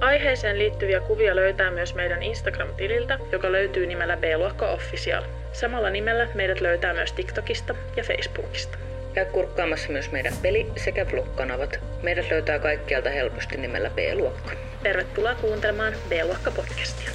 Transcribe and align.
Aiheeseen 0.00 0.58
liittyviä 0.58 1.00
kuvia 1.00 1.36
löytää 1.36 1.70
myös 1.70 1.94
meidän 1.94 2.22
Instagram-tililtä, 2.22 3.18
joka 3.32 3.52
löytyy 3.52 3.86
nimellä 3.86 4.16
B-luokka 4.16 4.70
Official. 4.70 5.24
Samalla 5.52 5.90
nimellä 5.90 6.28
meidät 6.34 6.60
löytää 6.60 6.94
myös 6.94 7.12
TikTokista 7.12 7.74
ja 7.96 8.04
Facebookista. 8.04 8.78
Käy 9.14 9.24
kurkkaamassa 9.24 9.88
myös 9.88 10.10
meidän 10.10 10.32
peli- 10.42 10.72
sekä 10.76 11.06
vlog-kanavat. 11.12 11.80
Meidät 12.02 12.30
löytää 12.30 12.58
kaikkialta 12.58 13.10
helposti 13.10 13.56
nimellä 13.56 13.90
B-luokka. 13.90 14.52
Tervetuloa 14.82 15.34
kuuntelemaan 15.34 15.92
B-luokka 16.08 16.50
podcastia. 16.50 17.10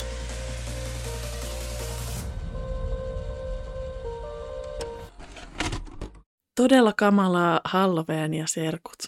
Todella 6.55 6.93
kamalaa 6.97 7.61
Halloween 7.63 8.33
ja 8.33 8.47
serkut. 8.47 8.99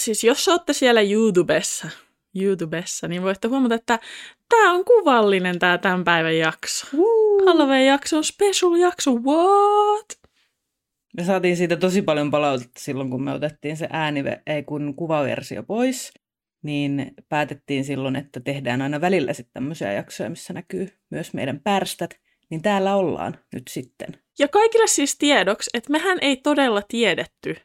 Siis 0.00 0.24
jos 0.24 0.48
olette 0.48 0.72
siellä 0.72 1.00
YouTubessa, 1.00 1.88
YouTubessa, 2.34 3.08
niin 3.08 3.22
voitte 3.22 3.48
huomata, 3.48 3.74
että 3.74 3.98
tämä 4.48 4.72
on 4.72 4.84
kuvallinen 4.84 5.58
tämä 5.58 5.78
tämän 5.78 6.04
päivän 6.04 6.38
jakso. 6.38 6.86
Halloween 7.46 7.86
jakso 7.86 8.16
on 8.16 8.24
special 8.24 8.74
jakso, 8.74 9.10
what? 9.12 10.20
Me 11.16 11.24
saatiin 11.24 11.56
siitä 11.56 11.76
tosi 11.76 12.02
paljon 12.02 12.30
palautetta 12.30 12.80
silloin, 12.80 13.10
kun 13.10 13.22
me 13.22 13.32
otettiin 13.32 13.76
se 13.76 13.88
ääni, 13.90 14.24
ei 14.46 14.62
kun 14.62 14.94
kuvaversio 14.94 15.62
pois, 15.62 16.12
niin 16.62 17.14
päätettiin 17.28 17.84
silloin, 17.84 18.16
että 18.16 18.40
tehdään 18.40 18.82
aina 18.82 19.00
välillä 19.00 19.32
sitten 19.32 19.52
tämmöisiä 19.52 19.92
jaksoja, 19.92 20.30
missä 20.30 20.52
näkyy 20.52 20.88
myös 21.10 21.34
meidän 21.34 21.60
pärstät. 21.64 22.20
Niin 22.50 22.62
täällä 22.62 22.96
ollaan 22.96 23.38
nyt 23.52 23.68
sitten. 23.68 24.08
Ja 24.38 24.48
kaikille 24.48 24.86
siis 24.86 25.18
tiedoksi, 25.18 25.70
että 25.74 25.92
mehän 25.92 26.18
ei 26.20 26.36
todella 26.36 26.82
tiedetty, 26.88 27.56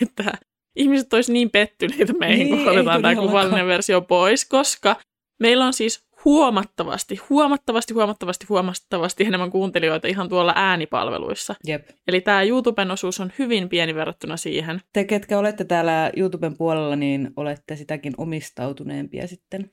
että 0.00 0.38
ihmiset 0.76 1.12
olisi 1.12 1.32
niin 1.32 1.50
pettyneitä 1.50 2.12
meihin, 2.12 2.46
Niin, 2.46 2.64
kun 2.64 2.72
otetaan 2.72 3.02
tämä 3.02 3.14
kuvallinen 3.14 3.66
versio 3.66 4.00
pois, 4.00 4.44
koska 4.44 4.96
meillä 5.40 5.66
on 5.66 5.72
siis 5.72 6.06
huomattavasti, 6.24 7.20
huomattavasti, 7.30 7.94
huomattavasti, 7.94 8.46
huomattavasti 8.48 9.24
enemmän 9.24 9.50
kuuntelijoita 9.50 10.08
ihan 10.08 10.28
tuolla 10.28 10.52
äänipalveluissa. 10.56 11.54
Jep. 11.66 11.88
Eli 12.08 12.20
tämä 12.20 12.42
YouTuben 12.42 12.90
osuus 12.90 13.20
on 13.20 13.32
hyvin 13.38 13.68
pieni 13.68 13.94
verrattuna 13.94 14.36
siihen. 14.36 14.80
Te, 14.92 15.04
ketkä 15.04 15.38
olette 15.38 15.64
täällä 15.64 16.12
YouTuben 16.16 16.56
puolella, 16.56 16.96
niin 16.96 17.30
olette 17.36 17.76
sitäkin 17.76 18.14
omistautuneempia 18.16 19.26
sitten. 19.26 19.70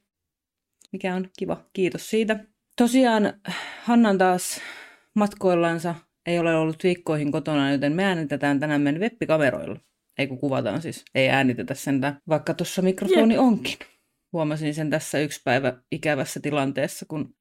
Mikä 0.91 1.15
on 1.15 1.29
kiva. 1.39 1.57
Kiitos 1.73 2.09
siitä. 2.09 2.39
Tosiaan 2.77 3.33
Hannan 3.83 4.17
taas 4.17 4.61
matkoillansa 5.15 5.95
ei 6.25 6.39
ole 6.39 6.55
ollut 6.55 6.83
viikkoihin 6.83 7.31
kotona, 7.31 7.71
joten 7.71 7.93
me 7.93 8.03
äänitetään 8.05 8.59
tänään 8.59 8.81
meidän 8.81 9.01
webbikameroilla. 9.01 9.79
Ei 10.17 10.27
kun 10.27 10.37
kuvataan 10.37 10.81
siis. 10.81 11.05
Ei 11.15 11.29
äänitetä 11.29 11.73
sentään, 11.73 12.17
vaikka 12.29 12.53
tuossa 12.53 12.81
mikrofoni 12.81 13.37
onkin. 13.37 13.77
Huomasin 14.33 14.73
sen 14.73 14.89
tässä 14.89 15.19
yksi 15.19 15.41
päivä 15.43 15.77
ikävässä 15.91 16.39
tilanteessa, 16.39 17.05
kun 17.09 17.35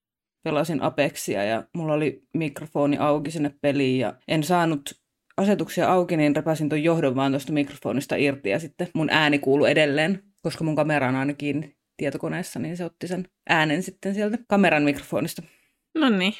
pelasin 0.45 0.83
Apexia 0.83 1.45
ja 1.45 1.65
mulla 1.75 1.95
oli 1.95 2.23
mikrofoni 2.35 2.97
auki 2.99 3.31
sinne 3.31 3.55
peliin 3.61 3.99
ja 3.99 4.15
en 4.29 4.45
saanut 4.45 5.03
asetuksia 5.37 5.93
auki, 5.93 6.17
niin 6.17 6.37
repäsin 6.37 6.69
tuon 6.69 6.83
johdon 6.83 7.15
vaan 7.15 7.33
tuosta 7.33 7.53
mikrofonista 7.53 8.17
irti 8.17 8.51
ja 8.51 8.59
sitten 8.59 8.89
mun 8.95 9.11
ääni 9.11 9.39
kuului 9.39 9.71
edelleen, 9.71 10.23
koska 10.43 10.65
mun 10.65 10.77
kamera 10.77 11.09
on 11.09 11.17
aina 11.17 11.35
kiinni 11.35 11.77
tietokoneessa, 11.97 12.59
niin 12.59 12.77
se 12.77 12.85
otti 12.85 13.09
sen 13.09 13.29
äänen 13.49 13.83
sitten 13.83 14.15
sieltä 14.15 14.39
kameran 14.49 14.83
mikrofonista. 14.83 15.43
No 15.95 16.11
niin, 16.11 16.35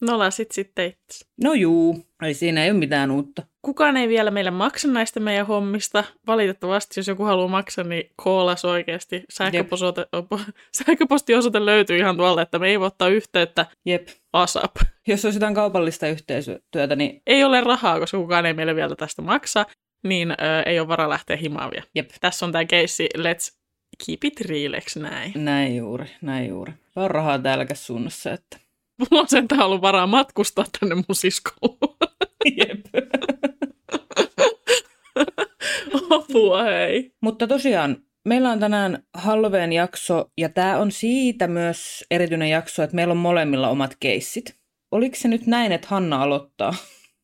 nolasit 0.00 0.52
sitten 0.52 0.86
itse. 0.86 1.24
No 1.44 1.54
juu, 1.54 2.06
ei 2.22 2.34
siinä 2.34 2.64
ei 2.64 2.70
ole 2.70 2.78
mitään 2.78 3.10
uutta. 3.10 3.42
Kukaan 3.62 3.96
ei 3.96 4.08
vielä 4.08 4.30
meille 4.30 4.50
maksa 4.50 4.88
näistä 4.88 5.20
meidän 5.20 5.46
hommista. 5.46 6.04
Valitettavasti, 6.26 7.00
jos 7.00 7.08
joku 7.08 7.24
haluaa 7.24 7.48
maksaa, 7.48 7.84
niin 7.84 8.10
koolas 8.16 8.64
oikeasti. 8.64 9.24
Sähköposoite, 9.30 10.06
sähköpostiosoite 10.84 11.66
löytyy 11.66 11.98
ihan 11.98 12.16
tuolta, 12.16 12.42
että 12.42 12.58
me 12.58 12.68
ei 12.68 12.80
voi 12.80 12.86
ottaa 12.86 13.08
yhteyttä 13.08 13.66
Jep. 13.86 14.08
ASAP. 14.32 14.76
Jos 15.06 15.24
olisi 15.24 15.36
jotain 15.36 15.54
kaupallista 15.54 16.06
yhteistyötä, 16.06 16.96
niin 16.96 17.22
Ei 17.26 17.44
ole 17.44 17.60
rahaa, 17.60 18.00
koska 18.00 18.18
kukaan 18.18 18.46
ei 18.46 18.54
meille 18.54 18.76
vielä 18.76 18.96
tästä 18.96 19.22
maksa, 19.22 19.66
niin 20.04 20.30
ö, 20.30 20.34
ei 20.66 20.80
ole 20.80 20.88
varaa 20.88 21.08
lähteä 21.08 21.36
himaan 21.36 21.70
vielä. 21.70 21.86
jep, 21.94 22.10
Tässä 22.20 22.46
on 22.46 22.52
tämä 22.52 22.64
keissi, 22.64 23.08
let's 23.18 23.58
keep 24.06 24.24
it 24.24 24.40
real, 24.40 24.72
näin? 24.96 25.32
näin 25.34 25.76
juuri, 25.76 26.06
näin 26.22 26.48
juuri. 26.48 26.72
On 26.96 27.10
rahaa 27.10 27.38
täälläkäs 27.38 27.86
suunnassa, 27.86 28.32
että 28.32 28.56
Mulla 29.00 29.22
on 29.22 29.28
sentään 29.28 29.60
ollut 29.60 29.82
varaa 29.82 30.06
matkustaa 30.06 30.64
tänne 30.80 30.94
mun 30.94 31.04
siskoon. 31.12 31.78
jep. 32.56 32.86
Apua, 36.10 36.62
hei. 36.62 37.12
Mutta 37.20 37.46
tosiaan, 37.46 37.96
meillä 38.24 38.50
on 38.50 38.60
tänään 38.60 39.02
Halloween 39.14 39.72
jakso, 39.72 40.30
ja 40.38 40.48
tämä 40.48 40.78
on 40.78 40.92
siitä 40.92 41.46
myös 41.46 42.04
erityinen 42.10 42.50
jakso, 42.50 42.82
että 42.82 42.96
meillä 42.96 43.12
on 43.12 43.18
molemmilla 43.18 43.68
omat 43.68 43.96
keissit. 44.00 44.56
Oliko 44.90 45.16
se 45.16 45.28
nyt 45.28 45.46
näin, 45.46 45.72
että 45.72 45.88
Hanna 45.90 46.22
aloittaa? 46.22 46.74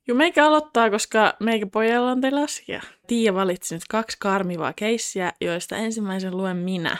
Joo, 0.09 0.17
meikä 0.17 0.47
aloittaa, 0.47 0.91
koska 0.91 1.37
meikä 1.41 1.67
pojalla 1.67 2.11
on 2.11 2.21
teillä 2.21 2.43
asia. 2.43 2.83
Tiia 3.07 3.35
valitsi 3.35 3.75
nyt 3.75 3.85
kaksi 3.89 4.17
karmivaa 4.21 4.73
keissiä, 4.73 5.33
joista 5.41 5.77
ensimmäisen 5.77 6.37
luen 6.37 6.57
minä. 6.57 6.97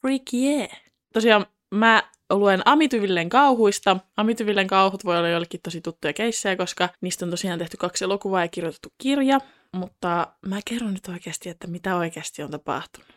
Freak 0.00 0.22
yeah! 0.34 0.68
Tosiaan 1.12 1.46
mä 1.74 2.02
luen 2.38 2.62
Amityvillen 2.64 3.28
kauhuista. 3.28 3.96
Amityvillen 4.16 4.66
kauhut 4.66 5.04
voi 5.04 5.18
olla 5.18 5.28
joillekin 5.28 5.60
tosi 5.62 5.80
tuttuja 5.80 6.12
keissejä, 6.12 6.56
koska 6.56 6.88
niistä 7.00 7.24
on 7.24 7.30
tosiaan 7.30 7.58
tehty 7.58 7.76
kaksi 7.76 8.04
elokuvaa 8.04 8.44
ja 8.44 8.48
kirjoitettu 8.48 8.88
kirja. 8.98 9.38
Mutta 9.76 10.26
mä 10.46 10.60
kerron 10.64 10.94
nyt 10.94 11.08
oikeasti, 11.08 11.48
että 11.48 11.66
mitä 11.66 11.96
oikeasti 11.96 12.42
on 12.42 12.50
tapahtunut. 12.50 13.08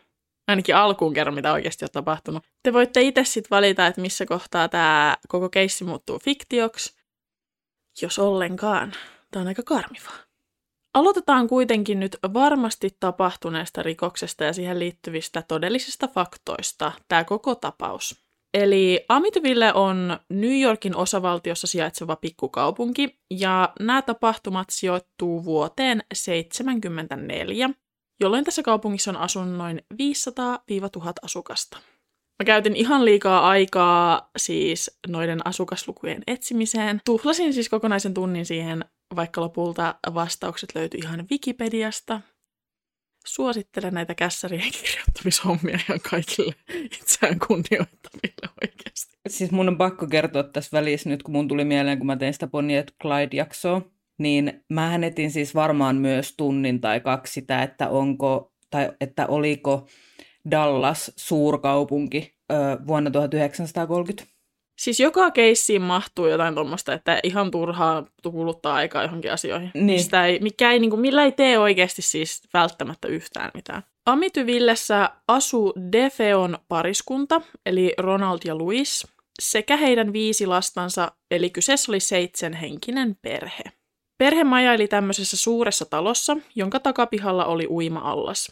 Ainakin 0.47 0.75
alkuun 0.75 1.13
kerron, 1.13 1.35
mitä 1.35 1.53
oikeasti 1.53 1.85
on 1.85 1.89
tapahtunut. 1.91 2.43
Te 2.63 2.73
voitte 2.73 3.01
itse 3.01 3.23
sitten 3.23 3.49
valita, 3.55 3.87
että 3.87 4.01
missä 4.01 4.25
kohtaa 4.25 4.69
tämä 4.69 5.17
koko 5.27 5.49
keissi 5.49 5.83
muuttuu 5.83 6.19
fiktioksi. 6.19 6.95
Jos 8.01 8.19
ollenkaan. 8.19 8.93
Tämä 9.31 9.41
on 9.41 9.47
aika 9.47 9.63
karmivaa. 9.63 10.17
Aloitetaan 10.93 11.47
kuitenkin 11.47 11.99
nyt 11.99 12.17
varmasti 12.33 12.97
tapahtuneesta 12.99 13.83
rikoksesta 13.83 14.43
ja 14.43 14.53
siihen 14.53 14.79
liittyvistä 14.79 15.43
todellisista 15.47 16.07
faktoista, 16.07 16.91
tämä 17.07 17.23
koko 17.23 17.55
tapaus. 17.55 18.24
Eli 18.55 19.05
Amityville 19.09 19.73
on 19.73 20.19
New 20.29 20.61
Yorkin 20.61 20.95
osavaltiossa 20.95 21.67
sijaitseva 21.67 22.15
pikkukaupunki, 22.15 23.19
ja 23.31 23.73
nämä 23.79 24.01
tapahtumat 24.01 24.67
sijoittuu 24.71 25.45
vuoteen 25.45 25.97
1974, 25.97 27.69
jolloin 28.19 28.43
tässä 28.43 28.63
kaupungissa 28.63 29.11
on 29.11 29.17
asunut 29.17 29.57
noin 29.57 29.81
500-1000 29.93 29.97
asukasta. 31.23 31.77
Mä 32.43 32.45
käytin 32.45 32.75
ihan 32.75 33.05
liikaa 33.05 33.49
aikaa 33.49 34.29
siis 34.37 34.99
noiden 35.07 35.47
asukaslukujen 35.47 36.23
etsimiseen. 36.27 37.01
Tuhlasin 37.05 37.53
siis 37.53 37.69
kokonaisen 37.69 38.13
tunnin 38.13 38.45
siihen, 38.45 38.85
vaikka 39.15 39.41
lopulta 39.41 39.95
vastaukset 40.13 40.75
löytyi 40.75 40.99
ihan 40.99 41.25
Wikipediasta. 41.31 42.21
Suosittelen 43.25 43.93
näitä 43.93 44.15
kässärien 44.15 44.71
kirjoittamishommia 44.81 45.79
ihan 45.89 45.99
kaikille 46.09 46.55
itseään 46.85 47.39
kunnioittaville 47.47 48.49
oikeasti. 48.61 49.17
Siis 49.27 49.51
mun 49.51 49.67
on 49.67 49.77
pakko 49.77 50.07
kertoa 50.07 50.43
tässä 50.43 50.77
välissä 50.77 51.09
nyt, 51.09 51.23
kun 51.23 51.33
mun 51.33 51.47
tuli 51.47 51.65
mieleen, 51.65 51.97
kun 51.97 52.07
mä 52.07 52.15
tein 52.15 52.33
sitä 52.33 52.47
Bonnie 52.47 52.85
Clyde-jaksoa, 53.01 53.81
niin 54.17 54.63
mä 54.69 54.95
etin 54.95 55.31
siis 55.31 55.55
varmaan 55.55 55.95
myös 55.95 56.33
tunnin 56.37 56.81
tai 56.81 56.99
kaksi 56.99 57.33
sitä, 57.33 57.63
että 57.63 57.89
onko, 57.89 58.53
tai 58.69 58.91
että 59.01 59.27
oliko 59.27 59.87
Dallas 60.51 61.11
suurkaupunki 61.15 62.35
ö, 62.51 62.55
vuonna 62.87 63.11
1930. 63.11 64.34
Siis 64.79 64.99
joka 64.99 65.31
keissiin 65.31 65.81
mahtuu 65.81 66.27
jotain 66.27 66.55
tuommoista, 66.55 66.93
että 66.93 67.19
ihan 67.23 67.51
turhaa 67.51 68.05
kuluttaa 68.31 68.75
aikaa 68.75 69.03
johonkin 69.03 69.31
asioihin. 69.31 69.71
Niin. 69.73 69.85
Mistä 69.85 70.25
ei, 70.25 70.39
mikä 70.39 70.71
ei, 70.71 70.79
niin 70.79 70.89
kuin, 70.89 70.99
millä 70.99 71.23
ei 71.23 71.31
tee 71.31 71.59
oikeasti 71.59 72.01
siis 72.01 72.41
välttämättä 72.53 73.07
yhtään 73.07 73.51
mitään. 73.53 73.83
Amityvillessä 74.05 75.09
asuu 75.27 75.73
Defeon 75.91 76.57
pariskunta, 76.67 77.41
eli 77.65 77.93
Ronald 77.97 78.39
ja 78.45 78.57
Louis, 78.57 79.07
sekä 79.41 79.77
heidän 79.77 80.13
viisi 80.13 80.45
lastansa, 80.45 81.11
eli 81.31 81.49
kyseessä 81.49 81.91
oli 81.91 81.99
seitsemänhenkinen 81.99 83.17
perhe. 83.21 83.63
Perhe 84.17 84.43
majaili 84.43 84.87
tämmöisessä 84.87 85.37
suuressa 85.37 85.85
talossa, 85.85 86.37
jonka 86.55 86.79
takapihalla 86.79 87.45
oli 87.45 87.67
uima-allas. 87.69 88.51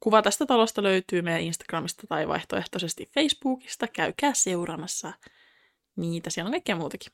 Kuva 0.00 0.22
tästä 0.22 0.46
talosta 0.46 0.82
löytyy 0.82 1.22
meidän 1.22 1.42
Instagramista 1.42 2.06
tai 2.08 2.28
vaihtoehtoisesti 2.28 3.10
Facebookista. 3.14 3.86
Käykää 3.88 4.34
seuraamassa 4.34 5.12
niitä, 5.98 6.30
siellä 6.30 6.48
on 6.48 6.52
kaikkea 6.52 6.76
muutakin. 6.76 7.12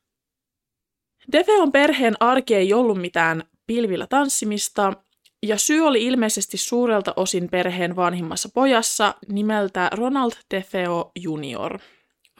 Defeon 1.33 1.73
perheen 1.73 2.15
arki 2.21 2.55
ei 2.55 2.73
ollut 2.73 3.01
mitään 3.01 3.43
pilvillä 3.67 4.07
tanssimista, 4.07 4.93
ja 5.43 5.59
syy 5.59 5.81
oli 5.81 6.05
ilmeisesti 6.05 6.57
suurelta 6.57 7.13
osin 7.17 7.49
perheen 7.49 7.97
vanhimmassa 7.97 8.49
pojassa 8.55 9.15
nimeltä 9.29 9.91
Ronald 9.93 10.33
DeFeo 10.51 11.13
Jr. 11.17 11.79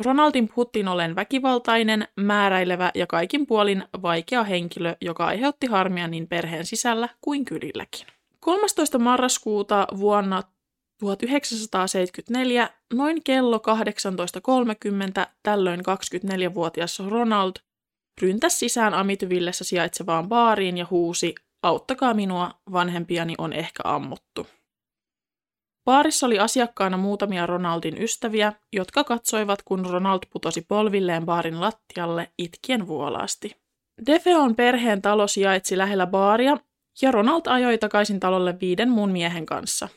Ronaldin 0.00 0.49
puhuttiin 0.49 0.88
ollen 0.88 1.17
väkivaltainen, 1.17 2.08
määräilevä 2.17 2.91
ja 2.94 3.06
kaikin 3.06 3.46
puolin 3.46 3.85
vaikea 4.02 4.44
henkilö, 4.44 4.96
joka 5.00 5.26
aiheutti 5.26 5.67
harmia 5.67 6.08
niin 6.08 6.29
perheen 6.29 6.67
sisällä 6.67 7.08
kuin 7.20 7.44
kylilläkin. 7.44 8.06
13. 8.41 8.99
marraskuuta 8.99 9.87
vuonna 9.99 10.43
1974, 11.00 12.70
noin 12.94 13.25
kello 13.25 13.56
18.30, 13.58 15.26
tällöin 15.43 15.81
24-vuotias 15.81 17.00
Ronald 17.08 17.52
ryntäsi 18.23 18.58
sisään 18.58 18.94
Amityvillessä 18.94 19.64
sijaitsevaan 19.64 20.29
baariin 20.29 20.79
ja 20.79 20.87
huusi, 20.91 21.35
auttakaa 21.62 22.14
minua, 22.14 22.50
vanhempiani 22.73 23.35
on 23.38 23.52
ehkä 23.52 23.82
ammuttu. 23.85 24.46
Baarissa 25.85 26.26
oli 26.26 26.38
asiakkaana 26.38 26.96
muutamia 26.96 27.46
Ronaldin 27.46 28.02
ystäviä, 28.02 28.52
jotka 28.73 29.05
katsoivat, 29.05 29.62
kun 29.64 29.87
Ronald 29.87 30.20
putosi 30.32 30.62
polvilleen 30.69 31.26
baarin 31.26 31.61
lattialle 31.61 32.32
itkien 32.38 32.87
vuolaasti. 32.87 33.56
Defeon 34.06 34.56
perheen 34.56 35.02
talo 35.02 35.26
sijaitsi 35.26 35.79
lähellä 35.79 36.06
baaria, 36.06 36.56
ja 37.02 37.11
Ronald 37.11 37.43
ajoi 37.46 37.79
takaisin 37.79 38.20
talolle 38.20 38.61
viiden 38.61 38.91
muun 38.91 39.11
miehen 39.11 39.46
kanssa. 39.46 39.88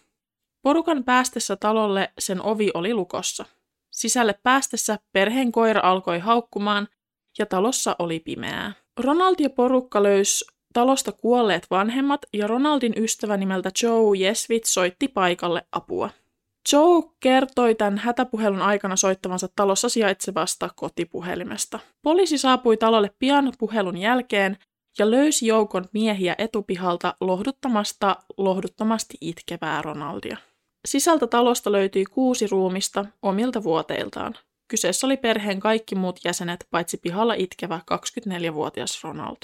Porukan 0.62 1.04
päästessä 1.04 1.56
talolle 1.56 2.14
sen 2.20 2.42
ovi 2.42 2.72
oli 2.74 2.94
lukossa. 2.94 3.46
Sisälle 3.92 4.40
päästessä 4.44 5.00
perheen 5.12 5.52
koira 5.52 5.82
alkoi 5.84 6.20
haukkumaan, 6.20 6.88
ja 7.40 7.46
talossa 7.46 7.96
oli 8.00 8.20
pimeää. 8.20 8.74
Ronald 9.00 9.36
ja 9.40 9.50
porukka 9.50 10.04
löysi 10.04 10.46
talosta 10.74 11.12
kuolleet 11.12 11.68
vanhemmat 11.72 12.22
ja 12.34 12.48
Ronaldin 12.48 12.94
ystävä 12.98 13.38
nimeltä 13.38 13.72
Joe 13.84 14.18
Jesvit 14.18 14.66
soitti 14.66 15.08
paikalle 15.08 15.66
apua. 15.72 16.10
Joe 16.74 17.04
kertoi 17.20 17.76
tämän 17.76 17.98
hätäpuhelun 17.98 18.62
aikana 18.62 18.96
soittavansa 18.96 19.48
talossa 19.56 19.90
sijaitsevasta 19.90 20.70
kotipuhelimesta. 20.76 21.80
Poliisi 22.02 22.38
saapui 22.38 22.78
talolle 22.78 23.12
pian 23.20 23.54
puhelun 23.60 23.98
jälkeen 23.98 24.58
ja 25.00 25.12
löysi 25.12 25.48
joukon 25.48 25.86
miehiä 25.94 26.36
etupihalta 26.38 27.16
lohduttamasta 27.22 28.16
lohduttomasti 28.38 29.18
itkevää 29.22 29.82
Ronaldia. 29.82 30.38
Sisältä 30.88 31.28
talosta 31.28 31.72
löytyi 31.72 32.06
kuusi 32.06 32.48
ruumista 32.48 33.06
omilta 33.22 33.64
vuoteiltaan. 33.64 34.36
Kyseessä 34.68 35.08
oli 35.08 35.18
perheen 35.18 35.60
kaikki 35.60 35.96
muut 35.96 36.20
jäsenet, 36.26 36.68
paitsi 36.72 36.98
pihalla 36.98 37.34
itkevä 37.34 37.80
24-vuotias 37.92 39.04
Ronald. 39.04 39.38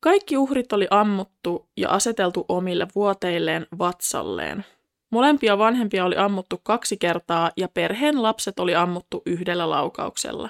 Kaikki 0.00 0.36
uhrit 0.36 0.72
oli 0.72 0.86
ammuttu 0.90 1.68
ja 1.76 1.88
aseteltu 1.90 2.44
omille 2.48 2.86
vuoteilleen 2.94 3.66
vatsalleen. 3.78 4.64
Molempia 5.10 5.58
vanhempia 5.58 6.04
oli 6.04 6.16
ammuttu 6.16 6.60
kaksi 6.62 6.96
kertaa 6.96 7.50
ja 7.56 7.68
perheen 7.68 8.22
lapset 8.22 8.58
oli 8.58 8.74
ammuttu 8.74 9.22
yhdellä 9.26 9.70
laukauksella. 9.70 10.48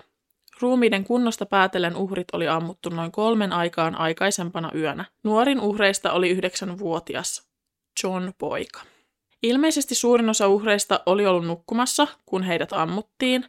Ruumiiden 0.61 1.05
kunnosta 1.05 1.47
päätellen 1.47 1.97
uhrit 1.97 2.29
oli 2.32 2.49
ammuttu 2.49 2.88
noin 2.88 3.12
kolmen 3.12 3.53
aikaan 3.53 3.94
aikaisempana 3.94 4.70
yönä. 4.75 5.05
Nuorin 5.25 5.61
uhreista 5.61 6.12
oli 6.12 6.29
yhdeksänvuotias 6.29 7.49
John 8.03 8.32
Poika. 8.38 8.81
Ilmeisesti 9.43 9.94
suurin 9.94 10.29
osa 10.29 10.49
uhreista 10.49 11.00
oli 11.06 11.26
ollut 11.26 11.47
nukkumassa, 11.47 12.06
kun 12.26 12.43
heidät 12.43 12.73
ammuttiin, 12.73 13.44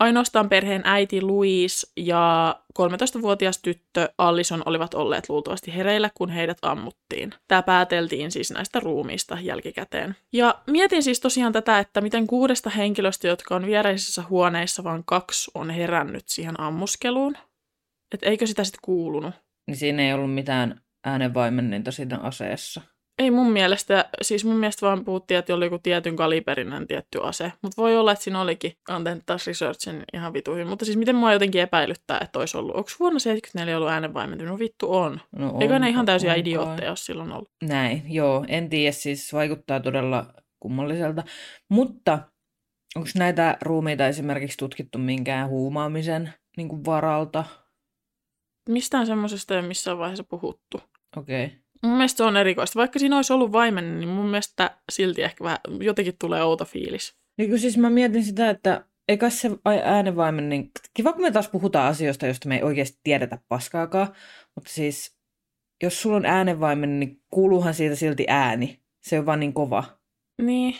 Ainoastaan 0.00 0.48
perheen 0.48 0.82
äiti 0.84 1.22
Louise 1.22 1.86
ja 1.96 2.56
13-vuotias 2.78 3.58
tyttö 3.58 4.08
Allison 4.18 4.62
olivat 4.66 4.94
olleet 4.94 5.28
luultavasti 5.28 5.74
hereillä, 5.74 6.10
kun 6.14 6.30
heidät 6.30 6.58
ammuttiin. 6.62 7.34
Tämä 7.48 7.62
pääteltiin 7.62 8.30
siis 8.30 8.50
näistä 8.50 8.80
ruumiista 8.80 9.38
jälkikäteen. 9.40 10.16
Ja 10.32 10.54
mietin 10.66 11.02
siis 11.02 11.20
tosiaan 11.20 11.52
tätä, 11.52 11.78
että 11.78 12.00
miten 12.00 12.26
kuudesta 12.26 12.70
henkilöstä, 12.70 13.28
jotka 13.28 13.56
on 13.56 13.66
viereisissä 13.66 14.22
huoneissa, 14.30 14.84
vaan 14.84 15.02
kaksi 15.06 15.50
on 15.54 15.70
herännyt 15.70 16.28
siihen 16.28 16.60
ammuskeluun. 16.60 17.36
Että 18.14 18.26
eikö 18.26 18.46
sitä 18.46 18.64
sitten 18.64 18.80
kuulunut? 18.82 19.34
Niin 19.66 19.76
siinä 19.76 20.02
ei 20.02 20.12
ollut 20.12 20.34
mitään 20.34 20.80
äänenvaimenninta 21.04 21.92
siinä 21.92 22.18
aseessa. 22.18 22.80
Ei 23.18 23.30
mun 23.30 23.52
mielestä, 23.52 24.08
siis 24.22 24.44
mun 24.44 24.56
mielestä 24.56 24.86
vaan 24.86 25.04
puhuttiin, 25.04 25.38
että 25.38 25.54
oli 25.54 25.64
joku 25.64 25.78
tietyn 25.78 26.16
kaliberinen 26.16 26.86
tietty 26.86 27.18
ase. 27.22 27.52
Mutta 27.62 27.82
voi 27.82 27.96
olla, 27.96 28.12
että 28.12 28.24
siinä 28.24 28.40
olikin. 28.40 28.72
Anteen 28.88 29.22
taas 29.26 29.46
researchin 29.46 30.02
ihan 30.12 30.32
vituihin. 30.32 30.66
Mutta 30.66 30.84
siis 30.84 30.96
miten 30.96 31.16
mua 31.16 31.32
jotenkin 31.32 31.60
epäilyttää, 31.60 32.20
että 32.22 32.38
olisi 32.38 32.58
ollut. 32.58 32.76
Onko 32.76 32.90
vuonna 33.00 33.18
74 33.18 33.76
ollut 33.76 33.90
äänenvaimentunut? 33.90 34.52
No 34.52 34.58
vittu 34.58 34.94
on. 34.94 35.20
No 35.36 35.50
on 35.50 35.62
Eikö 35.62 35.78
ne 35.78 35.88
ihan 35.88 36.06
täysiä 36.06 36.34
idiootteja 36.34 36.90
ole 36.90 36.96
silloin 36.96 37.32
ollut? 37.32 37.50
Näin, 37.62 38.02
joo. 38.06 38.44
En 38.48 38.68
tiedä, 38.68 38.92
siis 38.92 39.32
vaikuttaa 39.32 39.80
todella 39.80 40.26
kummalliselta. 40.60 41.22
Mutta 41.68 42.18
onko 42.96 43.08
näitä 43.14 43.56
ruumiita 43.62 44.06
esimerkiksi 44.06 44.58
tutkittu 44.58 44.98
minkään 44.98 45.48
huumaamisen 45.48 46.32
niin 46.56 46.84
varalta? 46.84 47.44
Mistään 48.68 49.06
semmoisesta 49.06 49.56
ei 49.56 49.62
missään 49.62 49.98
vaiheessa 49.98 50.24
puhuttu. 50.24 50.80
Okei. 51.16 51.44
Okay. 51.44 51.58
Mun 51.82 51.92
mielestä 51.92 52.16
se 52.16 52.24
on 52.24 52.36
erikoista. 52.36 52.78
Vaikka 52.78 52.98
siinä 52.98 53.16
olisi 53.16 53.32
ollut 53.32 53.52
vaimen, 53.52 54.00
niin 54.00 54.08
mun 54.08 54.26
mielestä 54.26 54.78
silti 54.92 55.22
ehkä 55.22 55.44
vähän 55.44 55.58
jotenkin 55.80 56.14
tulee 56.18 56.42
outo 56.42 56.64
fiilis. 56.64 57.16
Niin 57.38 57.58
siis 57.58 57.78
mä 57.78 57.90
mietin 57.90 58.24
sitä, 58.24 58.50
että 58.50 58.84
eikä 59.08 59.30
se 59.30 59.50
äänenvaimen, 59.84 60.48
niin 60.48 60.70
kiva 60.94 61.12
kun 61.12 61.22
me 61.22 61.30
taas 61.30 61.48
puhutaan 61.48 61.90
asioista, 61.90 62.26
joista 62.26 62.48
me 62.48 62.56
ei 62.56 62.62
oikeasti 62.62 63.00
tiedetä 63.02 63.38
paskaakaan, 63.48 64.08
mutta 64.54 64.70
siis 64.70 65.18
jos 65.82 66.02
sulla 66.02 66.16
on 66.16 66.26
äänenvaimen, 66.26 67.00
niin 67.00 67.22
kuuluuhan 67.30 67.74
siitä 67.74 67.94
silti 67.94 68.24
ääni. 68.28 68.80
Se 69.00 69.18
on 69.18 69.26
vaan 69.26 69.40
niin 69.40 69.52
kova. 69.52 69.84
Niin. 70.42 70.74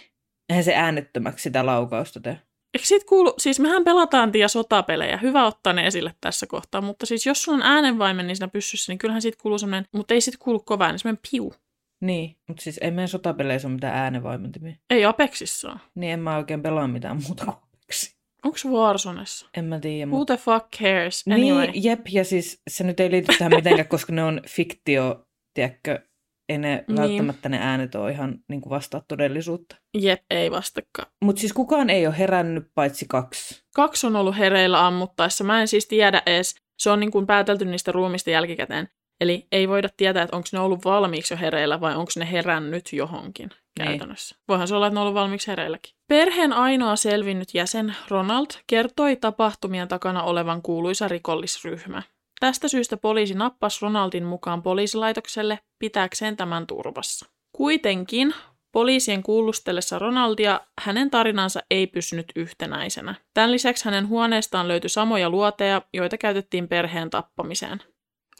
Eihän 0.48 0.64
se 0.64 0.74
äänettömäksi 0.74 1.42
sitä 1.42 1.66
laukausta 1.66 2.20
tee. 2.20 2.38
Eikö 2.74 2.86
siitä 2.86 3.06
kuulu, 3.08 3.34
siis 3.38 3.60
mehän 3.60 3.84
pelataan 3.84 4.32
tia 4.32 4.48
sotapelejä, 4.48 5.16
hyvä 5.16 5.46
ottaa 5.46 5.72
ne 5.72 5.86
esille 5.86 6.14
tässä 6.20 6.46
kohtaa, 6.46 6.80
mutta 6.80 7.06
siis 7.06 7.26
jos 7.26 7.42
sulla 7.42 7.56
on 7.56 7.62
äänenvaimen 7.62 8.26
niin 8.26 8.36
siinä 8.36 8.48
pyssyssä, 8.48 8.92
niin 8.92 8.98
kyllähän 8.98 9.22
siitä 9.22 9.38
kuuluu 9.42 9.58
semmoinen, 9.58 9.86
mutta 9.92 10.14
ei 10.14 10.20
siitä 10.20 10.38
kuulu 10.40 10.60
kova 10.60 10.84
ääni, 10.84 10.98
semmoinen 10.98 11.22
piu. 11.30 11.54
Niin, 12.00 12.36
mutta 12.46 12.62
siis 12.62 12.78
ei 12.78 12.90
meidän 12.90 13.08
sotapeleissä 13.08 13.68
ole 13.68 13.74
mitään 13.74 13.96
äänenvaimentimia. 13.96 14.74
Ei 14.90 15.04
Apexissa 15.04 15.70
ole. 15.70 15.80
Niin 15.94 16.12
en 16.12 16.20
mä 16.20 16.36
oikein 16.36 16.62
pelaa 16.62 16.88
mitään 16.88 17.22
muuta 17.26 17.44
kuin 17.44 17.56
Apexia. 17.56 18.18
Onko 18.44 18.58
Warzonessa? 18.66 19.46
En 19.54 19.64
mä 19.64 19.80
tiedä. 19.80 20.10
Who 20.10 20.24
the 20.24 20.36
fuck 20.36 20.66
cares? 20.78 21.24
Anyway. 21.32 21.66
Niin, 21.66 21.84
jep, 21.84 22.00
ja 22.10 22.24
siis 22.24 22.62
se 22.70 22.84
nyt 22.84 23.00
ei 23.00 23.10
liity 23.10 23.34
tähän 23.38 23.52
mitenkään, 23.54 23.88
koska 23.88 24.12
ne 24.12 24.24
on 24.24 24.40
fiktio, 24.48 25.26
tiedätkö, 25.54 26.07
ei 26.48 26.58
ne 26.58 26.84
niin. 26.88 26.98
välttämättä 26.98 27.48
ne 27.48 27.58
äänet 27.60 27.94
ole 27.94 28.10
ihan 28.10 28.38
niin 28.48 28.60
kuin 28.60 28.70
vastaa 28.70 29.02
todellisuutta. 29.08 29.76
Jep, 29.98 30.22
ei 30.30 30.50
vastakaan. 30.50 31.12
Mutta 31.24 31.40
siis 31.40 31.52
kukaan 31.52 31.90
ei 31.90 32.06
ole 32.06 32.18
herännyt 32.18 32.64
paitsi 32.74 33.06
kaksi. 33.08 33.64
Kaksi 33.74 34.06
on 34.06 34.16
ollut 34.16 34.38
hereillä 34.38 34.86
ammuttaessa. 34.86 35.44
Mä 35.44 35.60
en 35.60 35.68
siis 35.68 35.86
tiedä 35.86 36.22
edes. 36.26 36.56
Se 36.78 36.90
on 36.90 37.00
niin 37.00 37.10
kuin 37.10 37.26
päätelty 37.26 37.64
niistä 37.64 37.92
ruumista 37.92 38.30
jälkikäteen. 38.30 38.88
Eli 39.20 39.46
ei 39.52 39.68
voida 39.68 39.88
tietää, 39.96 40.22
että 40.22 40.36
onko 40.36 40.48
ne 40.52 40.58
ollut 40.58 40.84
valmiiksi 40.84 41.34
jo 41.34 41.38
hereillä 41.38 41.80
vai 41.80 41.96
onko 41.96 42.12
ne 42.18 42.30
herännyt 42.32 42.92
johonkin 42.92 43.48
niin. 43.48 43.88
käytännössä. 43.88 44.36
Voihan 44.48 44.68
se 44.68 44.74
olla, 44.74 44.86
että 44.86 44.94
ne 44.94 45.00
on 45.00 45.02
ollut 45.02 45.20
valmiiksi 45.20 45.50
hereilläkin. 45.50 45.94
Perheen 46.08 46.52
ainoa 46.52 46.96
selvinnyt 46.96 47.54
jäsen, 47.54 47.96
Ronald, 48.08 48.46
kertoi 48.66 49.16
tapahtumien 49.16 49.88
takana 49.88 50.22
olevan 50.22 50.62
kuuluisa 50.62 51.08
rikollisryhmä. 51.08 52.02
Tästä 52.40 52.68
syystä 52.68 52.96
poliisi 52.96 53.34
nappasi 53.34 53.78
Ronaldin 53.82 54.24
mukaan 54.24 54.62
poliisilaitokselle 54.62 55.58
pitääkseen 55.78 56.36
tämän 56.36 56.66
turvassa. 56.66 57.26
Kuitenkin 57.52 58.34
poliisien 58.72 59.22
kuulustellessa 59.22 59.98
Ronaldia 59.98 60.60
hänen 60.80 61.10
tarinansa 61.10 61.60
ei 61.70 61.86
pysynyt 61.86 62.32
yhtenäisenä. 62.36 63.14
Tämän 63.34 63.52
lisäksi 63.52 63.84
hänen 63.84 64.08
huoneestaan 64.08 64.68
löytyi 64.68 64.90
samoja 64.90 65.30
luoteja, 65.30 65.82
joita 65.92 66.18
käytettiin 66.18 66.68
perheen 66.68 67.10
tappamiseen. 67.10 67.82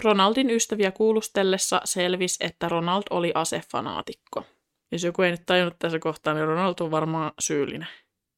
Ronaldin 0.05 0.51
ystäviä 0.51 0.91
kuulustellessa 0.91 1.81
selvisi, 1.85 2.45
että 2.47 2.69
Ronald 2.69 3.03
oli 3.11 3.33
asefanaatikko. 3.35 4.45
Jos 4.93 5.05
joku 5.05 5.23
ei 5.23 5.31
nyt 5.31 5.47
tajunnut 5.47 5.79
tässä 5.79 5.99
kohtaa, 5.99 6.35
niin 6.35 6.47
Ronald 6.47 6.75
on 6.81 6.91
varmaan 6.91 7.33
syyllinen 7.39 7.89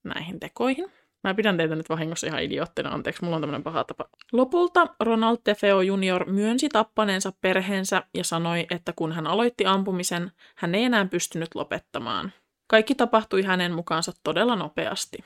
näihin 0.05 0.41
tekoihin. 0.41 1.00
Mä 1.25 1.35
pidän 1.35 1.57
teitä 1.57 1.75
nyt 1.77 1.89
vahingossa 1.89 2.27
ihan 2.27 2.43
idioottina, 2.43 2.91
anteeksi, 2.91 3.25
mulla 3.25 3.37
on 3.37 3.43
tämmöinen 3.43 3.63
paha 3.63 3.85
tapa. 3.85 4.09
Lopulta 4.33 4.87
Ronald 5.01 5.39
Tefeo 5.45 5.81
Jr. 5.81 6.31
myönsi 6.31 6.69
tappaneensa 6.69 7.33
perheensä 7.41 8.03
ja 8.15 8.25
sanoi, 8.25 8.67
että 8.71 8.93
kun 8.97 9.13
hän 9.13 9.27
aloitti 9.27 9.67
ampumisen, 9.67 10.33
hän 10.55 10.75
ei 10.75 10.85
enää 10.85 11.05
pystynyt 11.05 11.55
lopettamaan. 11.55 12.33
Kaikki 12.67 12.95
tapahtui 12.95 13.43
hänen 13.43 13.73
mukaansa 13.73 14.13
todella 14.25 14.57
nopeasti. 14.57 15.19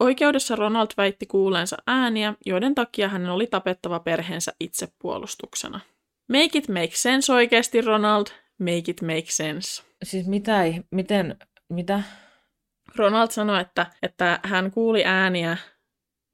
Oikeudessa 0.00 0.56
Ronald 0.56 0.88
väitti 0.96 1.26
kuuleensa 1.26 1.76
ääniä, 1.86 2.34
joiden 2.46 2.74
takia 2.74 3.08
hänen 3.08 3.30
oli 3.30 3.46
tapettava 3.46 4.00
perheensä 4.00 4.52
itsepuolustuksena. 4.60 5.80
Make 6.28 6.58
it 6.58 6.68
make 6.68 6.90
sense 6.92 7.32
oikeasti, 7.32 7.80
Ronald. 7.80 8.26
Make 8.58 8.90
it 8.90 9.02
make 9.02 9.26
sense. 9.26 9.82
Siis 10.02 10.26
mitä, 10.26 10.62
miten, 10.90 11.36
mitä? 11.68 12.02
Ronald 12.98 13.30
sanoi, 13.30 13.60
että, 13.60 13.86
että 14.02 14.40
hän 14.42 14.70
kuuli 14.70 15.04
ääniä 15.04 15.56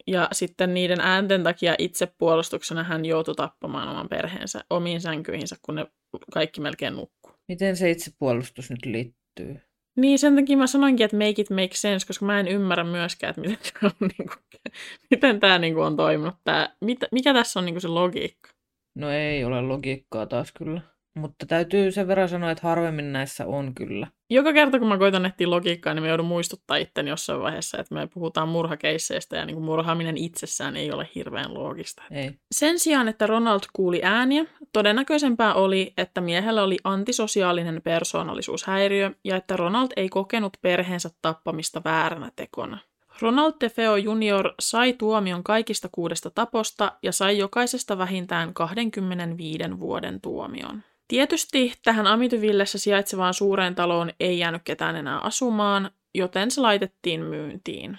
Ja 0.07 0.29
sitten 0.33 0.75
niiden 0.75 1.01
äänten 1.01 1.43
takia 1.43 1.75
itsepuolustuksena 1.79 2.83
hän 2.83 3.05
joutui 3.05 3.35
tappamaan 3.35 3.89
oman 3.89 4.09
perheensä 4.09 4.65
omiin 4.71 5.01
sänkyihinsä, 5.01 5.57
kun 5.63 5.75
ne 5.75 5.87
kaikki 6.33 6.61
melkein 6.61 6.97
nukkuu. 6.97 7.33
Miten 7.49 7.77
se 7.77 7.91
itsepuolustus 7.91 8.71
nyt 8.71 8.85
liittyy? 8.85 9.61
Niin, 9.97 10.19
sen 10.19 10.37
takia 10.37 10.57
mä 10.57 10.67
sanoinkin, 10.67 11.05
että 11.05 11.17
make 11.17 11.35
it 11.43 11.51
make 11.51 11.75
sense, 11.75 12.07
koska 12.07 12.27
mä 12.27 12.41
en 12.41 12.49
ymmärrä 12.49 12.85
myöskään, 12.85 13.31
että 13.31 13.41
miten 13.41 13.59
tämä 13.73 13.91
on, 14.01 14.09
niin 14.19 14.29
kuin, 14.29 14.63
miten 15.11 15.41
tämä 15.41 15.59
niin 15.59 15.75
kuin 15.75 15.85
on 15.85 15.97
toiminut. 15.97 16.35
Tämä, 16.45 16.77
mikä 17.13 17.35
tässä 17.35 17.61
on 17.61 17.67
niin 17.67 17.75
kuin 17.75 17.83
se 17.83 17.89
logiikka? 17.89 18.51
No 18.95 19.11
ei 19.11 19.45
ole 19.45 19.63
logiikkaa 19.63 20.27
taas 20.27 20.53
kyllä. 20.53 20.81
Mutta 21.15 21.47
täytyy 21.47 21.91
sen 21.91 22.09
verran 22.09 22.29
sanoa, 22.29 22.51
että 22.51 22.69
harvemmin 22.69 23.13
näissä 23.13 23.47
on 23.47 23.75
kyllä. 23.75 24.07
Joka 24.31 24.53
kerta, 24.53 24.79
kun 24.79 24.89
mä 24.89 24.99
koitan 24.99 25.27
etsiä 25.27 25.51
logiikkaa, 25.51 25.95
niin 25.95 26.03
mä 26.03 26.09
joudun 26.09 26.27
muistuttaa 26.27 26.77
itteni 26.77 27.11
jossain 27.11 27.41
vaiheessa, 27.41 27.79
että 27.79 27.95
me 27.95 28.07
puhutaan 28.15 28.49
murhakeisseistä 28.49 29.37
ja 29.37 29.45
niin 29.45 29.55
kuin 29.55 29.65
murhaaminen 29.65 30.17
itsessään 30.17 30.77
ei 30.77 30.93
ole 30.93 31.09
hirveän 31.15 31.55
loogista. 31.55 32.03
Ei. 32.11 32.35
Sen 32.53 32.79
sijaan, 32.79 33.09
että 33.09 33.27
Ronald 33.27 33.61
kuuli 33.73 34.01
ääniä, 34.03 34.45
todennäköisempää 34.73 35.55
oli, 35.55 35.93
että 35.97 36.21
miehellä 36.21 36.63
oli 36.63 36.79
antisosiaalinen 36.85 37.83
persoonallisuushäiriö 37.85 39.11
ja 39.25 39.37
että 39.37 39.57
Ronald 39.57 39.89
ei 39.97 40.09
kokenut 40.09 40.57
perheensä 40.63 41.11
tappamista 41.23 41.81
vääränä 41.85 42.31
tekona. 42.37 42.79
Ronald 43.21 43.53
DeFeo 43.61 43.97
Jr. 43.97 44.55
sai 44.61 44.93
tuomion 44.93 45.45
kaikista 45.45 45.89
kuudesta 45.93 46.31
taposta 46.31 46.93
ja 47.03 47.13
sai 47.13 47.39
jokaisesta 47.39 47.99
vähintään 47.99 48.55
25 48.55 49.81
vuoden 49.81 50.21
tuomion. 50.21 50.83
Tietysti 51.13 51.73
tähän 51.85 52.07
Amityvillessä 52.07 52.79
sijaitsevaan 52.79 53.35
suureen 53.35 53.75
taloon 53.75 54.11
ei 54.21 54.39
jäänyt 54.39 54.63
ketään 54.65 54.97
enää 54.97 55.19
asumaan, 55.19 55.91
joten 56.15 56.51
se 56.51 56.61
laitettiin 56.61 57.21
myyntiin. 57.21 57.99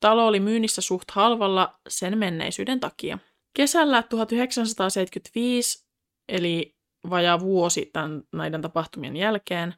Talo 0.00 0.26
oli 0.26 0.40
myynnissä 0.40 0.82
suht 0.82 1.10
halvalla 1.10 1.80
sen 1.88 2.18
menneisyyden 2.18 2.80
takia. 2.80 3.18
Kesällä 3.54 4.02
1975, 4.02 5.86
eli 6.28 6.76
vajaa 7.10 7.40
vuosi 7.40 7.90
tämän, 7.92 8.22
näiden 8.32 8.62
tapahtumien 8.62 9.16
jälkeen, 9.16 9.74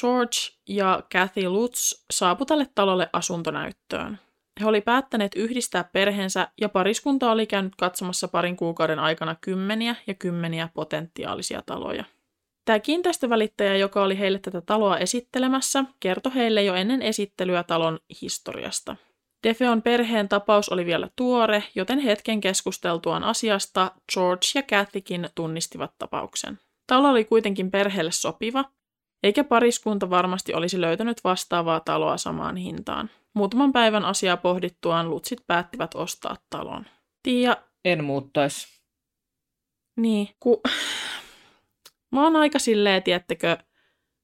George 0.00 0.36
ja 0.68 1.02
Kathy 1.12 1.48
Lutz 1.48 2.04
saapu 2.10 2.44
tälle 2.44 2.66
talolle 2.74 3.10
asuntonäyttöön. 3.12 4.18
He 4.60 4.66
oli 4.66 4.80
päättäneet 4.80 5.32
yhdistää 5.36 5.84
perheensä 5.84 6.48
ja 6.60 6.68
pariskunta 6.68 7.30
oli 7.30 7.46
käynyt 7.46 7.76
katsomassa 7.76 8.28
parin 8.28 8.56
kuukauden 8.56 8.98
aikana 8.98 9.36
kymmeniä 9.40 9.96
ja 10.06 10.14
kymmeniä 10.14 10.68
potentiaalisia 10.74 11.62
taloja. 11.66 12.04
Tämä 12.64 12.78
kiinteistövälittäjä, 12.78 13.76
joka 13.76 14.02
oli 14.02 14.18
heille 14.18 14.38
tätä 14.38 14.60
taloa 14.60 14.98
esittelemässä, 14.98 15.84
kertoi 16.00 16.34
heille 16.34 16.62
jo 16.62 16.74
ennen 16.74 17.02
esittelyä 17.02 17.62
talon 17.62 17.98
historiasta. 18.22 18.96
Defeon 19.42 19.82
perheen 19.82 20.28
tapaus 20.28 20.68
oli 20.68 20.86
vielä 20.86 21.08
tuore, 21.16 21.64
joten 21.74 21.98
hetken 21.98 22.40
keskusteltuaan 22.40 23.24
asiasta 23.24 23.92
George 24.12 24.46
ja 24.54 24.62
Kathykin 24.62 25.28
tunnistivat 25.34 25.92
tapauksen. 25.98 26.58
Talo 26.86 27.08
oli 27.08 27.24
kuitenkin 27.24 27.70
perheelle 27.70 28.12
sopiva, 28.12 28.64
eikä 29.22 29.44
pariskunta 29.44 30.10
varmasti 30.10 30.54
olisi 30.54 30.80
löytänyt 30.80 31.24
vastaavaa 31.24 31.80
taloa 31.80 32.16
samaan 32.16 32.56
hintaan. 32.56 33.10
Muutaman 33.36 33.72
päivän 33.72 34.04
asiaa 34.04 34.36
pohdittuaan 34.36 35.10
lutsit 35.10 35.46
päättivät 35.46 35.94
ostaa 35.94 36.36
talon. 36.50 36.86
Tiia... 37.22 37.56
En 37.84 38.04
muuttaisi. 38.04 38.82
Niin, 39.96 40.28
ku... 40.40 40.62
Mä 42.12 42.22
oon 42.22 42.36
aika 42.36 42.58
silleen, 42.58 43.02
tiettekö, 43.02 43.56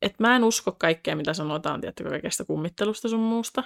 että 0.03 0.17
mä 0.25 0.37
en 0.37 0.45
usko 0.45 0.73
kaikkea, 0.73 1.17
mitä 1.17 1.35
sanotaan, 1.35 1.81
tiettekö, 1.81 2.11
kaikesta 2.11 2.45
kummittelusta 2.45 3.09
sun 3.09 3.21
muusta. 3.21 3.65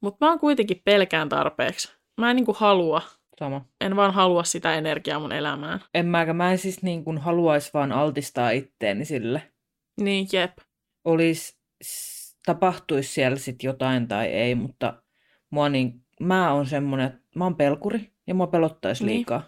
Mutta 0.00 0.26
mä 0.26 0.30
oon 0.30 0.38
kuitenkin 0.38 0.82
pelkään 0.84 1.28
tarpeeksi. 1.28 1.92
Mä 2.20 2.30
en 2.30 2.36
niinku 2.36 2.56
halua. 2.58 3.02
Sama. 3.38 3.64
En 3.80 3.96
vaan 3.96 4.14
halua 4.14 4.44
sitä 4.44 4.74
energiaa 4.74 5.20
mun 5.20 5.32
elämään. 5.32 5.80
En 5.94 6.06
mäkä, 6.06 6.32
mä 6.32 6.52
en 6.52 6.58
siis 6.58 6.82
niin 6.82 7.04
kuin 7.04 7.18
haluaisi 7.18 7.70
vaan 7.74 7.92
altistaa 7.92 8.50
itteeni 8.50 9.04
sille. 9.04 9.52
Niin, 10.00 10.28
jep. 10.32 10.58
Olis, 11.04 11.58
tapahtuisi 12.46 13.12
siellä 13.12 13.38
sitten 13.38 13.68
jotain 13.68 14.08
tai 14.08 14.26
ei, 14.26 14.54
mutta 14.54 15.02
mua 15.50 15.68
niin, 15.68 16.04
mä 16.20 16.52
oon 16.52 16.66
semmonen, 16.66 17.06
että 17.06 17.20
mä 17.36 17.44
oon 17.44 17.56
pelkuri 17.56 18.12
ja 18.26 18.34
mua 18.34 18.46
pelottaisi 18.46 19.04
Niin. 19.04 19.14
liikaa. 19.16 19.42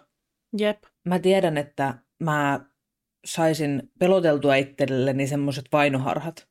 Jep. 0.57 0.83
Mä 1.05 1.19
tiedän, 1.19 1.57
että 1.57 1.93
mä 2.19 2.59
saisin 3.25 3.91
peloteltua 3.99 4.55
itselleni 4.55 5.27
semmoiset 5.27 5.65
vainoharhat, 5.71 6.47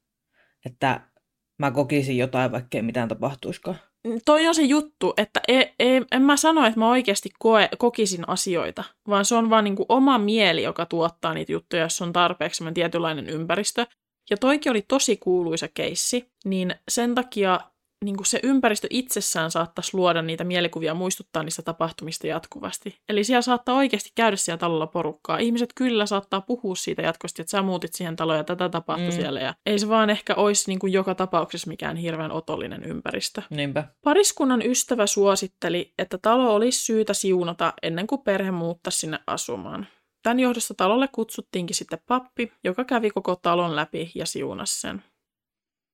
että 0.66 1.00
mä 1.58 1.70
kokisin 1.70 2.18
jotain, 2.18 2.52
vaikka 2.52 2.78
ei 2.78 2.82
mitään 2.82 3.08
tapahtuiskaan. 3.08 3.76
Toi 4.24 4.46
on 4.48 4.54
se 4.54 4.62
juttu, 4.62 5.14
että 5.16 5.40
ei, 5.48 5.74
ei, 5.78 6.02
en 6.12 6.22
mä 6.22 6.36
sano, 6.36 6.66
että 6.66 6.78
mä 6.78 6.90
oikeasti 6.90 7.30
koe, 7.38 7.68
kokisin 7.78 8.28
asioita, 8.28 8.84
vaan 9.08 9.24
se 9.24 9.34
on 9.34 9.50
vaan 9.50 9.64
niinku 9.64 9.86
oma 9.88 10.18
mieli, 10.18 10.62
joka 10.62 10.86
tuottaa 10.86 11.34
niitä 11.34 11.52
juttuja, 11.52 11.82
jos 11.82 12.02
on 12.02 12.12
tarpeeksi 12.12 12.58
semmoinen 12.58 12.74
tietynlainen 12.74 13.28
ympäristö. 13.28 13.86
Ja 14.30 14.36
toikin 14.36 14.70
oli 14.70 14.82
tosi 14.88 15.16
kuuluisa 15.16 15.68
keissi, 15.74 16.30
niin 16.44 16.74
sen 16.88 17.14
takia 17.14 17.60
niin 18.04 18.16
kuin 18.16 18.26
se 18.26 18.40
ympäristö 18.42 18.86
itsessään 18.90 19.50
saattaisi 19.50 19.96
luoda 19.96 20.22
niitä 20.22 20.44
mielikuvia, 20.44 20.94
muistuttaa 20.94 21.42
niistä 21.42 21.62
tapahtumista 21.62 22.26
jatkuvasti. 22.26 22.98
Eli 23.08 23.24
siellä 23.24 23.42
saattaa 23.42 23.76
oikeasti 23.76 24.10
käydä 24.14 24.36
siellä 24.36 24.58
talolla 24.58 24.86
porukkaa. 24.86 25.38
Ihmiset 25.38 25.72
kyllä 25.74 26.06
saattaa 26.06 26.40
puhua 26.40 26.74
siitä 26.74 27.02
jatkuvasti, 27.02 27.42
että 27.42 27.50
sä 27.50 27.62
muutit 27.62 27.94
siihen 27.94 28.16
taloon 28.16 28.38
ja 28.38 28.44
tätä 28.44 28.68
tapahtui 28.68 29.08
Mm. 29.08 29.12
siellä. 29.12 29.40
Ja 29.40 29.54
ei 29.66 29.78
se 29.78 29.88
vaan 29.88 30.10
ehkä 30.10 30.34
olisi 30.34 30.70
niin 30.70 30.78
kuin 30.78 30.92
joka 30.92 31.14
tapauksessa 31.14 31.68
mikään 31.68 31.96
hirveän 31.96 32.32
otollinen 32.32 32.84
ympäristö. 32.84 33.42
Niinpä. 33.50 33.84
Pariskunnan 34.04 34.62
ystävä 34.66 35.06
suositteli, 35.06 35.92
että 35.98 36.18
talo 36.18 36.54
olisi 36.54 36.84
syytä 36.84 37.14
siunata 37.14 37.72
ennen 37.82 38.06
kuin 38.06 38.20
perhe 38.22 38.50
muuttaisi 38.50 38.98
sinne 38.98 39.18
asumaan. 39.26 39.86
Tämän 40.22 40.40
johdosta 40.40 40.74
talolle 40.74 41.08
kutsuttiinkin 41.08 41.76
sitten 41.76 41.98
pappi, 42.06 42.52
joka 42.64 42.84
kävi 42.84 43.10
koko 43.10 43.36
talon 43.36 43.76
läpi 43.76 44.12
ja 44.14 44.26
siunasi 44.26 44.80
sen. 44.80 45.04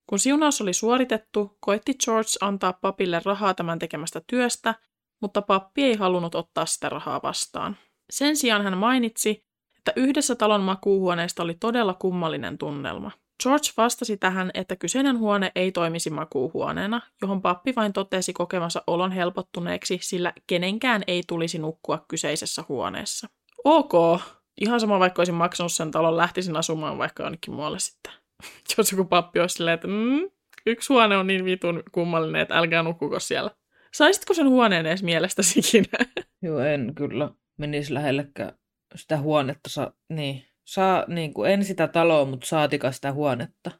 Kun 0.06 0.18
siunaus 0.18 0.60
oli 0.60 0.72
suoritettu, 0.72 1.56
koetti 1.60 1.94
George 2.04 2.30
antaa 2.40 2.72
papille 2.72 3.20
rahaa 3.24 3.54
tämän 3.54 3.78
tekemästä 3.78 4.22
työstä, 4.26 4.74
mutta 5.20 5.42
pappi 5.42 5.84
ei 5.84 5.94
halunnut 5.94 6.34
ottaa 6.34 6.66
sitä 6.66 6.88
rahaa 6.88 7.20
vastaan. 7.22 7.76
Sen 8.10 8.36
sijaan 8.36 8.62
hän 8.62 8.78
mainitsi, 8.78 9.44
että 9.78 9.92
yhdessä 9.96 10.34
talon 10.34 10.60
makuuhuoneesta 10.60 11.42
oli 11.42 11.54
todella 11.54 11.94
kummallinen 11.94 12.58
tunnelma. 12.58 13.10
George 13.42 13.68
vastasi 13.76 14.16
tähän, 14.16 14.50
että 14.54 14.76
kyseinen 14.76 15.18
huone 15.18 15.52
ei 15.54 15.72
toimisi 15.72 16.10
makuuhuoneena, 16.10 17.00
johon 17.22 17.42
pappi 17.42 17.72
vain 17.76 17.92
totesi 17.92 18.32
kokemansa 18.32 18.82
olon 18.86 19.12
helpottuneeksi, 19.12 19.98
sillä 20.02 20.32
kenenkään 20.46 21.02
ei 21.06 21.22
tulisi 21.26 21.58
nukkua 21.58 22.04
kyseisessä 22.08 22.64
huoneessa. 22.68 23.28
Ok, 23.68 24.20
ihan 24.60 24.80
sama 24.80 24.98
vaikka 24.98 25.20
olisin 25.20 25.34
maksanut 25.34 25.72
sen 25.72 25.90
talon, 25.90 26.16
lähtisin 26.16 26.56
asumaan 26.56 26.98
vaikka 26.98 27.22
jonnekin 27.22 27.54
muualle 27.54 27.78
sitten. 27.78 28.12
Jos 28.78 28.92
joku 28.92 29.04
pappi 29.04 29.40
olisi 29.40 29.54
silleen, 29.54 29.74
että 29.74 29.88
mm, 29.88 30.30
yksi 30.66 30.92
huone 30.92 31.16
on 31.16 31.26
niin 31.26 31.44
vitun 31.44 31.82
kummallinen, 31.92 32.42
että 32.42 32.58
älkää 32.58 32.82
nukkuko 32.82 33.20
siellä. 33.20 33.50
Saisitko 33.92 34.34
sen 34.34 34.48
huoneen 34.48 34.86
edes 34.86 35.02
mielestäsi 35.02 35.58
ikinä? 35.58 35.98
Joo, 36.42 36.60
en 36.60 36.92
kyllä 36.94 37.30
menisi 37.56 37.94
lähellekään 37.94 38.52
sitä 38.94 39.18
huonetta. 39.18 39.70
Sa- 39.70 39.92
niin. 40.08 40.44
Saa, 40.64 41.04
niin 41.08 41.34
kuin, 41.34 41.50
en 41.50 41.64
sitä 41.64 41.88
taloa, 41.88 42.24
mutta 42.24 42.46
saatika 42.46 42.92
sitä 42.92 43.12
huonetta. 43.12 43.70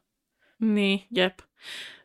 Niin, 0.61 1.03
jep. 1.15 1.39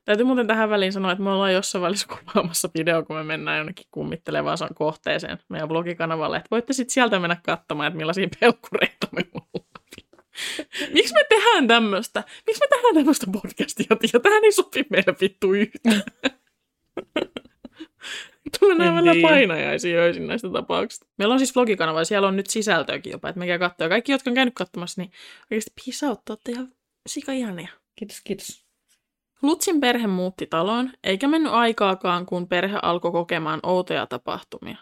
Täytyy 0.04 0.26
muuten 0.26 0.46
tähän 0.46 0.70
väliin 0.70 0.92
sanoa, 0.92 1.12
että 1.12 1.24
me 1.24 1.30
ollaan 1.30 1.52
jossain 1.52 1.82
välissä 1.82 2.06
kuvaamassa 2.08 2.68
video, 2.78 3.04
kun 3.04 3.16
me 3.16 3.22
mennään 3.22 3.58
jonnekin 3.58 3.86
kummittelevaan 3.90 4.58
kohteeseen 4.74 5.38
meidän 5.48 5.68
blogikanavalle. 5.68 6.36
Että 6.36 6.48
voitte 6.50 6.72
sitten 6.72 6.94
sieltä 6.94 7.20
mennä 7.20 7.36
katsomaan, 7.42 7.86
että 7.86 7.96
millaisia 7.96 8.28
pelkkureita 8.40 9.06
me 9.12 9.22
ollaan. 9.34 9.82
Miksi 10.92 11.14
me 11.14 11.24
tehdään 11.28 11.66
tämmöistä? 11.66 12.24
Miksi 12.46 12.60
me 12.60 12.66
tehdään 12.76 12.94
tämmöistä 12.94 13.26
podcastia? 13.32 13.86
Ja 14.12 14.20
tähän 14.20 14.44
ei 14.44 14.52
sopi 14.52 14.84
meille 14.90 15.14
vittu 15.20 15.52
yhtään. 15.52 16.02
En 18.62 18.78
vielä 18.78 19.12
tiedä. 19.12 19.28
painajaisiin 19.28 19.98
öisin 19.98 20.26
näistä 20.26 20.48
tapauksista. 20.52 21.06
Meillä 21.18 21.32
on 21.32 21.38
siis 21.38 21.52
blogikanava 21.52 22.00
ja 22.00 22.04
siellä 22.04 22.28
on 22.28 22.36
nyt 22.36 22.46
sisältöäkin 22.46 23.10
jopa, 23.10 23.28
että 23.28 23.38
mekä 23.38 23.58
katsoa. 23.58 23.88
Kaikki, 23.88 24.12
jotka 24.12 24.30
on 24.30 24.34
käynyt 24.34 24.54
katsomassa, 24.54 25.00
niin 25.00 25.12
oikeasti 25.50 25.72
peace 25.84 26.06
out, 26.06 26.28
olette 26.30 26.52
ihan 26.52 26.72
sika 27.06 27.32
ihania. 27.32 27.68
Kiitos, 27.94 28.20
kiitos. 28.24 28.61
Lutsin 29.42 29.80
perhe 29.80 30.06
muutti 30.06 30.46
taloon, 30.46 30.90
eikä 31.04 31.28
mennyt 31.28 31.52
aikaakaan, 31.52 32.26
kun 32.26 32.48
perhe 32.48 32.78
alkoi 32.82 33.12
kokemaan 33.12 33.60
outoja 33.62 34.06
tapahtumia. 34.06 34.76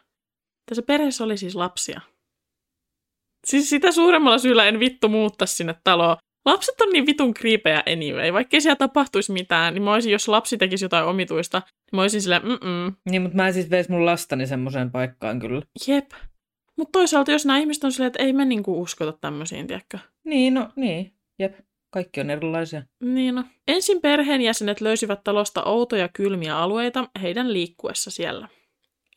Tässä 0.68 0.82
perheessä 0.82 1.24
oli 1.24 1.36
siis 1.36 1.54
lapsia. 1.54 2.00
Siis 3.46 3.70
sitä 3.70 3.92
suuremmalla 3.92 4.38
syyllä 4.38 4.68
en 4.68 4.80
vittu 4.80 5.08
muuttaa 5.08 5.46
sinne 5.46 5.74
taloon. 5.84 6.16
Lapset 6.44 6.80
on 6.80 6.92
niin 6.92 7.06
vitun 7.06 7.34
kriipejä 7.34 7.82
anyway. 7.92 8.32
Vaikka 8.32 8.60
siellä 8.60 8.76
tapahtuisi 8.76 9.32
mitään, 9.32 9.74
niin 9.74 9.82
mä 9.82 9.94
olisin, 9.94 10.12
jos 10.12 10.28
lapsi 10.28 10.58
tekisi 10.58 10.84
jotain 10.84 11.06
omituista, 11.06 11.58
niin 11.58 11.96
mä 11.98 12.02
olisin 12.02 12.22
silleen, 12.22 12.42
mm 12.42 12.94
Niin, 13.10 13.22
mutta 13.22 13.36
mä 13.36 13.46
en 13.46 13.54
siis 13.54 13.70
veisi 13.70 13.90
mun 13.90 14.06
lastani 14.06 14.46
semmoiseen 14.46 14.90
paikkaan 14.90 15.40
kyllä. 15.40 15.62
jep. 15.86 16.10
Mutta 16.76 16.92
toisaalta, 16.92 17.32
jos 17.32 17.46
nämä 17.46 17.58
ihmiset 17.58 17.84
on 17.84 17.92
silleen, 17.92 18.06
että 18.06 18.22
ei 18.22 18.32
me 18.32 18.44
niinku 18.44 18.82
uskota 18.82 19.12
tämmöisiin, 19.12 19.66
tiedätkö? 19.66 19.98
Niin, 20.24 20.54
no 20.54 20.68
niin, 20.76 21.12
jep. 21.38 21.54
Kaikki 21.90 22.20
on 22.20 22.30
erilaisia. 22.30 22.82
Niin 23.00 23.34
no. 23.34 23.44
Ensin 23.68 24.00
perheenjäsenet 24.00 24.80
löysivät 24.80 25.24
talosta 25.24 25.62
outoja 25.64 26.08
kylmiä 26.08 26.58
alueita 26.58 27.08
heidän 27.22 27.52
liikkuessa 27.52 28.10
siellä. 28.10 28.48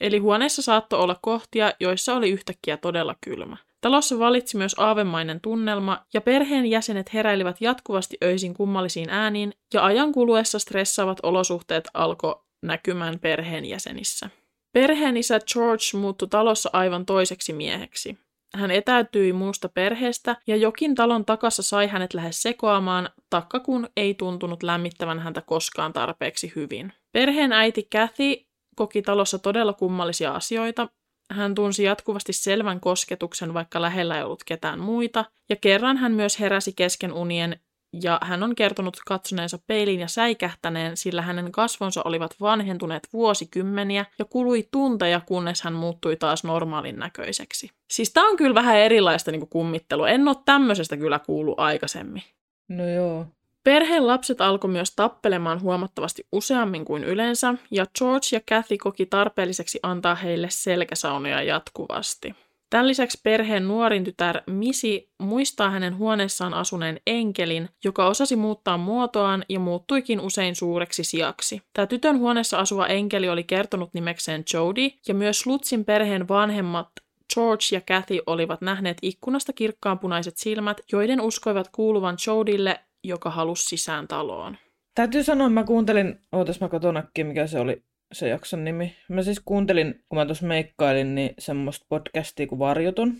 Eli 0.01 0.17
huoneessa 0.17 0.61
saattoi 0.61 0.99
olla 0.99 1.19
kohtia, 1.21 1.73
joissa 1.79 2.15
oli 2.15 2.29
yhtäkkiä 2.29 2.77
todella 2.77 3.15
kylmä. 3.21 3.57
Talossa 3.81 4.19
valitsi 4.19 4.57
myös 4.57 4.75
aavemainen 4.77 5.41
tunnelma, 5.41 6.05
ja 6.13 6.21
perheen 6.21 6.65
jäsenet 6.65 7.13
heräilivät 7.13 7.61
jatkuvasti 7.61 8.17
öisin 8.23 8.53
kummallisiin 8.53 9.09
ääniin, 9.09 9.53
ja 9.73 9.85
ajan 9.85 10.11
kuluessa 10.11 10.59
stressaavat 10.59 11.17
olosuhteet 11.23 11.89
alkoi 11.93 12.35
näkymään 12.61 13.19
perheen 13.19 13.65
jäsenissä. 13.65 14.29
Perheen 14.73 15.17
isä 15.17 15.39
George 15.53 15.83
muuttui 15.93 16.27
talossa 16.27 16.69
aivan 16.73 17.05
toiseksi 17.05 17.53
mieheksi. 17.53 18.17
Hän 18.55 18.71
etäytyi 18.71 19.33
muusta 19.33 19.69
perheestä 19.69 20.35
ja 20.47 20.55
jokin 20.55 20.95
talon 20.95 21.25
takassa 21.25 21.63
sai 21.63 21.87
hänet 21.87 22.13
lähes 22.13 22.41
sekoamaan, 22.41 23.09
takka 23.29 23.59
kun 23.59 23.89
ei 23.97 24.13
tuntunut 24.13 24.63
lämmittävän 24.63 25.19
häntä 25.19 25.41
koskaan 25.41 25.93
tarpeeksi 25.93 26.51
hyvin. 26.55 26.93
Perheen 27.11 27.51
äiti 27.51 27.87
Kathy 27.91 28.35
koki 28.75 29.01
talossa 29.01 29.39
todella 29.39 29.73
kummallisia 29.73 30.31
asioita. 30.31 30.87
Hän 31.31 31.55
tunsi 31.55 31.83
jatkuvasti 31.83 32.33
selvän 32.33 32.79
kosketuksen, 32.79 33.53
vaikka 33.53 33.81
lähellä 33.81 34.17
ei 34.17 34.23
ollut 34.23 34.43
ketään 34.43 34.79
muita, 34.79 35.25
ja 35.49 35.55
kerran 35.55 35.97
hän 35.97 36.11
myös 36.11 36.39
heräsi 36.39 36.73
kesken 36.73 37.13
unien 37.13 37.59
ja 38.01 38.19
hän 38.21 38.43
on 38.43 38.55
kertonut 38.55 38.97
katsoneensa 39.07 39.59
peiliin 39.67 39.99
ja 39.99 40.07
säikähtäneen, 40.07 40.97
sillä 40.97 41.21
hänen 41.21 41.51
kasvonsa 41.51 42.01
olivat 42.05 42.35
vanhentuneet 42.41 43.07
vuosikymmeniä 43.13 44.05
ja 44.19 44.25
kului 44.25 44.67
tunteja, 44.71 45.21
kunnes 45.25 45.61
hän 45.61 45.73
muuttui 45.73 46.15
taas 46.15 46.43
normaalin 46.43 46.99
näköiseksi. 46.99 47.69
Siis 47.87 48.13
tää 48.13 48.23
on 48.23 48.37
kyllä 48.37 48.55
vähän 48.55 48.77
erilaista 48.77 49.31
niin 49.31 49.49
kummittelua. 49.49 50.09
En 50.09 50.27
ole 50.27 50.35
tämmöisestä 50.45 50.97
kyllä 50.97 51.19
kuullut 51.19 51.59
aikaisemmin. 51.59 52.23
No 52.67 52.89
joo. 52.89 53.25
Perheen 53.63 54.07
lapset 54.07 54.41
alkoi 54.41 54.69
myös 54.69 54.95
tappelemaan 54.95 55.61
huomattavasti 55.61 56.27
useammin 56.31 56.85
kuin 56.85 57.03
yleensä, 57.03 57.53
ja 57.71 57.85
George 57.97 58.27
ja 58.31 58.39
Kathy 58.49 58.77
koki 58.77 59.05
tarpeelliseksi 59.05 59.79
antaa 59.83 60.15
heille 60.15 60.47
selkäsaunoja 60.49 61.43
jatkuvasti. 61.43 62.35
Tämän 62.73 62.87
lisäksi 62.87 63.19
perheen 63.23 63.67
nuorin 63.67 64.03
tytär 64.03 64.41
Misi 64.47 65.09
muistaa 65.19 65.69
hänen 65.69 65.97
huoneessaan 65.97 66.53
asuneen 66.53 66.99
enkelin, 67.07 67.69
joka 67.83 68.07
osasi 68.07 68.35
muuttaa 68.35 68.77
muotoaan 68.77 69.45
ja 69.49 69.59
muuttuikin 69.59 70.19
usein 70.19 70.55
suureksi 70.55 71.03
sijaksi. 71.03 71.61
Tämä 71.73 71.85
tytön 71.85 72.19
huoneessa 72.19 72.59
asuva 72.59 72.87
enkeli 72.87 73.29
oli 73.29 73.43
kertonut 73.43 73.93
nimekseen 73.93 74.43
Jody, 74.53 74.89
ja 75.07 75.13
myös 75.13 75.45
Lutzin 75.45 75.85
perheen 75.85 76.27
vanhemmat 76.27 76.89
George 77.33 77.63
ja 77.71 77.81
Kathy 77.81 78.19
olivat 78.25 78.61
nähneet 78.61 78.97
ikkunasta 79.01 79.53
kirkkaanpunaiset 79.53 80.37
silmät, 80.37 80.81
joiden 80.91 81.21
uskoivat 81.21 81.69
kuuluvan 81.71 82.17
Jodylle, 82.27 82.79
joka 83.03 83.29
halusi 83.29 83.65
sisään 83.65 84.07
taloon. 84.07 84.57
Täytyy 84.95 85.23
sanoa, 85.23 85.49
mä 85.49 85.63
kuuntelin, 85.63 86.19
ootas 86.31 86.61
mä 86.61 86.69
kotonakin, 86.69 87.27
mikä 87.27 87.47
se 87.47 87.59
oli, 87.59 87.83
se 88.13 88.27
jakson 88.27 88.63
nimi. 88.63 88.95
Mä 89.09 89.23
siis 89.23 89.41
kuuntelin, 89.45 90.03
kun 90.09 90.19
mä 90.19 90.25
tuossa 90.25 90.47
meikkailin, 90.47 91.15
niin 91.15 91.33
semmoista 91.39 91.85
podcastia 91.89 92.47
kuin 92.47 92.59
Varjotun. 92.59 93.17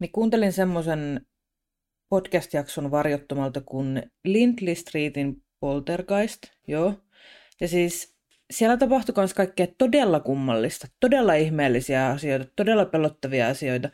Niin 0.00 0.12
kuuntelin 0.12 0.52
semmoisen 0.52 1.26
podcast-jakson 2.08 2.90
varjottomalta 2.90 3.60
kuin 3.60 4.02
Lindley 4.24 4.74
Streetin 4.74 5.42
Poltergeist, 5.60 6.42
joo. 6.66 6.94
Ja 7.60 7.68
siis 7.68 8.16
siellä 8.50 8.76
tapahtui 8.76 9.14
myös 9.16 9.34
kaikkea 9.34 9.66
todella 9.78 10.20
kummallista, 10.20 10.86
todella 11.00 11.34
ihmeellisiä 11.34 12.06
asioita, 12.06 12.52
todella 12.56 12.84
pelottavia 12.84 13.48
asioita. 13.48 13.90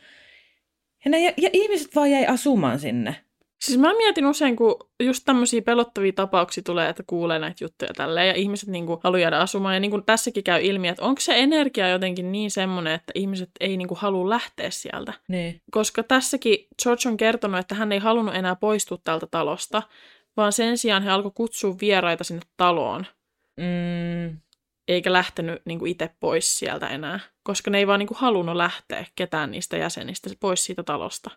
Ja, 1.05 1.11
ne, 1.11 1.19
ja, 1.25 1.33
ja 1.37 1.49
ihmiset 1.53 1.95
vaan 1.95 2.11
jäi 2.11 2.25
asumaan 2.25 2.79
sinne. 2.79 3.15
Siis 3.61 3.77
mä 3.77 3.93
mietin 3.93 4.25
usein, 4.25 4.55
kun 4.55 4.75
just 5.03 5.23
tämmöisiä 5.25 5.61
pelottavia 5.61 6.13
tapauksia 6.13 6.63
tulee, 6.63 6.89
että 6.89 7.03
kuulee 7.07 7.39
näitä 7.39 7.63
juttuja 7.63 7.93
tälleen, 7.93 8.27
ja 8.27 8.33
ihmiset 8.33 8.69
niinku 8.69 8.99
haluaa 9.03 9.19
jäädä 9.19 9.37
asumaan. 9.37 9.73
Ja 9.73 9.79
niin 9.79 9.91
kuin 9.91 10.05
tässäkin 10.05 10.43
käy 10.43 10.61
ilmi, 10.63 10.87
että 10.87 11.03
onko 11.03 11.21
se 11.21 11.33
energia 11.37 11.89
jotenkin 11.89 12.31
niin 12.31 12.51
semmoinen, 12.51 12.93
että 12.93 13.11
ihmiset 13.15 13.49
ei 13.59 13.77
niinku 13.77 13.95
halua 13.95 14.29
lähteä 14.29 14.69
sieltä. 14.69 15.13
Niin. 15.27 15.61
Koska 15.71 16.03
tässäkin 16.03 16.67
George 16.83 17.09
on 17.09 17.17
kertonut, 17.17 17.59
että 17.59 17.75
hän 17.75 17.91
ei 17.91 17.99
halunnut 17.99 18.35
enää 18.35 18.55
poistua 18.55 18.97
tältä 19.03 19.27
talosta, 19.31 19.83
vaan 20.37 20.53
sen 20.53 20.77
sijaan 20.77 21.03
he 21.03 21.09
alkoi 21.09 21.31
kutsua 21.35 21.75
vieraita 21.81 22.23
sinne 22.23 22.41
taloon. 22.57 23.05
Mm, 23.57 24.37
Eikä 24.87 25.13
lähtenyt 25.13 25.61
niinku 25.65 25.85
itse 25.85 26.09
pois 26.19 26.59
sieltä 26.59 26.87
enää, 26.87 27.19
koska 27.43 27.71
ne 27.71 27.77
ei 27.77 27.87
vaan 27.87 27.99
niinku 27.99 28.15
halunnut 28.17 28.55
lähteä 28.55 29.05
ketään 29.15 29.51
niistä 29.51 29.77
jäsenistä 29.77 30.29
pois 30.39 30.65
siitä 30.65 30.83
talosta. 30.83 31.31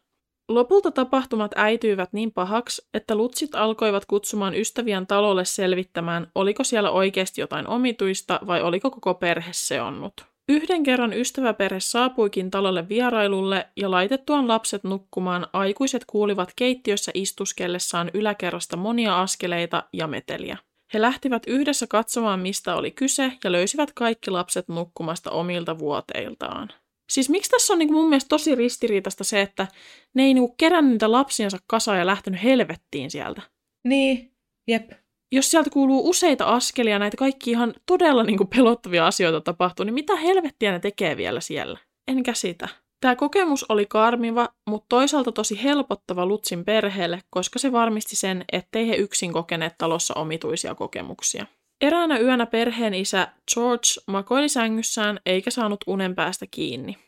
Lopulta 0.49 0.91
tapahtumat 0.91 1.53
äityivät 1.57 2.13
niin 2.13 2.33
pahaksi, 2.33 2.89
että 2.95 3.15
lutsit 3.15 3.55
alkoivat 3.55 4.05
kutsumaan 4.05 4.55
ystäviään 4.55 5.07
talolle 5.07 5.45
selvittämään, 5.45 6.31
oliko 6.35 6.65
siellä 6.65 6.91
oikeasti 6.91 7.41
jotain 7.41 7.69
omituista 7.69 8.41
vai 8.47 8.63
oliko 8.63 8.91
koko 8.91 9.15
perhe 9.15 9.51
seonnut. 9.53 10.13
Yhden 10.49 10.83
kerran 10.83 11.13
ystäväperhe 11.13 11.81
saapuikin 11.81 12.51
talolle 12.51 12.89
vierailulle 12.89 13.69
ja 13.77 13.91
laitettuaan 13.91 14.49
lapset 14.49 14.85
nukkumaan 14.85 15.47
aikuiset 15.53 16.05
kuulivat 16.07 16.53
keittiössä 16.57 17.13
istuskellessaan 17.15 18.11
yläkerrasta 18.15 18.77
monia 18.77 19.21
askeleita 19.21 19.83
ja 19.93 20.07
meteliä. 20.07 20.59
He 20.95 21.01
lähtivät 21.01 21.43
yhdessä 21.47 21.87
katsomaan, 21.87 22.41
mistä 22.41 22.77
oli 22.77 22.91
kyse 22.91 23.33
ja 23.45 23.53
löysivät 23.53 23.93
kaikki 23.93 24.31
lapset 24.31 24.69
nukkumasta 24.69 25.31
omilta 25.31 25.79
vuoteiltaan. 25.79 26.69
Siis 27.13 27.31
miksi 27.31 27.51
tässä 27.51 27.73
on 27.73 27.79
niin 27.79 27.93
mun 27.93 28.09
mielestä 28.09 28.29
tosi 28.29 28.55
ristiriitasta 28.55 29.25
se, 29.25 29.41
että 29.41 29.67
ne 30.15 30.23
ei 30.23 30.35
niin 30.35 30.57
kerännyt 30.57 30.93
niitä 30.93 31.13
lapsiansa 31.13 31.59
kasaan 31.67 31.99
ja 31.99 32.07
lähtenyt 32.07 32.43
helvettiin 32.43 33.11
sieltä. 33.11 33.43
niin, 33.89 34.33
jep. 34.69 34.91
Jos 35.33 35.51
sieltä 35.51 35.71
kuuluu 35.71 36.09
useita 36.09 36.45
askelia, 36.45 36.99
näitä 36.99 37.17
kaikki 37.17 37.51
ihan 37.51 37.75
todella 37.87 38.23
niin 38.23 38.37
kuin 38.37 38.49
pelottavia 38.49 39.07
asioita 39.07 39.41
tapahtuu, 39.41 39.85
niin 39.85 39.95
mitä 39.95 40.17
helvettiä 40.17 40.73
ne 40.73 40.79
tekee 40.79 41.17
vielä 41.17 41.41
siellä? 41.41 41.79
En 42.09 42.23
käsitä. 42.23 42.69
Tämä 43.01 43.17
kokemus 43.17 43.65
oli 43.69 43.87
karmiva, 43.87 44.49
mutta 44.71 44.87
toisaalta 44.89 45.33
tosi 45.33 45.63
helpottava 45.63 46.27
Lutsin 46.27 46.65
perheelle, 46.65 47.21
koska 47.31 47.59
se 47.59 47.73
varmisti 47.73 48.17
sen, 48.17 48.45
ettei 48.53 48.89
he 48.89 48.97
yksin 48.97 49.33
kokeneet 49.33 49.75
talossa 49.79 50.15
omituisia 50.15 50.75
kokemuksia. 50.75 51.47
Eräänä 51.81 52.19
yönä 52.19 52.47
perheen 52.47 52.95
isä 52.95 53.29
George 53.55 53.89
makoili 54.07 54.49
sängyssään 54.49 55.21
eikä 55.27 55.51
saanut 55.51 55.85
unen 55.87 56.15
päästä 56.15 56.47
kiinni. 56.51 56.99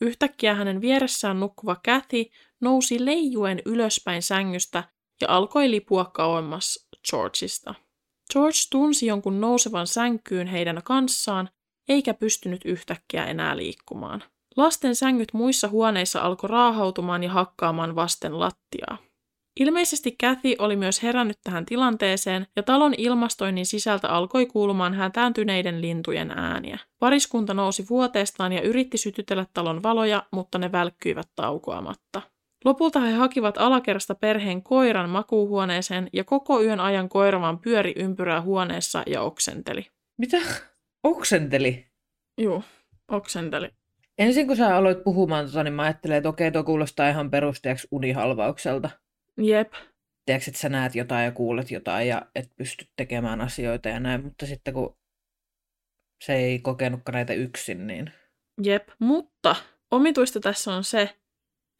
Yhtäkkiä 0.00 0.54
hänen 0.54 0.80
vieressään 0.80 1.40
nukkuva 1.40 1.76
Kathy 1.84 2.24
nousi 2.60 3.04
leijuen 3.04 3.62
ylöspäin 3.64 4.22
sängystä 4.22 4.84
ja 5.20 5.28
alkoi 5.30 5.70
lipua 5.70 6.04
kauemmas 6.04 6.88
Georgeista. 7.10 7.74
George 8.32 8.58
tunsi 8.70 9.06
jonkun 9.06 9.40
nousevan 9.40 9.86
sänkyyn 9.86 10.46
heidän 10.46 10.80
kanssaan, 10.84 11.48
eikä 11.88 12.14
pystynyt 12.14 12.60
yhtäkkiä 12.64 13.26
enää 13.26 13.56
liikkumaan. 13.56 14.24
Lasten 14.56 14.96
sängyt 14.96 15.32
muissa 15.32 15.68
huoneissa 15.68 16.20
alkoi 16.20 16.48
raahautumaan 16.48 17.22
ja 17.22 17.30
hakkaamaan 17.32 17.96
vasten 17.96 18.40
lattiaa. 18.40 18.98
Ilmeisesti 19.60 20.16
Kathy 20.20 20.54
oli 20.58 20.76
myös 20.76 21.02
herännyt 21.02 21.38
tähän 21.44 21.66
tilanteeseen 21.66 22.46
ja 22.56 22.62
talon 22.62 22.94
ilmastoinnin 22.98 23.66
sisältä 23.66 24.08
alkoi 24.08 24.46
kuulumaan 24.46 24.94
hätääntyneiden 24.94 25.80
lintujen 25.80 26.30
ääniä. 26.30 26.78
Pariskunta 26.98 27.54
nousi 27.54 27.84
vuoteestaan 27.90 28.52
ja 28.52 28.62
yritti 28.62 28.98
sytytellä 28.98 29.46
talon 29.54 29.82
valoja, 29.82 30.22
mutta 30.30 30.58
ne 30.58 30.72
välkkyivät 30.72 31.28
taukoamatta. 31.36 32.22
Lopulta 32.64 33.00
he 33.00 33.12
hakivat 33.12 33.58
alakerrasta 33.58 34.14
perheen 34.14 34.62
koiran 34.62 35.10
makuuhuoneeseen 35.10 36.08
ja 36.12 36.24
koko 36.24 36.62
yön 36.62 36.80
ajan 36.80 37.08
koira 37.08 37.40
vaan 37.40 37.58
pyöri 37.58 37.92
ympyrää 37.96 38.40
huoneessa 38.40 39.02
ja 39.06 39.22
oksenteli. 39.22 39.86
Mitä? 40.18 40.38
Oksenteli. 41.02 41.86
Juu, 42.40 42.64
oksenteli. 43.08 43.68
Ensin 44.18 44.46
kun 44.46 44.56
sä 44.56 44.76
aloit 44.76 45.04
puhumaan 45.04 45.46
tota, 45.46 45.64
niin 45.64 45.74
mä 45.74 45.82
ajattelin, 45.82 46.16
että 46.16 46.28
okei, 46.28 46.52
tuo 46.52 46.64
kuulostaa 46.64 47.08
ihan 47.08 47.30
perusteeksi 47.30 47.88
unihalvaukselta. 47.90 48.90
Jep. 49.38 49.72
Tiedätkö, 50.26 50.50
että 50.50 50.60
sä 50.60 50.68
näet 50.68 50.94
jotain 50.94 51.24
ja 51.24 51.32
kuulet 51.32 51.70
jotain 51.70 52.08
ja 52.08 52.22
et 52.34 52.50
pysty 52.56 52.86
tekemään 52.96 53.40
asioita 53.40 53.88
ja 53.88 54.00
näin, 54.00 54.24
mutta 54.24 54.46
sitten 54.46 54.74
kun 54.74 54.96
se 56.24 56.34
ei 56.34 56.58
kokenutkaan 56.58 57.14
näitä 57.14 57.32
yksin, 57.32 57.86
niin 57.86 58.12
Jep. 58.62 58.88
Mutta 58.98 59.56
omituista 59.90 60.40
tässä 60.40 60.74
on 60.74 60.84
se, 60.84 61.02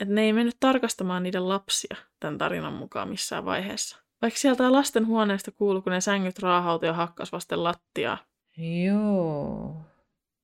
että 0.01 0.15
ne 0.15 0.23
ei 0.23 0.33
mennyt 0.33 0.57
tarkastamaan 0.61 1.23
niiden 1.23 1.49
lapsia 1.49 1.97
tämän 2.21 2.39
tarinan 2.39 2.73
mukaan 2.73 3.09
missään 3.09 3.45
vaiheessa. 3.45 3.99
Vaikka 4.23 4.39
sieltä 4.39 4.73
lasten 4.73 5.07
huoneesta 5.07 5.51
kuului, 5.51 5.83
kun 5.83 5.93
ne 5.93 6.01
sängyt 6.01 6.39
raahautui 6.39 6.89
ja 6.89 6.93
hakkas 6.93 7.33
vasten 7.33 7.65
lattiaa. 7.65 8.19
joo. 8.87 9.94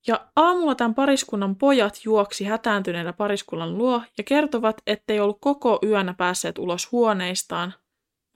Ja 0.07 0.29
aamulla 0.37 0.75
tämän 0.75 0.95
pariskunnan 0.95 1.57
pojat 1.57 2.05
juoksi 2.05 2.45
hätääntyneenä 2.45 3.13
pariskunnan 3.13 3.79
luo 3.79 4.03
ja 4.19 4.25
kertovat, 4.25 4.77
ettei 4.87 5.21
ollut 5.21 5.39
koko 5.41 5.79
yönä 5.87 6.15
päässeet 6.15 6.59
ulos 6.59 6.93
huoneistaan 6.93 7.75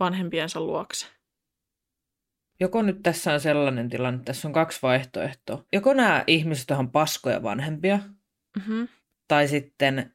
vanhempiensa 0.00 0.60
luokse. 0.60 1.06
Joko 2.60 2.82
nyt 2.82 3.02
tässä 3.02 3.32
on 3.32 3.40
sellainen 3.40 3.88
tilanne, 3.88 4.16
että 4.16 4.32
tässä 4.32 4.48
on 4.48 4.54
kaksi 4.54 4.78
vaihtoehtoa. 4.82 5.64
Joko 5.72 5.92
nämä 5.94 6.24
ihmiset 6.26 6.70
on 6.70 6.90
paskoja 6.90 7.42
vanhempia, 7.42 7.98
Mm-hmm. 8.56 8.88
tai 9.28 9.48
sitten 9.48 10.14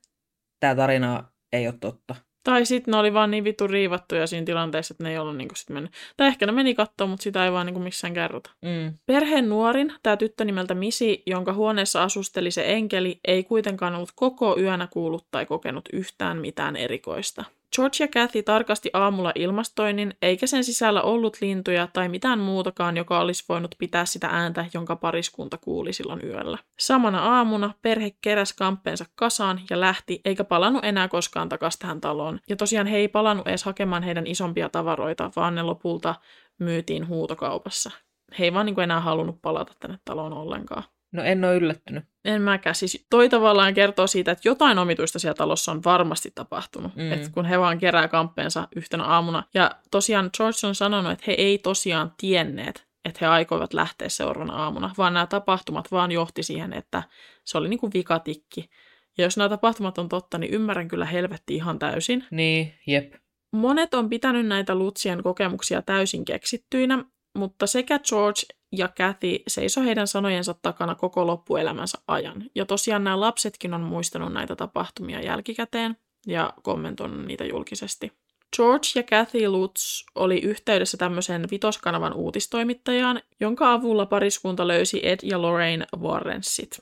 tämä 0.59 0.75
tarina 0.75 1.23
ei 1.53 1.67
ole 1.67 1.75
totta. 1.79 2.15
Tai 2.43 2.65
sitten 2.65 2.91
ne 2.91 2.97
oli 2.97 3.13
vaan 3.13 3.31
niin 3.31 3.43
vittu 3.43 3.67
riivattuja 3.67 4.27
siinä 4.27 4.45
tilanteessa, 4.45 4.93
että 4.93 5.03
ne 5.03 5.11
ei 5.11 5.17
ollut 5.17 5.37
niinku 5.37 5.55
sit 5.55 5.69
mennyt. 5.69 5.91
Tai 6.17 6.27
ehkä 6.27 6.45
ne 6.45 6.51
meni 6.51 6.75
kattoon, 6.75 7.09
mutta 7.09 7.23
sitä 7.23 7.45
ei 7.45 7.51
vaan 7.51 7.65
niinku 7.65 7.81
missään 7.81 8.13
kerrota. 8.13 8.51
Mm. 8.61 8.93
Perheen 9.05 9.49
nuorin, 9.49 9.93
tämä 10.03 10.17
tyttö 10.17 10.45
nimeltä 10.45 10.75
Misi, 10.75 11.23
jonka 11.25 11.53
huoneessa 11.53 12.03
asusteli 12.03 12.51
se 12.51 12.73
enkeli, 12.73 13.19
ei 13.27 13.43
kuitenkaan 13.43 13.95
ollut 13.95 14.11
koko 14.15 14.57
yönä 14.59 14.87
kuullut 14.87 15.27
tai 15.31 15.45
kokenut 15.45 15.89
yhtään 15.93 16.37
mitään 16.37 16.75
erikoista. 16.75 17.45
George 17.75 17.97
ja 17.99 18.07
Kathy 18.07 18.43
tarkasti 18.43 18.89
aamulla 18.93 19.31
ilmastoinnin, 19.35 20.13
eikä 20.21 20.47
sen 20.47 20.63
sisällä 20.63 21.01
ollut 21.01 21.37
lintuja 21.41 21.87
tai 21.93 22.09
mitään 22.09 22.39
muutakaan, 22.39 22.97
joka 22.97 23.19
olisi 23.19 23.43
voinut 23.49 23.75
pitää 23.77 24.05
sitä 24.05 24.27
ääntä, 24.27 24.65
jonka 24.73 24.95
pariskunta 24.95 25.57
kuuli 25.57 25.93
silloin 25.93 26.25
yöllä. 26.25 26.57
Samana 26.79 27.19
aamuna 27.19 27.73
perhe 27.81 28.11
keräsi 28.21 28.53
kamppeensa 28.57 29.05
kasaan 29.15 29.61
ja 29.69 29.79
lähti, 29.79 30.21
eikä 30.25 30.43
palannut 30.43 30.85
enää 30.85 31.07
koskaan 31.07 31.49
takaisin 31.49 31.79
tähän 31.79 32.01
taloon. 32.01 32.39
Ja 32.49 32.55
tosiaan 32.55 32.87
he 32.87 32.97
ei 32.97 33.07
palannut 33.07 33.47
edes 33.47 33.63
hakemaan 33.63 34.03
heidän 34.03 34.27
isompia 34.27 34.69
tavaroita, 34.69 35.31
vaan 35.35 35.55
ne 35.55 35.63
lopulta 35.63 36.15
myytiin 36.59 37.07
huutokaupassa. 37.07 37.91
He 38.39 38.43
ei 38.43 38.53
vaan 38.53 38.65
niin 38.65 38.79
enää 38.79 38.99
halunnut 38.99 39.41
palata 39.41 39.73
tänne 39.79 39.97
taloon 40.05 40.33
ollenkaan. 40.33 40.83
No 41.11 41.23
en 41.23 41.45
ole 41.45 41.55
yllättynyt. 41.55 42.03
En 42.25 42.41
mäkään. 42.41 42.75
Siis 42.75 43.05
toi 43.09 43.29
tavallaan 43.29 43.73
kertoo 43.73 44.07
siitä, 44.07 44.31
että 44.31 44.49
jotain 44.49 44.79
omituista 44.79 45.19
siellä 45.19 45.35
talossa 45.35 45.71
on 45.71 45.83
varmasti 45.85 46.31
tapahtunut. 46.35 46.95
Mm. 46.95 47.11
Että 47.11 47.29
kun 47.31 47.45
he 47.45 47.59
vaan 47.59 47.77
kerää 47.77 48.07
kamppeensa 48.07 48.67
yhtenä 48.75 49.03
aamuna. 49.03 49.43
Ja 49.53 49.71
tosiaan 49.91 50.29
George 50.37 50.67
on 50.67 50.75
sanonut, 50.75 51.11
että 51.11 51.23
he 51.27 51.33
ei 51.33 51.57
tosiaan 51.57 52.13
tienneet, 52.17 52.87
että 53.05 53.19
he 53.21 53.27
aikoivat 53.27 53.73
lähteä 53.73 54.09
seuraavana 54.09 54.63
aamuna, 54.63 54.91
vaan 54.97 55.13
nämä 55.13 55.27
tapahtumat 55.27 55.91
vaan 55.91 56.11
johti 56.11 56.43
siihen, 56.43 56.73
että 56.73 57.03
se 57.43 57.57
oli 57.57 57.69
niin 57.69 57.79
kuin 57.79 57.93
vikatikki. 57.93 58.69
Ja 59.17 59.23
jos 59.23 59.37
nämä 59.37 59.49
tapahtumat 59.49 59.97
on 59.97 60.09
totta, 60.09 60.37
niin 60.37 60.53
ymmärrän 60.53 60.87
kyllä 60.87 61.05
helvetti 61.05 61.55
ihan 61.55 61.79
täysin. 61.79 62.25
Niin, 62.31 62.73
jep. 62.87 63.13
Monet 63.51 63.93
on 63.93 64.09
pitänyt 64.09 64.47
näitä 64.47 64.75
Lutsien 64.75 65.23
kokemuksia 65.23 65.81
täysin 65.81 66.25
keksittyinä, 66.25 67.05
mutta 67.37 67.67
sekä 67.67 67.99
George 67.99 68.41
ja 68.71 68.87
Kathy 68.87 69.39
seisoi 69.47 69.85
heidän 69.85 70.07
sanojensa 70.07 70.55
takana 70.61 70.95
koko 70.95 71.27
loppuelämänsä 71.27 71.97
ajan. 72.07 72.43
Ja 72.55 72.65
tosiaan 72.65 73.03
nämä 73.03 73.19
lapsetkin 73.19 73.73
on 73.73 73.81
muistanut 73.81 74.33
näitä 74.33 74.55
tapahtumia 74.55 75.21
jälkikäteen 75.21 75.97
ja 76.27 76.53
kommentoinut 76.63 77.25
niitä 77.25 77.45
julkisesti. 77.45 78.11
George 78.55 78.87
ja 78.95 79.03
Kathy 79.03 79.47
Lutz 79.47 80.03
oli 80.15 80.39
yhteydessä 80.39 80.97
tämmöiseen 80.97 81.47
vitoskanavan 81.51 82.13
uutistoimittajaan, 82.13 83.21
jonka 83.39 83.73
avulla 83.73 84.05
pariskunta 84.05 84.67
löysi 84.67 84.99
Ed 85.03 85.19
ja 85.23 85.41
Lorraine 85.41 85.85
Warrensit. 85.97 86.79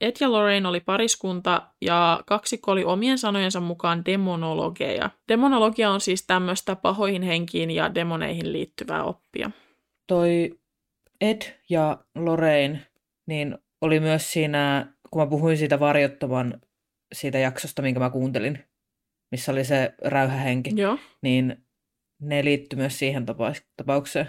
Ed 0.00 0.16
ja 0.20 0.32
Lorraine 0.32 0.68
oli 0.68 0.80
pariskunta 0.80 1.62
ja 1.80 2.22
kaksikko 2.26 2.72
oli 2.72 2.84
omien 2.84 3.18
sanojensa 3.18 3.60
mukaan 3.60 4.04
demonologeja. 4.04 5.10
Demonologia 5.28 5.90
on 5.90 6.00
siis 6.00 6.26
tämmöistä 6.26 6.76
pahoihin 6.76 7.22
henkiin 7.22 7.70
ja 7.70 7.94
demoneihin 7.94 8.52
liittyvää 8.52 9.04
oppia. 9.04 9.50
Toi 10.06 10.59
Ed 11.20 11.42
ja 11.70 12.04
Lorraine, 12.14 12.86
niin 13.26 13.58
oli 13.80 14.00
myös 14.00 14.32
siinä, 14.32 14.92
kun 15.10 15.22
mä 15.22 15.26
puhuin 15.26 15.58
siitä 15.58 15.80
varjottoman 15.80 16.60
siitä 17.14 17.38
jaksosta, 17.38 17.82
minkä 17.82 18.00
mä 18.00 18.10
kuuntelin, 18.10 18.58
missä 19.30 19.52
oli 19.52 19.64
se 19.64 19.94
räyhähenki, 20.04 20.70
Joo, 20.76 20.98
niin 21.22 21.56
ne 22.22 22.44
liittyi 22.44 22.76
myös 22.76 22.98
siihen 22.98 23.26
tapa- 23.26 23.62
tapaukseen. 23.76 24.26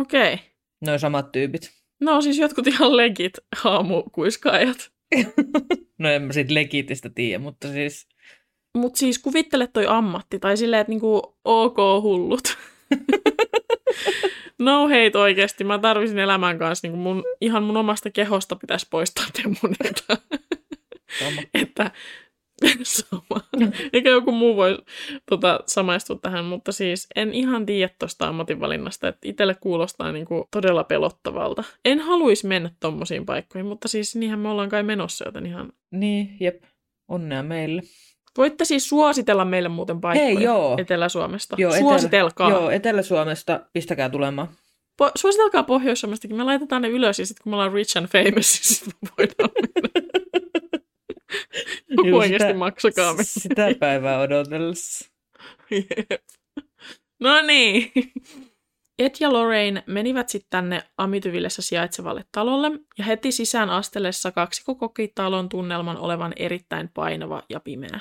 okei. 0.00 0.34
Okay. 0.34 0.46
Noin 0.80 0.98
samat 0.98 1.32
tyypit. 1.32 1.70
No 2.00 2.20
siis 2.20 2.38
jotkut 2.38 2.66
ihan 2.66 2.96
legit 2.96 3.32
haamukuiskaajat. 3.56 4.92
No 5.98 6.08
en 6.08 6.22
mä 6.22 6.32
siitä 6.32 6.54
legitistä 6.54 7.10
tiedä, 7.14 7.38
mutta 7.38 7.68
siis 7.72 8.08
Mutta 8.78 8.98
siis 8.98 9.18
kuvittele 9.18 9.66
toi 9.66 9.86
ammatti, 9.88 10.38
tai 10.38 10.56
silleen, 10.56 10.80
että 10.80 10.90
niinku 10.90 11.38
ok 11.44 11.76
hullut. 12.02 12.42
no 14.58 14.82
hate 14.82 15.18
oikeesti, 15.18 15.64
mä 15.64 15.78
tarvisin 15.78 16.18
elämän 16.18 16.58
kanssa, 16.58 16.86
niinku 16.86 16.98
mun, 16.98 17.24
ihan 17.40 17.62
mun 17.62 17.76
omasta 17.76 18.10
kehosta 18.10 18.56
pitäisi 18.56 18.86
poistaa 18.90 19.24
demoneita. 19.42 20.16
sama. 21.18 21.42
että 21.54 21.90
sama. 22.82 23.40
Eikä 23.92 24.10
joku 24.10 24.32
muu 24.32 24.56
voi 24.56 24.78
tota, 25.30 25.60
samaistua 25.66 26.18
tähän, 26.22 26.44
mutta 26.44 26.72
siis 26.72 27.06
en 27.16 27.34
ihan 27.34 27.66
tiedä 27.66 27.94
tuosta 27.98 28.28
ammatinvalinnasta, 28.28 29.08
että 29.08 29.28
itselle 29.28 29.54
kuulostaa 29.54 30.12
niinku 30.12 30.48
todella 30.50 30.84
pelottavalta. 30.84 31.64
En 31.84 32.00
haluaisi 32.00 32.46
mennä 32.46 32.70
tommosiin 32.80 33.26
paikkoihin, 33.26 33.66
mutta 33.66 33.88
siis 33.88 34.16
niinhän 34.16 34.38
me 34.38 34.48
ollaan 34.48 34.68
kai 34.68 34.82
menossa, 34.82 35.24
joten 35.24 35.46
ihan... 35.46 35.72
Niin, 35.90 36.36
jep. 36.40 36.62
Onnea 37.08 37.42
meille. 37.42 37.82
Voitte 38.38 38.64
siis 38.64 38.88
suositella 38.88 39.44
meille 39.44 39.68
muuten 39.68 40.00
paikkoja 40.00 40.34
Hei, 40.34 40.42
joo. 40.44 40.76
Etelä-Suomesta. 40.78 41.56
Joo, 41.58 41.72
Suositelkaa. 41.78 42.48
Etelä, 42.48 42.60
joo, 42.60 42.70
Etelä-Suomesta 42.70 43.60
pistäkää 43.72 44.08
tulemaan. 44.08 44.48
Po- 45.02 45.12
suositelkaa 45.14 45.62
Pohjois-Suomestakin. 45.62 46.36
Me 46.36 46.44
laitetaan 46.44 46.82
ne 46.82 46.88
ylös 46.88 47.18
ja 47.18 47.26
sitten 47.26 47.42
kun 47.42 47.50
me 47.50 47.56
ollaan 47.56 47.72
rich 47.72 47.98
and 47.98 48.06
famous, 48.06 48.34
niin 48.34 48.44
sit 48.76 48.86
me 48.86 49.08
voidaan 49.18 49.50
mennä. 49.62 50.02
Joku 51.88 52.16
oikeasti 52.18 52.52
maksakaa 52.52 53.12
meille. 53.12 53.24
Sitä 53.24 53.74
päivää 53.80 54.20
odotellessa. 54.20 55.10
No 57.20 57.40
niin. 57.40 57.92
Ed 58.98 59.14
ja 59.20 59.32
Lorraine 59.32 59.82
menivät 59.86 60.28
sitten 60.28 60.50
tänne 60.50 60.82
Amityvillessä 60.98 61.62
sijaitsevalle 61.62 62.24
talolle, 62.32 62.70
ja 62.98 63.04
heti 63.04 63.32
sisään 63.32 63.70
astellessa 63.70 64.32
kaksikko 64.32 64.74
koki 64.74 65.12
talon 65.14 65.48
tunnelman 65.48 65.96
olevan 65.96 66.32
erittäin 66.36 66.90
painava 66.94 67.42
ja 67.48 67.60
pimeä. 67.60 68.00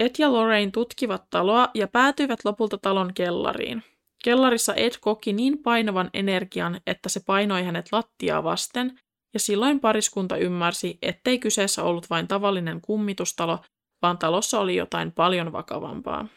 Ed 0.00 0.14
ja 0.18 0.32
Lorraine 0.32 0.70
tutkivat 0.70 1.24
taloa 1.30 1.68
ja 1.74 1.88
päätyivät 1.88 2.38
lopulta 2.44 2.78
talon 2.78 3.14
kellariin. 3.14 3.82
Kellarissa 4.24 4.74
Ed 4.74 4.92
koki 5.00 5.32
niin 5.32 5.58
painavan 5.58 6.10
energian, 6.14 6.80
että 6.86 7.08
se 7.08 7.20
painoi 7.26 7.62
hänet 7.62 7.86
lattiaa 7.92 8.44
vasten, 8.44 8.98
ja 9.34 9.40
silloin 9.40 9.80
pariskunta 9.80 10.36
ymmärsi, 10.36 10.98
ettei 11.02 11.38
kyseessä 11.38 11.82
ollut 11.82 12.10
vain 12.10 12.28
tavallinen 12.28 12.80
kummitustalo, 12.80 13.58
vaan 14.02 14.18
talossa 14.18 14.60
oli 14.60 14.76
jotain 14.76 15.12
paljon 15.12 15.52
vakavampaa. 15.52 16.28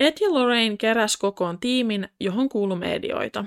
Ed 0.00 0.12
ja 0.20 0.34
Lorraine 0.34 0.76
keräs 0.76 1.16
kokoon 1.16 1.60
tiimin, 1.60 2.08
johon 2.20 2.48
kuului 2.48 2.76
medioita. 2.76 3.44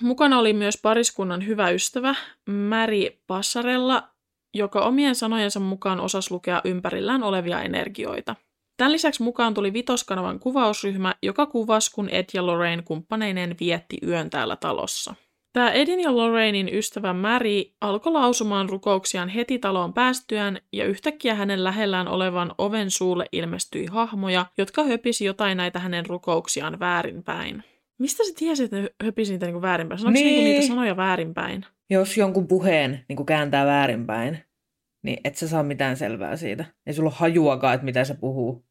Mukana 0.00 0.38
oli 0.38 0.52
myös 0.52 0.78
pariskunnan 0.82 1.46
hyvä 1.46 1.70
ystävä, 1.70 2.14
Mary 2.50 3.10
Passarella, 3.26 4.08
joka 4.54 4.80
omien 4.80 5.14
sanojensa 5.14 5.60
mukaan 5.60 6.00
osasi 6.00 6.30
lukea 6.30 6.60
ympärillään 6.64 7.22
olevia 7.22 7.62
energioita. 7.62 8.36
Tämän 8.78 8.92
lisäksi 8.92 9.22
mukaan 9.22 9.54
tuli 9.54 9.72
vitoskanavan 9.72 10.40
kuvausryhmä, 10.40 11.14
joka 11.22 11.46
kuvasi, 11.46 11.92
kun 11.94 12.08
Ed 12.08 12.24
ja 12.34 12.46
Lorraine 12.46 12.82
kumppaneineen 12.82 13.56
vietti 13.60 13.98
yön 14.06 14.30
täällä 14.30 14.56
talossa. 14.56 15.14
Tämä 15.52 15.70
Edin 15.70 16.00
ja 16.00 16.16
Lorrainin 16.16 16.74
ystävä 16.74 17.12
Mary 17.12 17.62
alkoi 17.80 18.12
lausumaan 18.12 18.68
rukouksiaan 18.68 19.28
heti 19.28 19.58
taloon 19.58 19.92
päästyään, 19.92 20.58
ja 20.72 20.84
yhtäkkiä 20.84 21.34
hänen 21.34 21.64
lähellään 21.64 22.08
olevan 22.08 22.54
oven 22.58 22.90
suulle 22.90 23.26
ilmestyi 23.32 23.86
hahmoja, 23.86 24.46
jotka 24.58 24.84
höpisi 24.84 25.24
jotain 25.24 25.56
näitä 25.56 25.78
hänen 25.78 26.06
rukouksiaan 26.06 26.80
väärinpäin. 26.80 27.64
Mistä 27.98 28.24
sä 28.24 28.32
tiesit, 28.36 28.64
että 28.64 28.76
ne 28.76 28.88
höpisi 29.04 29.32
niitä 29.32 29.46
niinku 29.46 29.62
väärinpäin? 29.62 29.98
Sanoiko 29.98 30.14
niin. 30.14 30.26
Niin. 30.26 30.44
niinku 30.44 30.60
niitä 30.60 30.74
sanoja 30.74 30.96
väärinpäin? 30.96 31.64
Jos 31.90 32.16
jonkun 32.16 32.48
puheen 32.48 33.04
niin 33.08 33.26
kääntää 33.26 33.66
väärinpäin, 33.66 34.38
niin 35.02 35.20
et 35.24 35.36
sä 35.36 35.48
saa 35.48 35.62
mitään 35.62 35.96
selvää 35.96 36.36
siitä. 36.36 36.64
Ei 36.86 36.94
sulla 36.94 37.08
ole 37.08 37.16
hajuakaan, 37.18 37.74
että 37.74 37.84
mitä 37.84 38.04
se 38.04 38.14
puhuu. 38.14 38.67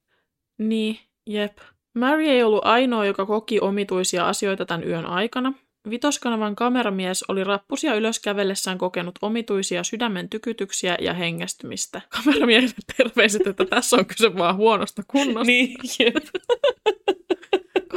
Niin, 0.58 1.00
jep. 1.26 1.58
Mary 1.94 2.26
ei 2.26 2.44
ollut 2.44 2.66
ainoa, 2.66 3.06
joka 3.06 3.26
koki 3.26 3.60
omituisia 3.60 4.28
asioita 4.28 4.66
tämän 4.66 4.88
yön 4.88 5.06
aikana. 5.06 5.54
Vitoskanavan 5.90 6.56
kameramies 6.56 7.24
oli 7.28 7.44
rappusia 7.44 7.96
ylös 7.96 8.20
kävellessään 8.20 8.78
kokenut 8.78 9.16
omituisia 9.22 9.84
sydämen 9.84 10.30
tykytyksiä 10.30 10.98
ja 11.02 11.14
hengästymistä. 11.14 12.02
Kameramiehelle 12.24 12.76
terveiset, 12.98 13.48
että 13.48 13.66
tässä 13.66 13.96
on 13.98 14.06
kyse 14.06 14.36
vaan 14.38 14.56
huonosta 14.56 15.04
kunnosta. 15.08 15.44
niin, 15.44 15.78
jep. 16.00 16.16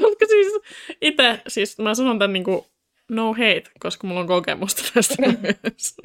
Koska 0.00 0.26
siis 0.26 0.52
itse, 1.00 1.42
siis 1.48 1.78
mä 1.78 1.94
sanon 1.94 2.18
tämän 2.18 2.32
niinku 2.32 2.66
no 3.10 3.32
hate, 3.32 3.64
koska 3.80 4.06
mulla 4.06 4.20
on 4.20 4.26
kokemusta 4.26 4.82
tästä 4.94 5.14
myös. 5.42 5.96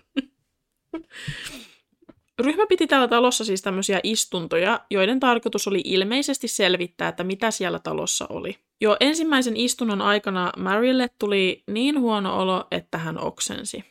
Ryhmä 2.39 2.65
piti 2.69 2.87
täällä 2.87 3.07
talossa 3.07 3.45
siis 3.45 3.61
tämmöisiä 3.61 3.99
istuntoja, 4.03 4.79
joiden 4.91 5.19
tarkoitus 5.19 5.67
oli 5.67 5.81
ilmeisesti 5.85 6.47
selvittää, 6.47 7.07
että 7.07 7.23
mitä 7.23 7.51
siellä 7.51 7.79
talossa 7.79 8.25
oli. 8.29 8.57
Jo 8.81 8.97
ensimmäisen 8.99 9.57
istunnon 9.57 10.01
aikana 10.01 10.51
Marylle 10.57 11.09
tuli 11.19 11.63
niin 11.67 11.99
huono 11.99 12.41
olo, 12.41 12.67
että 12.71 12.97
hän 12.97 13.19
oksensi. 13.19 13.83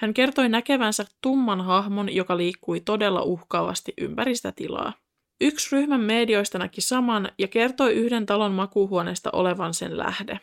Hän 0.00 0.14
kertoi 0.14 0.48
näkevänsä 0.48 1.04
tumman 1.20 1.60
hahmon, 1.60 2.14
joka 2.14 2.36
liikkui 2.36 2.80
todella 2.80 3.22
uhkaavasti 3.22 3.92
ympäri 4.00 4.36
sitä 4.36 4.52
tilaa. 4.52 4.92
Yksi 5.40 5.76
ryhmän 5.76 6.00
medioista 6.00 6.58
näki 6.58 6.80
saman 6.80 7.28
ja 7.38 7.48
kertoi 7.48 7.92
yhden 7.92 8.26
talon 8.26 8.52
makuuhuoneesta 8.52 9.30
olevan 9.32 9.74
sen 9.74 9.98
lähde. 9.98 10.40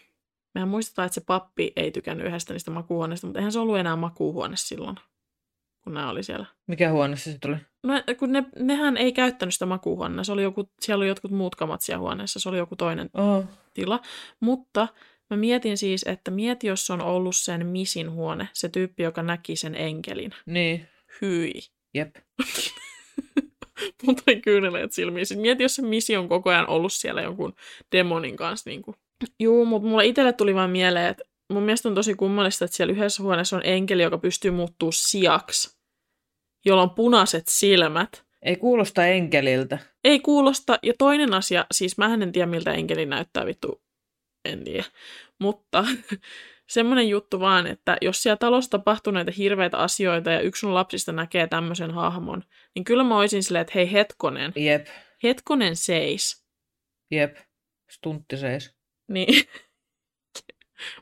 Mehän 0.55 0.69
muistetaan, 0.69 1.05
että 1.05 1.13
se 1.13 1.21
pappi 1.21 1.73
ei 1.75 1.91
tykännyt 1.91 2.27
yhdestä 2.27 2.53
niistä 2.53 2.71
makuuhuoneista, 2.71 3.27
mutta 3.27 3.39
eihän 3.39 3.51
se 3.51 3.59
ollut 3.59 3.77
enää 3.77 3.95
makuuhuone 3.95 4.57
silloin, 4.57 4.95
kun 5.87 5.93
nämä 5.93 6.09
oli 6.09 6.23
siellä. 6.23 6.45
Mikä 6.67 6.91
huoneessa 6.91 7.31
se 7.31 7.37
tuli? 7.41 7.55
No, 7.83 7.93
kun 8.19 8.31
ne, 8.31 8.43
nehän 8.59 8.97
ei 8.97 9.11
käyttänyt 9.11 9.53
sitä 9.53 9.65
makuuhuonetta. 9.65 10.23
Se 10.23 10.31
oli 10.31 10.43
joku, 10.43 10.69
siellä 10.81 11.01
oli 11.01 11.07
jotkut 11.07 11.31
muut 11.31 11.55
kamat 11.55 11.81
siellä 11.81 11.99
huoneessa. 11.99 12.39
Se 12.39 12.49
oli 12.49 12.57
joku 12.57 12.75
toinen 12.75 13.09
Oh. 13.13 13.45
tila. 13.73 13.99
Mutta 14.39 14.87
mä 15.29 15.37
mietin 15.37 15.77
siis, 15.77 16.03
että 16.03 16.31
mieti, 16.31 16.67
jos 16.67 16.89
on 16.89 17.01
ollut 17.01 17.35
sen 17.35 17.65
Misin 17.65 18.11
huone, 18.11 18.49
se 18.53 18.69
tyyppi, 18.69 19.03
joka 19.03 19.23
näki 19.23 19.55
sen 19.55 19.75
enkelin. 19.75 20.31
Niin. 20.45 20.87
Hyi. 21.21 21.53
Jep. 21.93 22.15
Mutta 24.05 24.23
ei 24.27 24.41
kyyneleet 24.41 24.91
silmiin. 24.91 25.25
Sitten 25.25 25.41
mieti, 25.41 25.63
jos 25.63 25.75
se 25.75 25.81
Misi 25.81 26.17
on 26.17 26.29
koko 26.29 26.49
ajan 26.49 26.69
ollut 26.69 26.93
siellä 26.93 27.21
jonkun 27.21 27.53
demonin 27.91 28.35
kanssa. 28.37 28.69
Niin 28.69 28.81
kuin. 28.81 28.97
Juu, 29.39 29.65
mutta 29.65 29.87
mulle 29.89 30.05
itselle 30.05 30.33
tuli 30.33 30.55
vaan 30.55 30.69
mieleen, 30.69 31.09
että 31.09 31.23
mun 31.53 31.63
mielestä 31.63 31.89
on 31.89 31.95
tosi 31.95 32.13
kummallista, 32.13 32.65
että 32.65 32.77
siellä 32.77 32.91
yhdessä 32.91 33.23
huoneessa 33.23 33.55
on 33.55 33.61
enkeli, 33.65 34.03
joka 34.03 34.17
pystyy 34.17 34.51
muuttuu 34.51 34.91
siaksi, 34.91 35.76
jolla 36.67 36.81
on 36.81 36.89
punaiset 36.89 37.43
silmät. 37.47 38.23
Ei 38.41 38.55
kuulosta 38.55 39.05
enkeliltä. 39.05 39.79
Ei 40.03 40.19
kuulosta. 40.19 40.79
Ja 40.83 40.93
toinen 40.97 41.33
asia, 41.33 41.65
siis 41.71 41.97
mä 41.97 42.13
en 42.13 42.31
tiedä 42.31 42.45
miltä 42.45 42.73
enkeli 42.73 43.05
näyttää 43.05 43.45
vittu, 43.45 43.81
en 44.45 44.63
tiedä. 44.63 44.83
Mutta 45.39 45.85
semmoinen 46.67 47.09
juttu 47.09 47.39
vaan, 47.39 47.67
että 47.67 47.97
jos 48.01 48.23
siellä 48.23 48.37
talossa 48.37 48.71
tapahtuu 48.71 49.13
näitä 49.13 49.31
hirveitä 49.37 49.77
asioita 49.77 50.31
ja 50.31 50.39
yksi 50.39 50.59
sun 50.59 50.73
lapsista 50.73 51.11
näkee 51.11 51.47
tämmöisen 51.47 51.91
hahmon, 51.91 52.43
niin 52.75 52.83
kyllä 52.83 53.03
mä 53.03 53.17
olisin 53.17 53.43
silleen, 53.43 53.61
että 53.61 53.73
hei 53.75 53.91
hetkonen, 53.91 54.53
Jep. 54.55 54.87
hetkonen 55.23 55.75
seis. 55.75 56.45
Jep. 57.11 57.37
Stuntti 57.91 58.37
seis. 58.37 58.75
Niin 59.07 59.43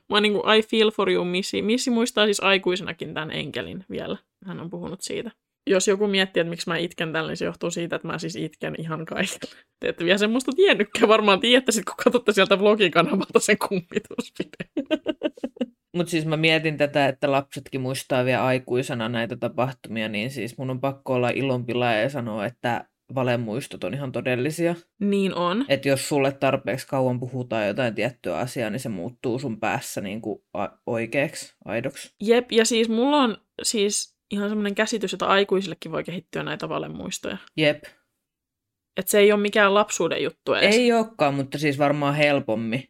mä 0.09 0.21
niin 0.21 0.33
kuin, 0.33 0.57
I 0.57 0.61
feel 0.63 0.91
for 0.91 1.11
you, 1.11 1.25
Missi. 1.25 1.61
Missi 1.61 1.89
muistaa 1.89 2.25
siis 2.25 2.39
aikuisenakin 2.39 3.13
tämän 3.13 3.31
enkelin 3.31 3.85
vielä. 3.89 4.17
Hän 4.45 4.59
on 4.59 4.69
puhunut 4.69 5.01
siitä. 5.01 5.31
Jos 5.67 5.87
joku 5.87 6.07
miettii, 6.07 6.41
että 6.41 6.49
miksi 6.49 6.69
mä 6.69 6.77
itken 6.77 7.13
tällä, 7.13 7.29
niin 7.29 7.37
se 7.37 7.45
johtuu 7.45 7.71
siitä, 7.71 7.95
että 7.95 8.07
mä 8.07 8.19
siis 8.19 8.35
itken 8.35 8.75
ihan 8.77 9.05
kaikille. 9.05 9.55
Te 9.79 9.89
ette 9.89 10.05
vielä 10.05 10.17
semmoista 10.17 10.51
tiennytkään. 10.55 11.07
Varmaan 11.09 11.39
tiedätte 11.39 11.71
sit, 11.71 11.85
kun 11.85 11.95
katsotte 12.03 12.31
sieltä 12.31 12.59
vlogikanavalta 12.59 13.39
sen 13.39 13.57
kummituspideen. 13.67 14.87
Mutta 15.95 16.11
siis 16.11 16.25
mä 16.25 16.37
mietin 16.37 16.77
tätä, 16.77 17.07
että 17.07 17.31
lapsetkin 17.31 17.81
muistaa 17.81 18.25
vielä 18.25 18.45
aikuisena 18.45 19.09
näitä 19.09 19.37
tapahtumia, 19.37 20.09
niin 20.09 20.31
siis 20.31 20.57
mun 20.57 20.69
on 20.69 20.81
pakko 20.81 21.13
olla 21.13 21.29
ilonpila 21.29 21.93
ja 21.93 22.09
sanoa, 22.09 22.45
että 22.45 22.85
valemuistot 23.15 23.83
on 23.83 23.93
ihan 23.93 24.11
todellisia. 24.11 24.75
Niin 24.99 25.33
on. 25.33 25.65
Että 25.69 25.89
jos 25.89 26.09
sulle 26.09 26.31
tarpeeksi 26.31 26.87
kauan 26.87 27.19
puhutaan 27.19 27.67
jotain 27.67 27.95
tiettyä 27.95 28.37
asiaa, 28.37 28.69
niin 28.69 28.79
se 28.79 28.89
muuttuu 28.89 29.39
sun 29.39 29.59
päässä 29.59 30.01
niin 30.01 30.21
kuin 30.21 30.43
a- 30.53 30.77
oikeaksi, 30.85 31.55
aidoksi. 31.65 32.13
Jep, 32.21 32.51
ja 32.51 32.65
siis 32.65 32.89
mulla 32.89 33.17
on 33.17 33.37
siis 33.63 34.14
ihan 34.35 34.49
semmoinen 34.49 34.75
käsitys, 34.75 35.13
että 35.13 35.27
aikuisillekin 35.27 35.91
voi 35.91 36.03
kehittyä 36.03 36.43
näitä 36.43 36.69
valemuistoja. 36.69 37.37
Jep. 37.57 37.83
Että 38.97 39.11
se 39.11 39.19
ei 39.19 39.31
ole 39.31 39.41
mikään 39.41 39.73
lapsuuden 39.73 40.23
juttu 40.23 40.53
edes. 40.53 40.75
Ei 40.75 40.93
olekaan, 40.93 41.33
mutta 41.33 41.57
siis 41.57 41.79
varmaan 41.79 42.15
helpommin. 42.15 42.89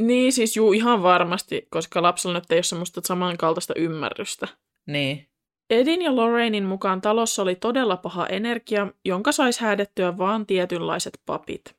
Niin, 0.00 0.32
siis 0.32 0.56
juu, 0.56 0.72
ihan 0.72 1.02
varmasti, 1.02 1.66
koska 1.70 2.02
lapsella 2.02 2.38
nyt 2.38 2.52
ei 2.52 2.56
ole 2.56 2.62
semmoista 2.62 3.00
samankaltaista 3.04 3.74
ymmärrystä. 3.76 4.48
Niin. 4.86 5.28
Edin 5.70 6.02
ja 6.02 6.16
Lorrainin 6.16 6.64
mukaan 6.64 7.00
talossa 7.00 7.42
oli 7.42 7.54
todella 7.54 7.96
paha 7.96 8.26
energia, 8.26 8.86
jonka 9.04 9.32
saisi 9.32 9.60
häädettyä 9.60 10.18
vaan 10.18 10.46
tietynlaiset 10.46 11.20
papit. 11.26 11.76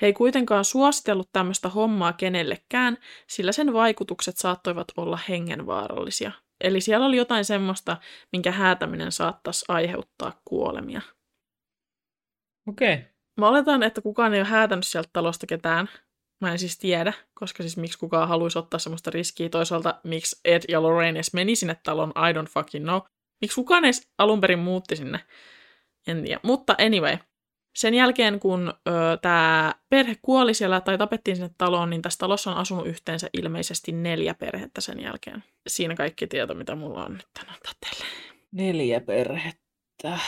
He 0.00 0.06
ei 0.06 0.12
kuitenkaan 0.12 0.64
suositellut 0.64 1.28
tämmöistä 1.32 1.68
hommaa 1.68 2.12
kenellekään, 2.12 2.98
sillä 3.26 3.52
sen 3.52 3.72
vaikutukset 3.72 4.36
saattoivat 4.36 4.86
olla 4.96 5.18
hengenvaarallisia. 5.28 6.32
Eli 6.60 6.80
siellä 6.80 7.06
oli 7.06 7.16
jotain 7.16 7.44
semmoista, 7.44 7.96
minkä 8.32 8.52
häätäminen 8.52 9.12
saattaisi 9.12 9.64
aiheuttaa 9.68 10.40
kuolemia. 10.44 11.00
Okei. 12.68 12.94
Okay. 12.94 13.04
Mä 13.40 13.48
oletan, 13.48 13.82
että 13.82 14.00
kukaan 14.00 14.34
ei 14.34 14.40
ole 14.40 14.48
häätänyt 14.48 14.86
sieltä 14.86 15.10
talosta 15.12 15.46
ketään. 15.46 15.88
Mä 16.40 16.52
en 16.52 16.58
siis 16.58 16.78
tiedä, 16.78 17.12
koska 17.34 17.62
siis 17.62 17.76
miksi 17.76 17.98
kukaan 17.98 18.28
haluaisi 18.28 18.58
ottaa 18.58 18.80
semmoista 18.80 19.10
riskiä. 19.10 19.48
Toisaalta 19.48 20.00
miksi 20.04 20.40
Ed 20.44 20.62
ja 20.68 20.82
Lorraine 20.82 21.18
edes 21.18 21.34
meni 21.34 21.56
sinne 21.56 21.76
talon, 21.82 22.10
I 22.10 22.32
don't 22.32 22.50
fucking 22.50 22.84
know. 22.84 23.00
Miksi 23.40 23.54
kukaan 23.54 23.84
edes 23.84 24.10
alun 24.18 24.40
perin 24.40 24.58
muutti 24.58 24.96
sinne, 24.96 25.20
en 26.06 26.22
tiedä. 26.24 26.40
Mutta 26.42 26.74
anyway, 26.78 27.18
sen 27.78 27.94
jälkeen 27.94 28.40
kun 28.40 28.74
tämä 29.22 29.74
perhe 29.88 30.16
kuoli 30.22 30.54
siellä 30.54 30.80
tai 30.80 30.98
tapettiin 30.98 31.36
sinne 31.36 31.50
taloon, 31.58 31.90
niin 31.90 32.02
tässä 32.02 32.18
talossa 32.18 32.50
on 32.50 32.56
asunut 32.56 32.86
yhteensä 32.86 33.30
ilmeisesti 33.32 33.92
neljä 33.92 34.34
perhettä 34.34 34.80
sen 34.80 35.00
jälkeen. 35.00 35.44
Siinä 35.68 35.94
kaikki 35.94 36.26
tieto, 36.26 36.54
mitä 36.54 36.74
mulla 36.74 37.04
on 37.04 37.12
nyt 37.12 37.26
tänään 37.38 37.58
teille. 37.80 38.04
Neljä 38.52 39.00
perhettä. 39.00 40.18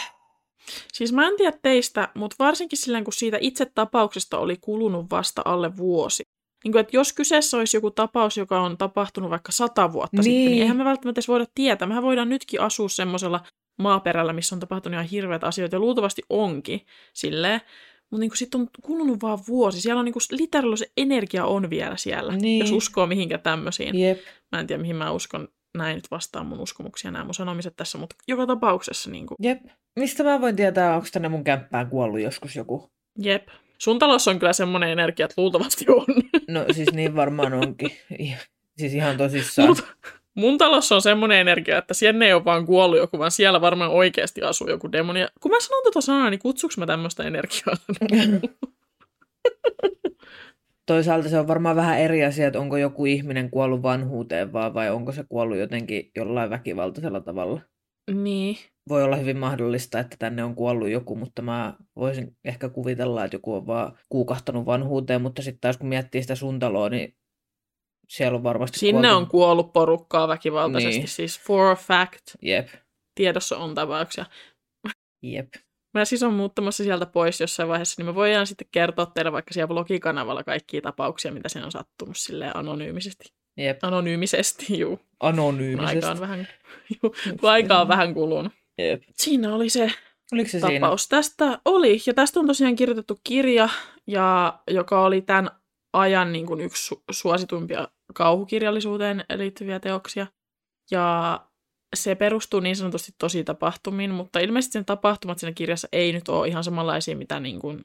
Siis 0.93 1.13
mä 1.13 1.29
en 1.29 1.37
tiedä 1.37 1.57
teistä, 1.63 2.09
mutta 2.15 2.37
varsinkin 2.39 2.79
silloin, 2.79 3.05
kun 3.05 3.13
siitä 3.13 3.39
itse 3.41 3.67
tapauksesta 3.75 4.39
oli 4.39 4.57
kulunut 4.61 5.07
vasta 5.11 5.43
alle 5.45 5.77
vuosi. 5.77 6.23
Niin 6.65 6.73
kuin, 6.73 6.81
että 6.81 6.97
jos 6.97 7.13
kyseessä 7.13 7.57
olisi 7.57 7.77
joku 7.77 7.91
tapaus, 7.91 8.37
joka 8.37 8.61
on 8.61 8.79
tapahtunut 8.79 9.31
vaikka 9.31 9.53
sata 9.53 9.93
vuotta 9.93 10.17
niin. 10.17 10.25
sitten, 10.25 10.51
niin 10.51 10.63
eihän 10.63 10.77
me 10.77 10.85
välttämättä 10.85 11.19
edes 11.19 11.29
voida 11.29 11.47
tietää. 11.55 11.89
Mehän 11.89 12.03
voidaan 12.03 12.29
nytkin 12.29 12.61
asua 12.61 12.89
semmoisella 12.89 13.41
maaperällä, 13.81 14.33
missä 14.33 14.55
on 14.57 14.61
tapahtunut 14.61 14.95
ihan 14.95 15.05
hirveät 15.07 15.45
asioita, 15.45 15.77
ja 15.77 15.81
luultavasti 15.81 16.23
onkin 16.29 16.81
silleen. 17.13 17.61
Mutta 18.11 18.21
niin 18.21 18.31
sitten 18.35 18.61
on 18.61 18.69
kulunut 18.83 19.23
vaan 19.23 19.39
vuosi. 19.49 19.81
Siellä 19.81 19.99
on 19.99 20.05
niin 20.05 20.13
kuin, 20.13 20.23
literally 20.31 20.77
se 20.77 20.91
energia 20.97 21.45
on 21.45 21.71
vielä 21.71 21.97
siellä, 21.97 22.37
Niin. 22.37 22.59
jos 22.61 22.73
uskoo 22.73 23.07
mihinkä 23.07 23.39
tämmöisiin. 23.39 23.99
Jep. 23.99 24.19
Mä 24.53 24.61
en 24.61 24.67
tiedä, 24.67 24.81
mihin 24.83 24.97
mä 24.97 25.11
uskon. 25.11 25.49
Näin 25.75 25.95
nyt 25.95 26.11
vastaan 26.11 26.47
mun 26.47 26.61
uskomuksia, 26.61 27.11
nämä 27.11 27.25
mun 27.25 27.35
sanomiset 27.35 27.77
tässä, 27.77 27.99
mutta 27.99 28.17
joka 28.29 28.47
tapauksessa 28.47 29.11
niin 29.11 29.27
kuin, 29.27 29.37
Jep. 29.43 29.63
Mistä 29.97 30.25
mä 30.25 30.41
voin 30.41 30.57
tietää, 30.57 30.95
onko 30.97 31.09
tänne 31.13 31.29
mun 31.29 31.45
kämppään 31.45 31.87
kuollut 31.91 32.21
joskus 32.21 32.57
joku? 32.57 32.91
Jep. 33.19 33.49
Sun 33.79 33.99
talossa 33.99 34.31
on 34.31 34.39
kyllä 34.39 34.53
semmoinen 34.53 34.91
energia, 34.91 35.25
että 35.25 35.35
luultavasti 35.43 35.85
on. 35.89 36.07
No 36.49 36.65
siis 36.73 36.93
niin 36.93 37.17
varmaan 37.17 37.53
onkin. 37.55 37.91
Siis 38.79 38.95
ihan 38.95 39.17
tosissaan. 39.17 39.69
Mut 39.69 39.85
mun 40.41 40.59
talossa 40.59 40.95
on 40.95 41.03
semmoinen 41.03 41.39
energia, 41.39 41.79
että 41.79 41.95
siellä 41.95 42.25
ei 42.25 42.33
ole 42.33 42.45
vaan 42.45 42.67
kuollut 42.67 42.99
joku, 42.99 43.19
vaan 43.19 43.31
siellä 43.31 43.61
varmaan 43.61 43.91
oikeasti 43.91 44.43
asuu 44.43 44.69
joku 44.71 44.93
demoni. 44.93 45.21
Kun 45.41 45.51
mä 45.51 45.61
sanon 45.61 45.83
tota 45.85 46.01
sanaa, 46.01 46.31
niin 46.31 46.41
kutsuks 46.41 46.79
mä 46.79 46.87
tämmöistä 46.87 47.23
energiaa? 47.23 47.77
Toisaalta 50.87 51.29
se 51.29 51.39
on 51.39 51.49
varmaan 51.49 51.77
vähän 51.77 51.99
eri 51.99 52.25
asia, 52.25 52.47
että 52.47 52.61
onko 52.61 52.77
joku 52.77 53.07
ihminen 53.07 53.51
kuollut 53.51 53.83
vanhuuteen 53.83 54.53
vaan, 54.53 54.75
vai 54.75 54.91
onko 54.91 55.13
se 55.13 55.25
kuollut 55.29 55.59
jotenkin 55.59 56.11
jollain 56.17 56.51
väkivaltaisella 56.51 57.21
tavalla. 57.21 57.61
niin. 58.13 58.57
Voi 58.89 59.03
olla 59.03 59.17
hyvin 59.17 59.37
mahdollista, 59.37 59.99
että 59.99 60.17
tänne 60.19 60.45
on 60.45 60.55
kuollut 60.55 60.89
joku, 60.89 61.17
mutta 61.17 61.43
mä 61.43 61.75
voisin 61.97 62.37
ehkä 62.45 62.69
kuvitella, 62.69 63.25
että 63.25 63.35
joku 63.35 63.55
on 63.55 63.67
vaan 63.67 63.99
kuukahtanut 64.09 64.67
vanhuuteen, 64.67 65.23
mutta 65.23 65.43
sitten 65.43 65.61
taas 65.61 65.77
kun 65.79 65.89
miettii 65.89 66.23
sitä 66.23 66.35
sun 66.35 66.59
taloa, 66.59 66.89
niin 66.89 67.15
siellä 68.11 68.37
on 68.37 68.43
varmasti 68.43 68.79
Sinne 68.79 69.01
kuoltu... 69.09 69.17
on 69.17 69.27
kuollut 69.27 69.73
porukkaa 69.73 70.29
väkivaltaisesti, 70.29 70.99
Niin. 70.99 71.09
siis 71.09 71.41
for 71.41 71.67
a 71.67 71.75
fact. 71.77 72.23
Jep, 72.43 72.69
Tiedossa 73.15 73.57
on 73.59 73.75
tapauksia. 73.75 74.25
jep. 75.23 75.49
Mä 75.95 76.05
siis 76.05 76.23
on 76.23 76.35
muuttamassa 76.35 76.85
sieltä 76.85 77.07
pois 77.07 77.41
jossain 77.41 77.69
vaiheessa, 77.69 77.95
niin 77.99 78.07
me 78.07 78.15
voidaan 78.15 78.47
sitten 78.47 78.67
kertoa 78.73 79.07
teille 79.07 79.33
vaikka 79.33 79.55
siellä 79.55 79.69
blogikanavalla 79.69 80.45
kaikkia 80.45 80.81
tapauksia, 80.81 81.33
mitä 81.33 81.49
siinä 81.49 81.65
on 81.67 81.73
sattunut 81.73 82.17
silleen 82.17 82.57
anonyymisesti. 82.57 83.33
Jep, 83.57 83.85
Anonyymisesti, 83.85 84.79
juu. 84.79 85.01
Anonyymisesti. 85.21 85.97
aika 85.97 86.11
on 86.11 86.21
vähän, 86.21 86.49
juu, 87.03 87.15
aika 87.43 87.81
on 87.81 87.89
vähän 87.89 88.15
kulunut. 88.15 88.53
Jep. 88.79 89.03
Siinä 89.15 89.55
oli 89.55 89.69
se 89.69 89.93
Oliko 90.33 90.51
se 90.51 90.61
siinä? 90.61 90.81
tapaus. 90.81 91.09
Tästä 91.09 91.61
oli, 91.65 91.99
ja 92.07 92.15
tästä 92.15 92.41
on 92.41 92.47
tosiaan 92.47 92.77
kirjoitettu 92.77 93.21
kirja, 93.25 93.69
ja, 94.07 94.59
joka 94.71 95.01
oli 95.05 95.21
tämän 95.23 95.51
ajan 95.93 96.33
niin 96.33 96.47
kuin 96.47 96.61
yksi 96.61 96.95
su- 96.95 97.03
suosituimpia 97.11 97.89
kauhukirjallisuuteen 98.15 99.25
liittyviä 99.35 99.81
teoksia. 99.81 100.27
Ja 100.91 101.41
se 101.97 102.15
perustuu 102.15 102.61
niin 102.61 102.77
sanotusti 102.77 103.13
tosi 103.19 103.45
tapahtumiin, 103.45 104.11
mutta 104.11 104.39
ilmeisesti 104.39 104.73
sen 104.73 104.85
tapahtumat 104.85 105.39
siinä 105.39 105.53
kirjassa 105.53 105.89
ei 105.93 106.13
nyt 106.13 106.29
ole 106.29 106.49
ihan 106.49 106.65
samanlaisia, 106.65 107.17
mitä 107.17 107.41
niin 107.41 107.61
kuin 107.61 107.81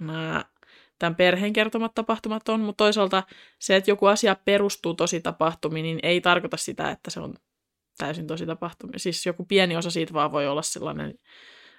nämä 0.00 0.44
tämän 0.98 1.14
perheen 1.16 1.52
kertomat 1.52 1.94
tapahtumat 1.94 2.48
on, 2.48 2.60
mutta 2.60 2.84
toisaalta 2.84 3.22
se, 3.58 3.76
että 3.76 3.90
joku 3.90 4.06
asia 4.06 4.36
perustuu 4.44 4.94
tosi 4.94 5.20
tapahtumiin, 5.20 5.82
niin 5.82 5.98
ei 6.02 6.20
tarkoita 6.20 6.56
sitä, 6.56 6.90
että 6.90 7.10
se 7.10 7.20
on 7.20 7.34
täysin 7.98 8.26
tosi 8.26 8.46
tapahtumia. 8.46 8.98
Siis 8.98 9.26
joku 9.26 9.44
pieni 9.44 9.76
osa 9.76 9.90
siitä 9.90 10.12
vaan 10.12 10.32
voi 10.32 10.46
olla 10.46 10.62
sellainen 10.62 11.14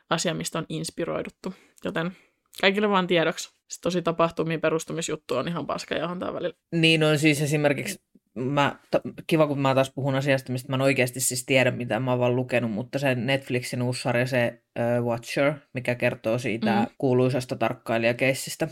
asia, 0.10 0.34
mistä 0.34 0.60
on 0.60 0.66
inspiroiduttu. 0.70 1.54
Joten 1.84 2.18
kaikille 2.62 2.90
vaan 2.90 3.08
tiedoksi. 3.08 3.50
Se 3.70 3.82
tosi 3.82 4.02
tapahtumiin 4.02 4.62
perustumisjuttu 4.62 5.36
on 5.36 5.48
ihan 5.48 5.68
paska 5.68 5.96
ja 5.96 6.08
on 6.08 6.20
välillä. 6.20 6.56
Niin 6.76 7.04
on 7.04 7.20
siis 7.20 7.42
esimerkiksi, 7.42 8.00
mä, 8.36 8.80
ta, 8.92 9.02
kiva 9.28 9.48
kun 9.48 9.60
mä 9.60 9.76
taas 9.76 9.92
puhun 9.96 10.16
asiasta, 10.16 10.52
mistä 10.52 10.70
mä 10.70 10.76
en 10.76 10.82
oikeasti 10.82 11.20
siis 11.20 11.46
tiedä, 11.46 11.72
mitä 11.72 12.00
mä 12.00 12.12
oon 12.12 12.20
vaan 12.20 12.36
lukenut, 12.36 12.72
mutta 12.72 13.00
se 13.00 13.16
Netflixin 13.16 13.82
uusi 13.82 14.02
sarja, 14.02 14.28
se 14.28 14.64
uh, 14.80 15.06
Watcher, 15.06 15.54
mikä 15.74 15.96
kertoo 15.96 16.38
siitä 16.38 16.80
mm. 16.80 16.88
kuuluisasta 16.98 17.56
tarkkailijakeissistä, 17.56 18.68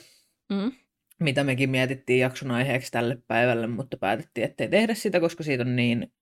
Mm. 0.52 0.72
mitä 1.20 1.44
mekin 1.44 1.70
mietittiin 1.70 2.20
jakson 2.20 2.52
aiheeksi 2.52 2.92
tälle 2.92 3.18
päivälle, 3.28 3.68
mutta 3.68 3.98
päätettiin, 3.98 4.46
ettei 4.46 4.70
tehdä 4.70 4.94
sitä, 4.94 5.20
koska 5.20 5.44
siitä 5.44 5.64
on 5.64 5.76
niin 5.76 6.14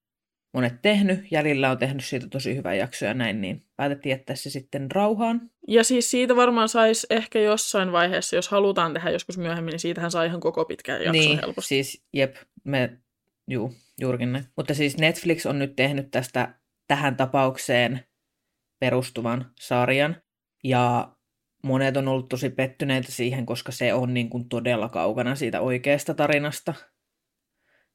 monet 0.54 0.82
tehnyt, 0.82 1.32
jäljellä 1.32 1.72
on 1.72 1.78
tehnyt 1.78 2.06
siitä 2.06 2.28
tosi 2.30 2.56
hyvän 2.56 2.78
jakso 2.78 3.06
ja 3.06 3.14
näin, 3.14 3.42
niin 3.42 3.66
päätettiin 3.76 4.12
jättää 4.12 4.36
se 4.36 4.50
sitten 4.50 4.92
rauhaan. 4.92 5.52
Ja 5.68 5.84
siis 5.84 6.12
siitä 6.12 6.36
varmaan 6.36 6.70
saisi 6.70 7.08
ehkä 7.10 7.40
jossain 7.40 7.92
vaiheessa, 7.92 8.36
jos 8.36 8.48
halutaan 8.48 8.94
tehdä 8.94 9.10
joskus 9.10 9.38
myöhemmin, 9.38 9.72
niin 9.72 9.80
siitähän 9.80 10.12
saa 10.12 10.24
ihan 10.24 10.40
koko 10.40 10.66
pitkän 10.66 10.96
jakson 10.96 11.12
niin, 11.12 11.40
helposti. 11.40 11.68
siis 11.68 12.06
jep, 12.14 12.36
me, 12.64 12.98
juu, 13.48 13.74
juurikin 14.02 14.34
näin. 14.34 14.46
Mutta 14.58 14.74
siis 14.74 14.98
Netflix 14.98 15.46
on 15.46 15.60
nyt 15.60 15.76
tehnyt 15.76 16.12
tästä 16.12 16.56
tähän 16.88 17.16
tapaukseen 17.16 18.06
perustuvan 18.80 19.52
sarjan, 19.60 20.22
ja 20.64 21.16
monet 21.64 21.98
on 21.98 22.08
ollut 22.08 22.30
tosi 22.30 22.50
pettyneitä 22.50 23.12
siihen, 23.12 23.46
koska 23.46 23.72
se 23.72 23.94
on 23.94 24.14
niin 24.14 24.30
kuin 24.30 24.50
todella 24.50 24.90
kaukana 24.90 25.36
siitä 25.36 25.62
oikeasta 25.62 26.14
tarinasta. 26.14 26.74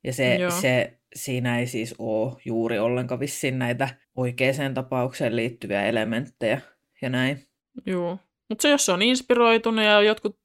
Ja 0.05 0.12
se, 0.12 0.38
se, 0.61 0.98
siinä 1.16 1.59
ei 1.59 1.66
siis 1.66 1.94
ole 1.99 2.37
juuri 2.44 2.79
ollenkaan 2.79 3.21
vissiin 3.21 3.59
näitä 3.59 3.88
oikeaan 4.16 4.75
tapaukseen 4.75 5.37
liittyviä 5.37 5.87
elementtejä 5.87 6.61
ja 7.03 7.09
näin. 7.11 7.49
Joo. 7.87 8.18
Mutta 8.49 8.62
se, 8.62 8.71
jos 8.71 8.87
se 8.87 8.92
on 8.92 9.03
inspiroitunut 9.03 9.85
ja 9.85 10.03
jotkut, 10.03 10.38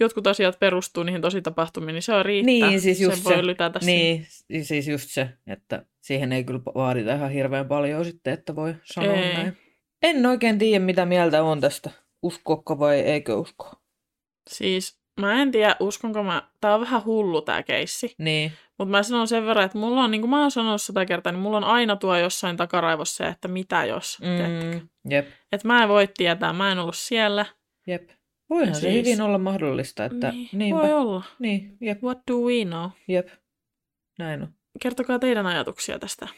jotkut 0.00 0.26
asiat 0.26 0.58
perustuu 0.58 1.02
niihin 1.02 1.22
tosi 1.22 1.42
tapahtumiin, 1.42 1.94
niin 1.94 2.02
se 2.02 2.14
on 2.14 2.24
riittää. 2.24 2.70
Niin, 2.70 2.80
siis 2.80 3.00
just 3.00 3.16
se, 3.16 3.22
se. 3.22 3.34
voi 3.34 3.46
lytätä 3.46 3.78
Niin, 3.82 4.26
sinne. 4.28 4.64
siis 4.64 4.88
just 4.88 5.10
se, 5.10 5.28
että 5.46 5.86
siihen 6.00 6.32
ei 6.32 6.44
kyllä 6.44 6.60
vaadita 6.74 7.14
ihan 7.14 7.30
hirveän 7.30 7.68
paljon 7.68 8.04
sitten, 8.04 8.34
että 8.34 8.56
voi 8.56 8.74
sanoa 8.84 9.14
ei. 9.14 9.34
näin. 9.34 9.56
En 10.02 10.26
oikein 10.26 10.58
tiedä, 10.58 10.84
mitä 10.84 11.06
mieltä 11.06 11.42
on 11.42 11.60
tästä. 11.60 11.90
Uskokko 12.22 12.78
vai 12.78 13.00
eikö 13.00 13.36
usko? 13.36 13.72
Siis 14.50 15.00
mä 15.20 15.42
en 15.42 15.50
tiedä, 15.50 15.76
uskonko 15.80 16.22
mä. 16.22 16.42
Tää 16.60 16.74
on 16.74 16.80
vähän 16.80 17.04
hullu 17.04 17.42
tää 17.42 17.62
keissi. 17.62 18.14
Niin. 18.18 18.52
Mutta 18.78 18.90
mä 18.90 19.02
sanon 19.02 19.28
sen 19.28 19.46
verran, 19.46 19.64
että 19.64 19.78
mulla 19.78 20.04
on, 20.04 20.10
niin 20.10 20.20
kuin 20.20 20.30
mä 20.30 20.40
oon 20.40 20.50
sanonut 20.50 20.82
sitä 20.82 21.06
kertaa, 21.06 21.32
niin 21.32 21.40
mulla 21.40 21.56
on 21.56 21.64
aina 21.64 21.96
tuo 21.96 22.16
jossain 22.16 22.56
takaraivossa, 22.56 23.28
että 23.28 23.48
mitä 23.48 23.84
jos, 23.84 24.18
mm, 24.20 24.88
Jep. 25.10 25.28
Että 25.52 25.68
mä 25.68 25.82
en 25.82 25.88
voi 25.88 26.08
tietää, 26.16 26.52
mä 26.52 26.72
en 26.72 26.78
ollut 26.78 26.96
siellä. 26.96 27.46
Jep. 27.86 28.10
Voihan 28.50 28.74
siis... 28.74 28.82
se 28.82 28.92
hyvin 28.92 29.20
olla 29.20 29.38
mahdollista, 29.38 30.04
että 30.04 30.30
niin, 30.30 30.48
niinpä. 30.52 30.82
Voi 30.82 30.92
olla. 30.92 31.22
Niin, 31.38 31.76
jep. 31.80 32.02
What 32.02 32.18
do 32.30 32.34
we 32.34 32.64
know? 32.64 32.90
Jep. 33.08 33.28
Näin 34.18 34.42
on. 34.42 34.48
Kertokaa 34.80 35.18
teidän 35.18 35.46
ajatuksia 35.46 35.98
tästä 35.98 36.28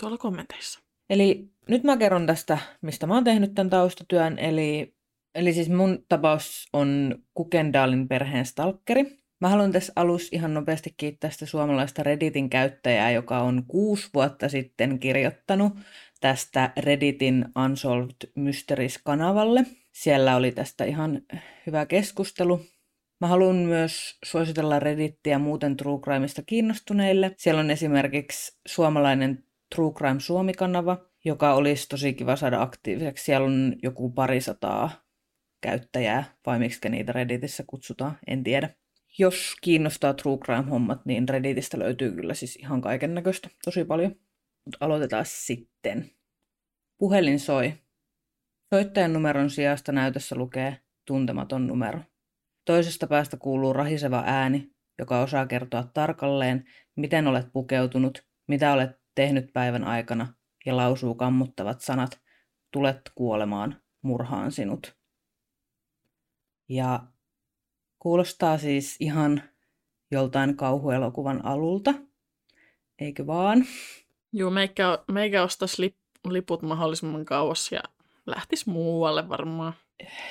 tuolla 0.00 0.18
kommenteissa. 0.18 0.80
Eli 1.10 1.48
nyt 1.68 1.84
mä 1.84 1.96
kerron 1.96 2.26
tästä, 2.26 2.58
mistä 2.80 3.06
mä 3.06 3.14
oon 3.14 3.24
tehnyt 3.24 3.54
tämän 3.54 3.70
taustatyön. 3.70 4.38
Eli, 4.38 4.94
eli 5.34 5.52
siis 5.52 5.68
mun 5.68 6.04
tapaus 6.08 6.68
on 6.72 7.18
Kukendaalin 7.34 8.08
perheen 8.08 8.46
stalkeri. 8.46 9.24
Mä 9.40 9.48
haluan 9.48 9.72
tässä 9.72 9.92
alussa 9.96 10.28
ihan 10.32 10.54
nopeasti 10.54 10.94
kiittää 10.96 11.30
sitä 11.30 11.46
suomalaista 11.46 12.02
Redditin 12.02 12.50
käyttäjää, 12.50 13.10
joka 13.10 13.38
on 13.38 13.64
kuusi 13.68 14.08
vuotta 14.14 14.48
sitten 14.48 14.98
kirjoittanut 14.98 15.72
tästä 16.20 16.72
Redditin 16.78 17.44
Unsolved 17.64 18.30
Mysteries-kanavalle. 18.36 19.64
Siellä 19.92 20.36
oli 20.36 20.52
tästä 20.52 20.84
ihan 20.84 21.22
hyvä 21.66 21.86
keskustelu. 21.86 22.60
Mä 23.20 23.26
haluan 23.26 23.56
myös 23.56 24.18
suositella 24.24 24.80
Reddittiä 24.80 25.38
muuten 25.38 25.76
True 25.76 26.00
Crimeista 26.00 26.42
kiinnostuneille. 26.42 27.34
Siellä 27.36 27.60
on 27.60 27.70
esimerkiksi 27.70 28.60
suomalainen 28.66 29.44
True 29.74 29.92
Crime 29.92 30.20
Suomi-kanava, 30.20 30.98
joka 31.24 31.54
olisi 31.54 31.88
tosi 31.88 32.14
kiva 32.14 32.36
saada 32.36 32.62
aktiiviseksi. 32.62 33.24
Siellä 33.24 33.46
on 33.46 33.76
joku 33.82 34.10
parisataa 34.10 35.03
käyttäjää, 35.64 36.24
vai 36.46 36.58
miksi 36.58 36.88
niitä 36.88 37.12
Redditissä 37.12 37.64
kutsutaan, 37.66 38.18
en 38.26 38.44
tiedä. 38.44 38.70
Jos 39.18 39.56
kiinnostaa 39.62 40.14
True 40.14 40.38
Crime-hommat, 40.38 41.06
niin 41.06 41.28
Redditistä 41.28 41.78
löytyy 41.78 42.12
kyllä 42.12 42.34
siis 42.34 42.56
ihan 42.56 42.80
kaiken 42.80 43.14
näköistä 43.14 43.48
tosi 43.64 43.84
paljon. 43.84 44.10
Mutta 44.64 44.78
aloitetaan 44.80 45.24
sitten. 45.26 46.10
Puhelin 46.98 47.40
soi. 47.40 47.74
Soittajan 48.74 49.12
numeron 49.12 49.50
sijasta 49.50 49.92
näytössä 49.92 50.36
lukee 50.36 50.76
tuntematon 51.06 51.66
numero. 51.66 52.00
Toisesta 52.64 53.06
päästä 53.06 53.36
kuuluu 53.36 53.72
rahiseva 53.72 54.22
ääni, 54.26 54.70
joka 54.98 55.22
osaa 55.22 55.46
kertoa 55.46 55.90
tarkalleen, 55.94 56.64
miten 56.96 57.26
olet 57.26 57.52
pukeutunut, 57.52 58.26
mitä 58.48 58.72
olet 58.72 58.90
tehnyt 59.14 59.52
päivän 59.52 59.84
aikana 59.84 60.34
ja 60.66 60.76
lausuu 60.76 61.14
kammuttavat 61.14 61.80
sanat, 61.80 62.20
tulet 62.72 63.00
kuolemaan, 63.14 63.82
murhaan 64.02 64.52
sinut. 64.52 65.03
Ja 66.68 67.00
kuulostaa 67.98 68.58
siis 68.58 68.96
ihan 69.00 69.42
joltain 70.10 70.56
kauhuelokuvan 70.56 71.44
alulta, 71.44 71.94
eikö 72.98 73.26
vaan? 73.26 73.66
Joo, 74.32 74.50
meikä, 74.50 74.98
meikä 75.12 75.42
ostaisi 75.42 75.82
lip, 75.82 75.96
liput 76.28 76.62
mahdollisimman 76.62 77.24
kauas 77.24 77.72
ja 77.72 77.80
lähtisi 78.26 78.70
muualle 78.70 79.28
varmaan. 79.28 79.72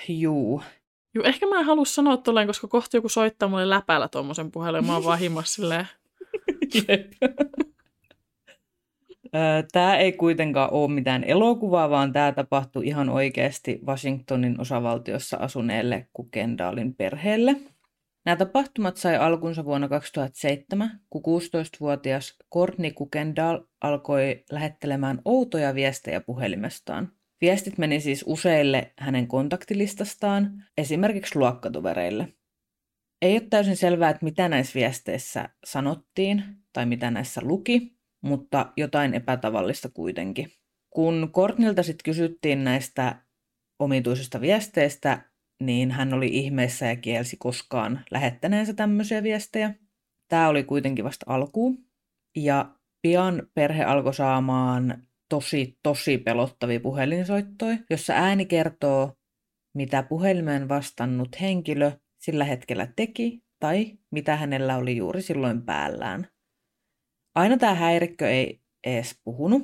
Juu. 0.08 0.62
Joo, 1.14 1.26
ehkä 1.26 1.48
mä 1.48 1.60
en 1.60 1.66
halua 1.66 1.86
sanoa 1.86 2.18
tolleen, 2.18 2.48
koska 2.48 2.68
kohta 2.68 2.98
joku 2.98 3.10
soittaa 3.10 3.50
mulle 3.50 3.70
läpällä 3.70 4.08
tuommoisen 4.08 4.52
puhelun 4.52 4.78
ja 4.78 4.82
mä 4.82 4.94
oon 4.94 5.04
vaan 5.04 5.20
silleen. 5.44 5.88
Tämä 9.72 9.98
ei 9.98 10.12
kuitenkaan 10.12 10.74
ole 10.74 10.92
mitään 10.92 11.24
elokuvaa, 11.24 11.90
vaan 11.90 12.14
tämä 12.14 12.32
tapahtui 12.32 12.88
ihan 12.88 13.10
oikeasti 13.10 13.80
Washingtonin 13.86 14.62
osavaltiossa 14.62 15.38
asuneelle 15.38 16.08
Kukendaalin 16.14 16.96
perheelle. 16.96 17.56
Nämä 18.26 18.36
tapahtumat 18.36 18.98
sai 18.98 19.18
alkunsa 19.18 19.66
vuonna 19.66 19.88
2007, 19.88 21.00
kun 21.10 21.22
16-vuotias 21.22 22.38
Courtney 22.54 22.92
Kukendal 22.92 23.60
alkoi 23.82 24.44
lähettelemään 24.52 25.22
outoja 25.26 25.76
viestejä 25.76 26.22
puhelimestaan. 26.22 27.12
Viestit 27.42 27.78
meni 27.78 28.00
siis 28.00 28.24
useille 28.28 28.94
hänen 29.00 29.28
kontaktilistastaan, 29.28 30.64
esimerkiksi 30.78 31.40
luokkatovereille. 31.40 32.28
Ei 33.22 33.34
ole 33.34 33.48
täysin 33.50 33.78
selvää, 33.78 34.10
että 34.10 34.26
mitä 34.26 34.50
näissä 34.50 34.80
viesteissä 34.80 35.50
sanottiin 35.66 36.44
tai 36.74 36.86
mitä 36.86 37.12
näissä 37.12 37.42
luki, 37.44 37.93
mutta 38.24 38.74
jotain 38.78 39.14
epätavallista 39.14 39.90
kuitenkin. 39.90 40.52
Kun 40.90 41.30
Kortnilta 41.32 41.84
sitten 41.84 42.04
kysyttiin 42.04 42.64
näistä 42.64 43.16
omituisista 43.80 44.42
viesteistä, 44.42 45.22
niin 45.64 45.92
hän 45.92 46.14
oli 46.14 46.28
ihmeessä 46.28 46.86
ja 46.86 46.96
kielsi 46.96 47.38
koskaan 47.38 48.00
lähettäneensä 48.12 48.74
tämmöisiä 48.74 49.24
viestejä. 49.24 49.74
Tämä 50.28 50.48
oli 50.48 50.64
kuitenkin 50.64 51.06
vasta 51.06 51.26
alkuun. 51.28 51.78
Ja 52.38 52.76
pian 53.02 53.48
perhe 53.54 53.84
alkoi 53.84 54.14
saamaan 54.14 55.08
tosi, 55.30 55.80
tosi 55.84 56.18
pelottavia 56.18 56.80
puhelinsoittoja, 56.80 57.78
jossa 57.90 58.14
ääni 58.14 58.46
kertoo, 58.46 59.14
mitä 59.76 60.04
puhelimeen 60.04 60.70
vastannut 60.70 61.42
henkilö 61.42 61.92
sillä 62.20 62.46
hetkellä 62.46 62.88
teki 62.96 63.44
tai 63.60 63.98
mitä 64.12 64.36
hänellä 64.36 64.78
oli 64.78 64.98
juuri 64.98 65.22
silloin 65.22 65.62
päällään. 65.62 66.28
Aina 67.36 67.58
tämä 67.58 67.74
häirikkö 67.74 68.30
ei 68.30 68.62
edes 68.84 69.20
puhunut, 69.24 69.64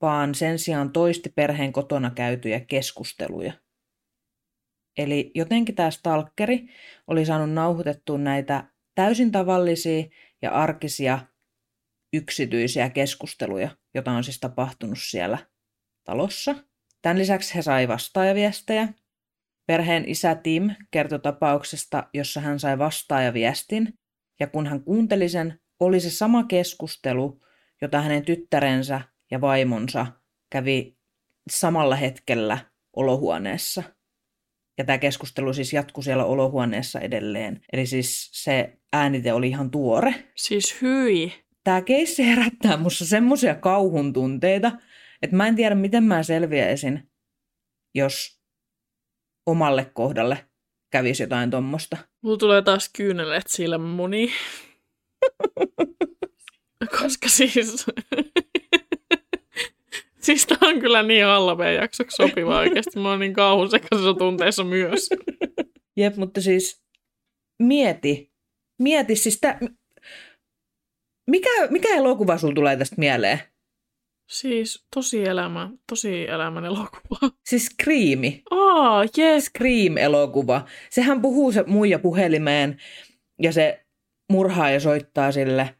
vaan 0.00 0.34
sen 0.34 0.58
sijaan 0.58 0.92
toisti 0.92 1.28
perheen 1.28 1.72
kotona 1.72 2.10
käytyjä 2.10 2.60
keskusteluja. 2.60 3.52
Eli 4.98 5.30
jotenkin 5.34 5.74
tämä 5.74 5.90
stalkeri 5.90 6.66
oli 7.06 7.26
saanut 7.26 7.50
nauhoitettua 7.50 8.18
näitä 8.18 8.64
täysin 8.94 9.32
tavallisia 9.32 10.04
ja 10.42 10.50
arkisia 10.50 11.18
yksityisiä 12.12 12.90
keskusteluja, 12.90 13.70
joita 13.94 14.12
on 14.12 14.24
siis 14.24 14.40
tapahtunut 14.40 14.98
siellä 15.00 15.38
talossa. 16.04 16.54
Tämän 17.02 17.18
lisäksi 17.18 17.54
he 17.54 17.62
sai 17.62 17.88
vastaajaviestejä. 17.88 18.88
Perheen 19.66 20.08
isä 20.08 20.34
Tim 20.34 20.70
kertoi 20.90 21.20
tapauksesta, 21.20 22.08
jossa 22.14 22.40
hän 22.40 22.60
sai 22.60 22.78
vastaajaviestin, 22.78 23.98
ja 24.40 24.46
kun 24.46 24.66
hän 24.66 24.84
kuunteli 24.84 25.28
sen, 25.28 25.60
oli 25.80 26.00
se 26.00 26.10
sama 26.10 26.44
keskustelu, 26.44 27.40
jota 27.80 28.00
hänen 28.00 28.24
tyttärensä 28.24 29.00
ja 29.30 29.40
vaimonsa 29.40 30.06
kävi 30.50 30.96
samalla 31.50 31.96
hetkellä 31.96 32.58
olohuoneessa. 32.96 33.82
Ja 34.78 34.84
tämä 34.84 34.98
keskustelu 34.98 35.52
siis 35.52 35.72
jatkui 35.72 36.04
siellä 36.04 36.24
olohuoneessa 36.24 37.00
edelleen. 37.00 37.60
Eli 37.72 37.86
siis 37.86 38.30
se 38.32 38.78
äänite 38.92 39.32
oli 39.32 39.48
ihan 39.48 39.70
tuore. 39.70 40.14
Siis 40.36 40.82
hyi. 40.82 41.32
Tämä 41.64 41.82
keissi 41.82 42.26
herättää 42.26 42.76
musta 42.76 43.04
semmoisia 43.04 43.54
kauhun 43.54 44.12
tunteita, 44.12 44.72
että 45.22 45.36
mä 45.36 45.46
en 45.46 45.56
tiedä, 45.56 45.74
miten 45.74 46.04
mä 46.04 46.22
selviäisin, 46.22 47.10
jos 47.94 48.40
omalle 49.46 49.84
kohdalle 49.84 50.46
kävisi 50.90 51.22
jotain 51.22 51.50
tuommoista. 51.50 51.96
Mulla 52.22 52.36
tulee 52.36 52.62
taas 52.62 52.90
kyynelet 52.96 53.44
silmämuni. 53.48 54.30
Koska 57.00 57.28
siis... 57.28 57.86
siis 60.20 60.46
tää 60.46 60.58
on 60.68 60.80
kyllä 60.80 61.02
niin 61.02 61.24
halveen 61.24 61.74
jaksoksi 61.74 62.16
sopiva 62.16 62.58
oikeasti. 62.58 62.98
Mä 63.00 63.10
oon 63.10 63.20
niin 63.20 63.34
kauhun 63.34 63.70
sekaisessa 63.70 64.14
tunteessa 64.14 64.64
myös. 64.64 65.08
Jep, 65.96 66.16
mutta 66.16 66.40
siis 66.40 66.82
mieti. 67.58 68.32
Mieti 68.78 69.16
siis 69.16 69.38
tä... 69.40 69.58
Mikä, 71.26 71.50
mikä 71.70 71.88
elokuva 71.88 72.38
sulla 72.38 72.54
tulee 72.54 72.76
tästä 72.76 72.96
mieleen? 72.98 73.40
Siis 74.30 74.86
tosi 74.94 75.24
elämä, 75.24 75.70
tosi 75.88 76.28
elämän 76.28 76.64
elokuva. 76.64 77.30
Siis 77.44 77.66
Screami. 77.66 78.42
Aa, 78.50 79.04
jes. 79.16 79.44
Scream-elokuva. 79.44 80.64
Sehän 80.90 81.22
puhuu 81.22 81.52
se 81.52 81.64
muija 81.66 81.98
puhelimeen 81.98 82.80
ja 83.42 83.52
se 83.52 83.86
murhaa 84.30 84.70
ja 84.70 84.80
soittaa 84.80 85.32
sille. 85.32 85.74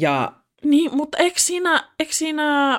Ja 0.00 0.32
Niin, 0.64 0.96
mutta 0.96 1.18
eikö 1.18 1.40
siinä, 1.40 1.88
eikö 2.00 2.12
siinä 2.12 2.76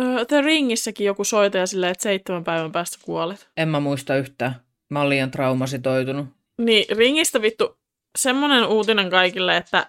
uh, 0.00 0.26
The 0.28 0.40
Ringissäkin 0.40 1.06
joku 1.06 1.24
soitaja 1.24 1.66
silleen, 1.66 1.92
että 1.92 2.02
seitsemän 2.02 2.44
päivän 2.44 2.72
päästä 2.72 2.98
kuolet? 3.04 3.48
en 3.56 3.68
mä 3.68 3.80
muista 3.80 4.16
yhtään. 4.16 4.54
Mä 4.90 5.00
oon 5.00 5.08
liian 5.08 5.30
traumasitoitunut. 5.30 6.26
Niin, 6.60 6.96
Ringistä 6.96 7.42
vittu 7.42 7.78
semmonen 8.18 8.66
uutinen 8.66 9.10
kaikille, 9.10 9.56
että 9.56 9.86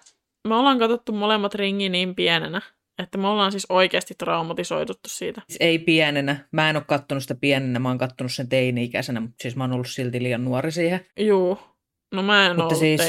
me 0.48 0.54
ollaan 0.54 0.78
katsottu 0.78 1.12
molemmat 1.12 1.54
Ringi 1.54 1.88
niin 1.88 2.14
pienenä, 2.14 2.62
että 3.02 3.18
me 3.18 3.28
ollaan 3.28 3.52
siis 3.52 3.66
oikeasti 3.68 4.14
traumatisoituttu 4.18 5.08
siitä. 5.08 5.42
Siis 5.46 5.56
ei 5.60 5.78
pienenä. 5.78 6.48
Mä 6.52 6.70
en 6.70 6.76
oo 6.76 6.82
kattonut 6.86 7.22
sitä 7.22 7.34
pienenä, 7.34 7.78
mä 7.78 7.88
oon 7.88 7.98
kattonut 7.98 8.32
sen 8.32 8.48
teini-ikäisenä, 8.48 9.20
mutta 9.20 9.36
siis 9.42 9.56
mä 9.56 9.64
oon 9.64 9.72
ollut 9.72 9.88
silti 9.88 10.22
liian 10.22 10.44
nuori 10.44 10.72
siihen. 10.72 11.06
Juu. 11.18 11.58
No 12.12 12.22
mä 12.22 12.46
en 12.46 12.50
Mutta 12.56 12.62
ollut 12.64 12.78
siis- 12.78 13.00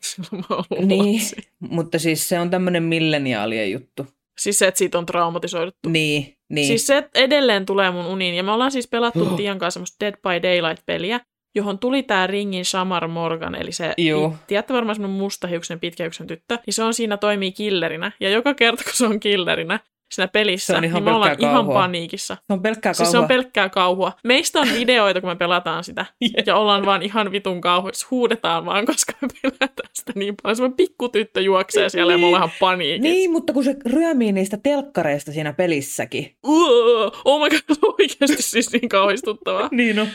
silloin 0.00 0.44
mä 0.50 0.56
ollut 0.56 0.86
Niin, 0.88 1.14
lapsi. 1.14 1.36
mutta 1.60 1.98
siis 1.98 2.28
se 2.28 2.40
on 2.40 2.50
tämmönen 2.50 2.82
milleniaalien 2.82 3.70
juttu. 3.72 4.06
Siis 4.38 4.58
se, 4.58 4.66
että 4.66 4.78
siitä 4.78 4.98
on 4.98 5.06
traumatisoiduttu. 5.06 5.88
Niin, 5.88 6.36
niin. 6.48 6.66
Siis 6.66 6.86
se 6.86 7.08
edelleen 7.14 7.66
tulee 7.66 7.90
mun 7.90 8.06
uniin. 8.06 8.34
Ja 8.34 8.42
me 8.42 8.52
ollaan 8.52 8.70
siis 8.72 8.88
pelattu 8.88 9.22
Oh. 9.22 9.36
Tian 9.36 9.58
kanssa 9.58 9.78
semmoista 9.78 9.96
Dead 10.04 10.14
by 10.14 10.42
Daylight-peliä, 10.48 11.20
johon 11.54 11.78
tuli 11.78 12.02
tää 12.02 12.26
Ringin 12.26 12.64
Shamar 12.64 13.08
Morgan, 13.08 13.54
eli 13.54 13.72
se, 13.72 13.94
Juu. 13.98 14.34
tiedätte 14.46 14.74
varmaan 14.74 14.96
semmoinen 14.96 15.18
mustahiuksen, 15.20 15.80
pitkähiuksen 15.80 16.26
tyttö, 16.26 16.58
niin 16.66 16.74
se 16.74 16.82
on 16.82 16.94
siinä 16.94 17.16
toimii 17.16 17.52
killerinä. 17.52 18.12
Ja 18.20 18.30
joka 18.30 18.54
kerta, 18.54 18.84
kun 18.84 18.92
se 18.94 19.06
on 19.06 19.20
killerinä 19.20 19.80
siinä 20.12 20.28
pelissä, 20.28 20.72
Se 20.72 20.76
on 20.76 20.84
ihan 20.84 20.94
niin 20.94 21.04
me 21.04 21.10
ollaan 21.16 21.30
pelkkää 21.30 21.50
ihan 21.50 21.64
kauhua. 21.64 21.80
paniikissa. 21.80 22.34
se 22.46 22.52
on 22.52 22.62
pelkkää 22.62 22.92
Siis 22.92 22.98
kauhua. 23.08 23.12
se 23.12 23.18
on 23.18 23.28
pelkkää 23.28 23.68
kauhua. 23.68 24.12
Meistä 24.24 24.60
on 24.60 24.68
videoita, 24.72 25.20
kun 25.20 25.30
me 25.30 25.36
pelataan 25.36 25.84
sitä. 25.84 26.06
Jep. 26.36 26.46
Ja 26.46 26.56
ollaan 26.56 26.86
vaan 26.86 27.02
ihan 27.02 27.32
vitun 27.32 27.60
kauhuissa. 27.60 28.06
Huudetaan 28.10 28.64
vaan, 28.66 28.86
koska 28.86 29.12
me 29.22 29.28
pelätään 29.42 29.90
sitä 29.92 30.12
niin 30.14 30.34
paljon. 30.42 30.56
Semmoinen 30.56 30.76
pikkutyttö 30.76 31.40
juoksee 31.40 31.88
siellä 31.88 32.12
ja 32.12 32.16
me 32.16 32.20
Niin. 32.20 32.26
ollaan 32.34 32.44
ihan 32.48 32.56
paniikissa. 32.60 33.02
Niin, 33.02 33.32
mutta 33.32 33.52
kun 33.52 33.64
se 33.64 33.76
ryömii 33.86 34.32
niistä 34.32 34.56
telkkareista 34.62 35.32
siinä 35.32 35.52
pelissäkin. 35.52 36.36
Uo, 36.46 37.12
oh 37.24 37.42
my 37.42 37.48
god, 37.50 37.60
se 37.74 37.80
on 37.82 37.94
oikeasti 38.00 38.42
siis 38.42 38.72
niin 38.72 38.88
kauhistuttavaa. 38.88 39.68
Niin 39.78 39.98
on. 39.98 40.08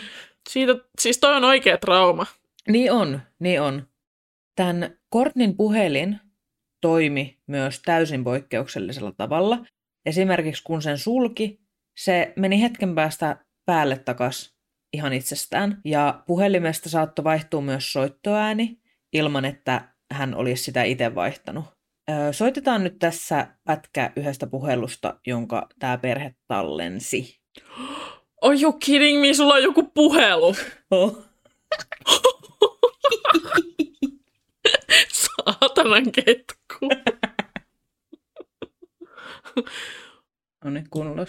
Siitä, 0.50 0.76
siis 1.00 1.18
toi 1.18 1.36
on 1.36 1.44
oikea 1.44 1.78
trauma. 1.78 2.26
Niin 2.70 2.92
on, 2.92 3.20
niin 3.40 3.62
on. 3.62 3.88
Tämän 4.56 4.98
Kortnin 5.10 5.58
puhelin 5.58 6.20
toimi 6.82 7.38
myös 7.48 7.82
täysin 7.86 8.24
poikkeuksellisella 8.24 9.12
tavalla. 9.18 9.60
Esimerkiksi 10.06 10.64
kun 10.64 10.82
sen 10.82 10.98
sulki, 10.98 11.60
se 11.98 12.34
meni 12.36 12.62
hetken 12.62 12.96
päästä 12.96 13.46
päälle 13.66 13.98
takas 13.98 14.56
ihan 14.94 15.14
itsestään. 15.14 15.82
Ja 15.86 16.24
puhelimesta 16.28 16.90
saattoi 16.90 17.24
vaihtua 17.24 17.62
myös 17.62 17.94
soittoääni 17.94 18.82
ilman, 19.14 19.46
että 19.46 19.94
hän 20.12 20.36
olisi 20.36 20.64
sitä 20.64 20.84
itse 20.84 21.16
vaihtanut. 21.16 21.66
Öö, 22.12 22.34
soitetaan 22.34 22.84
nyt 22.84 23.00
tässä 23.00 23.48
pätkä 23.64 24.12
yhdestä 24.16 24.48
puhelusta, 24.48 25.20
jonka 25.28 25.70
tämä 25.80 25.98
perhe 25.98 26.36
tallensi. 26.48 27.40
Are 28.42 28.62
you 28.62 28.74
kidding 28.74 29.22
me? 29.22 29.34
Sulla 29.34 29.54
on 29.54 29.64
joku 29.64 29.84
puhelu. 29.84 30.56
Oh. 30.92 31.18
Saatanan 35.14 36.12
ketku. 36.12 36.90
No 40.64 40.70
niin, 40.70 40.90
kuunnellaan. 40.90 41.28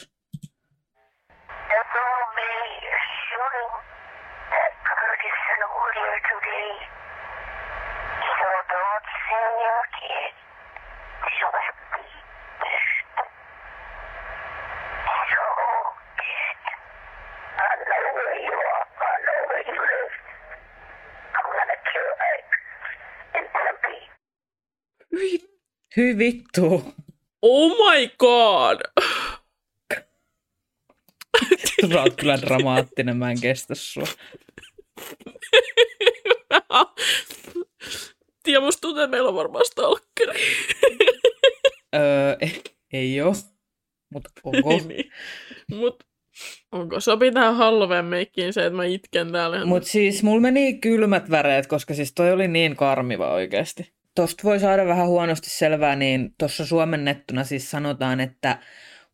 Hyi 25.96 26.18
vittu. 26.18 26.94
Oh 27.46 27.70
my 27.70 28.10
god. 28.18 28.80
Sä 31.92 32.02
oot 32.02 32.16
kyllä 32.16 32.40
dramaattinen, 32.40 33.16
mä 33.16 33.30
en 33.30 33.40
kestä 33.40 33.74
sua. 33.74 34.06
Tiedä, 38.42 38.60
musta 38.60 38.80
tuntuu, 38.80 39.02
että 39.02 39.10
meillä 39.10 39.28
on 39.28 39.34
varmaan 39.34 39.64
stalkeri. 39.64 40.40
Öö, 41.96 42.36
ei, 42.40 42.62
ei 42.92 43.20
oo. 43.20 43.34
Mutta 44.14 44.30
onko? 44.44 44.68
niin. 44.88 45.10
Mut 45.70 46.04
onko 46.72 47.00
sopii 47.00 47.32
tähän 47.32 47.56
Halloween 47.56 48.04
meikkiin 48.04 48.52
se, 48.52 48.66
että 48.66 48.76
mä 48.76 48.84
itken 48.84 49.32
täällä? 49.32 49.64
Mutta 49.64 49.88
siis 49.88 50.22
mulla 50.22 50.40
meni 50.40 50.78
kylmät 50.78 51.30
väreet, 51.30 51.66
koska 51.66 51.94
siis 51.94 52.12
toi 52.14 52.32
oli 52.32 52.48
niin 52.48 52.76
karmiva 52.76 53.32
oikeasti. 53.32 53.94
Tosta 54.14 54.42
voi 54.44 54.60
saada 54.60 54.86
vähän 54.86 55.06
huonosti 55.06 55.50
selvää, 55.50 55.96
niin 55.96 56.34
tuossa 56.38 56.66
suomennettuna 56.66 57.44
siis 57.44 57.70
sanotaan, 57.70 58.20
että 58.20 58.58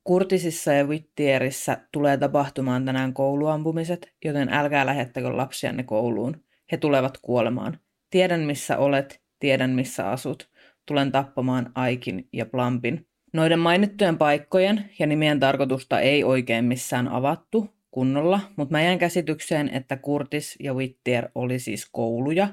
Kurtisissa 0.04 0.72
ja 0.72 0.84
Whittierissä 0.84 1.78
tulee 1.92 2.16
tapahtumaan 2.16 2.84
tänään 2.84 3.14
kouluampumiset, 3.14 4.12
joten 4.24 4.48
älkää 4.48 4.86
lähettäkö 4.86 5.36
lapsianne 5.36 5.82
kouluun. 5.82 6.44
He 6.72 6.76
tulevat 6.76 7.18
kuolemaan. 7.22 7.78
Tiedän 8.10 8.40
missä 8.40 8.78
olet, 8.78 9.22
tiedän 9.38 9.70
missä 9.70 10.10
asut. 10.10 10.50
Tulen 10.86 11.12
tappamaan 11.12 11.70
Aikin 11.74 12.28
ja 12.32 12.46
Plumpin. 12.46 13.06
Noiden 13.32 13.58
mainittujen 13.58 14.18
paikkojen 14.18 14.90
ja 14.98 15.06
nimien 15.06 15.40
tarkoitusta 15.40 16.00
ei 16.00 16.24
oikein 16.24 16.64
missään 16.64 17.08
avattu 17.08 17.70
kunnolla, 17.90 18.40
mutta 18.56 18.72
mä 18.72 18.82
jään 18.82 18.98
käsitykseen, 18.98 19.68
että 19.68 19.96
Kurtis 19.96 20.56
ja 20.60 20.74
Whittier 20.74 21.28
oli 21.34 21.58
siis 21.58 21.88
kouluja, 21.92 22.48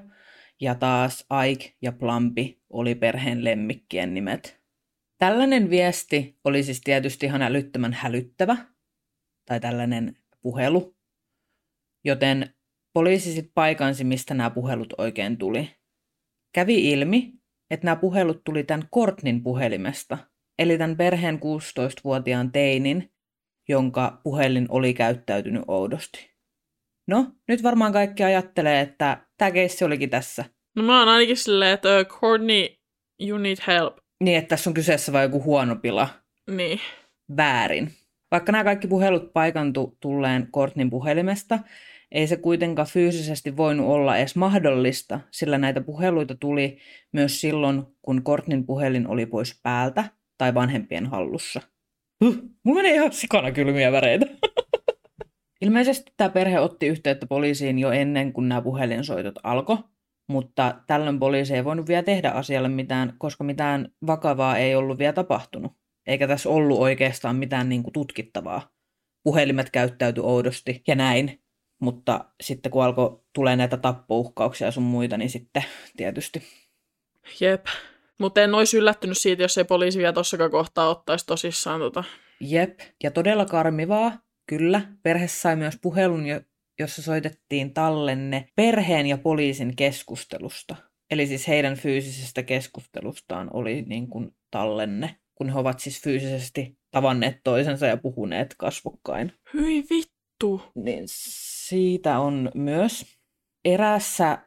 ja 0.62 0.76
taas 0.76 1.26
Ike 1.49 1.76
ja 1.82 1.91
Plumpi 1.91 2.62
oli 2.70 2.95
perheen 2.95 3.43
lemmikkien 3.43 4.14
nimet. 4.14 4.62
Tällainen 5.18 5.70
viesti 5.70 6.39
oli 6.43 6.64
siis 6.64 6.82
tietysti 6.82 7.26
ihan 7.26 7.41
älyttömän 7.41 7.93
hälyttävä, 7.93 8.58
tai 9.45 9.60
tällainen 9.60 10.16
puhelu, 10.41 10.97
joten 12.05 12.53
poliisi 12.93 13.34
sitten 13.34 13.51
paikansi, 13.53 14.03
mistä 14.03 14.34
nämä 14.34 14.49
puhelut 14.49 14.93
oikein 14.97 15.38
tuli. 15.38 15.70
Kävi 16.53 16.91
ilmi, 16.91 17.34
että 17.70 17.86
nämä 17.86 17.95
puhelut 17.95 18.43
tuli 18.43 18.64
tämän 18.64 18.88
Kortnin 18.91 19.43
puhelimesta, 19.43 20.18
eli 20.60 20.78
tämän 20.78 20.97
perheen 20.97 21.36
16-vuotiaan 21.36 22.51
teinin, 22.51 23.14
jonka 23.70 24.22
puhelin 24.24 24.66
oli 24.70 24.93
käyttäytynyt 24.93 25.64
oudosti. 25.68 26.32
No, 27.08 27.32
nyt 27.47 27.64
varmaan 27.64 27.93
kaikki 27.93 28.24
ajattelee, 28.24 28.82
että 28.82 29.26
tämä 29.38 29.51
keissi 29.51 29.85
olikin 29.85 30.09
tässä. 30.09 30.45
No 30.75 30.83
mä 30.83 30.99
oon 30.99 31.09
ainakin 31.09 31.38
silleen, 31.38 31.73
että 31.73 31.89
uh, 31.99 32.19
Courtney, 32.19 32.67
you 33.19 33.38
need 33.38 33.57
help. 33.67 33.97
Niin, 34.23 34.38
että 34.38 34.49
tässä 34.49 34.69
on 34.69 34.73
kyseessä 34.73 35.13
vain 35.13 35.23
joku 35.23 35.43
huono 35.43 35.75
pila. 35.75 36.09
Niin. 36.49 36.79
Väärin. 37.38 37.91
Vaikka 38.31 38.51
nämä 38.51 38.63
kaikki 38.63 38.88
puhelut 38.88 39.33
paikantu 39.33 39.97
tulleen 39.99 40.47
Kortnin 40.51 40.89
puhelimesta, 40.89 41.59
ei 42.11 42.27
se 42.27 42.38
kuitenkaan 42.38 42.88
fyysisesti 42.88 43.57
voinut 43.57 43.88
olla 43.88 44.17
edes 44.17 44.35
mahdollista, 44.35 45.19
sillä 45.31 45.57
näitä 45.57 45.81
puheluita 45.81 46.35
tuli 46.35 46.77
myös 47.13 47.41
silloin, 47.41 47.83
kun 48.01 48.23
Kortnin 48.23 48.65
puhelin 48.65 49.07
oli 49.07 49.25
pois 49.25 49.59
päältä 49.63 50.03
tai 50.38 50.53
vanhempien 50.53 51.05
hallussa. 51.05 51.61
Huh, 52.25 52.38
mulla 52.63 52.81
menee 52.81 52.95
ihan 52.95 53.13
sikana 53.13 53.51
kylmiä 53.51 53.91
väreitä. 53.91 54.25
Ilmeisesti 55.62 56.14
tämä 56.18 56.30
perhe 56.30 56.60
otti 56.60 56.88
yhteyttä 56.88 57.28
poliisiin 57.28 57.80
jo 57.80 57.91
ennen 57.91 58.34
kuin 58.34 58.49
nämä 58.49 58.62
puhelinsoitot 58.62 59.36
alkoi, 59.43 59.78
mutta 60.30 60.76
tällöin 60.88 61.20
poliisi 61.20 61.55
ei 61.55 61.66
voinut 61.66 61.88
vielä 61.88 62.03
tehdä 62.03 62.30
asialle 62.30 62.70
mitään, 62.70 63.14
koska 63.18 63.43
mitään 63.43 63.91
vakavaa 64.08 64.58
ei 64.58 64.76
ollut 64.76 64.97
vielä 64.97 65.14
tapahtunut. 65.14 65.72
Eikä 66.08 66.28
tässä 66.28 66.49
ollut 66.49 66.80
oikeastaan 66.80 67.36
mitään 67.36 67.70
niin 67.70 67.84
kuin 67.84 67.93
tutkittavaa. 67.93 68.70
Puhelimet 69.24 69.70
käyttäytyi 69.70 70.24
oudosti 70.24 70.84
ja 70.88 70.95
näin. 70.95 71.41
Mutta 71.82 72.26
sitten 72.41 72.72
kun 72.72 72.84
alkoi 72.84 73.22
tulee 73.34 73.55
näitä 73.55 73.78
tappouhkauksia 73.78 74.68
ja 74.68 74.72
sun 74.72 74.84
muita, 74.84 75.18
niin 75.18 75.30
sitten 75.30 75.64
tietysti. 75.97 76.43
Jep. 77.39 77.66
Mutta 78.20 78.41
en 78.41 78.53
olisi 78.53 78.78
yllättynyt 78.78 79.18
siitä, 79.18 79.43
jos 79.43 79.58
ei 79.58 79.64
poliisi 79.64 79.99
vielä 79.99 80.14
tossakaan 80.14 80.51
kohtaa 80.51 80.89
ottaisi 80.89 81.26
tosissaan 81.26 81.80
tota. 81.80 82.03
Jep. 82.39 82.80
Ja 83.03 83.12
todella 83.12 83.45
karmivaa, 83.45 84.12
kyllä. 84.48 84.82
Perhe 85.04 85.28
sai 85.28 85.56
myös 85.56 85.78
puhelun, 85.82 86.26
jo- 86.26 86.41
jossa 86.80 87.02
soitettiin 87.02 87.74
tallenne 87.74 88.50
perheen 88.56 89.06
ja 89.06 89.18
poliisin 89.18 89.76
keskustelusta. 89.76 90.76
Eli 91.12 91.28
siis 91.28 91.48
heidän 91.48 91.76
fyysisestä 91.76 92.43
keskustelustaan 92.43 93.50
oli 93.54 93.82
niin 93.82 94.08
kuin 94.08 94.32
tallenne, 94.52 95.16
kun 95.36 95.50
he 95.50 95.60
ovat 95.60 95.80
siis 95.80 96.02
fyysisesti 96.02 96.78
tavanneet 96.91 97.38
toisensa 97.43 97.86
ja 97.86 97.98
puhuneet 97.98 98.56
kasvokkain. 98.58 99.34
Hyi 99.54 99.84
vittu. 99.89 100.62
Niin 100.76 101.04
siitä 101.08 102.20
on 102.20 102.52
myös 102.56 103.18
eräässä 103.66 104.38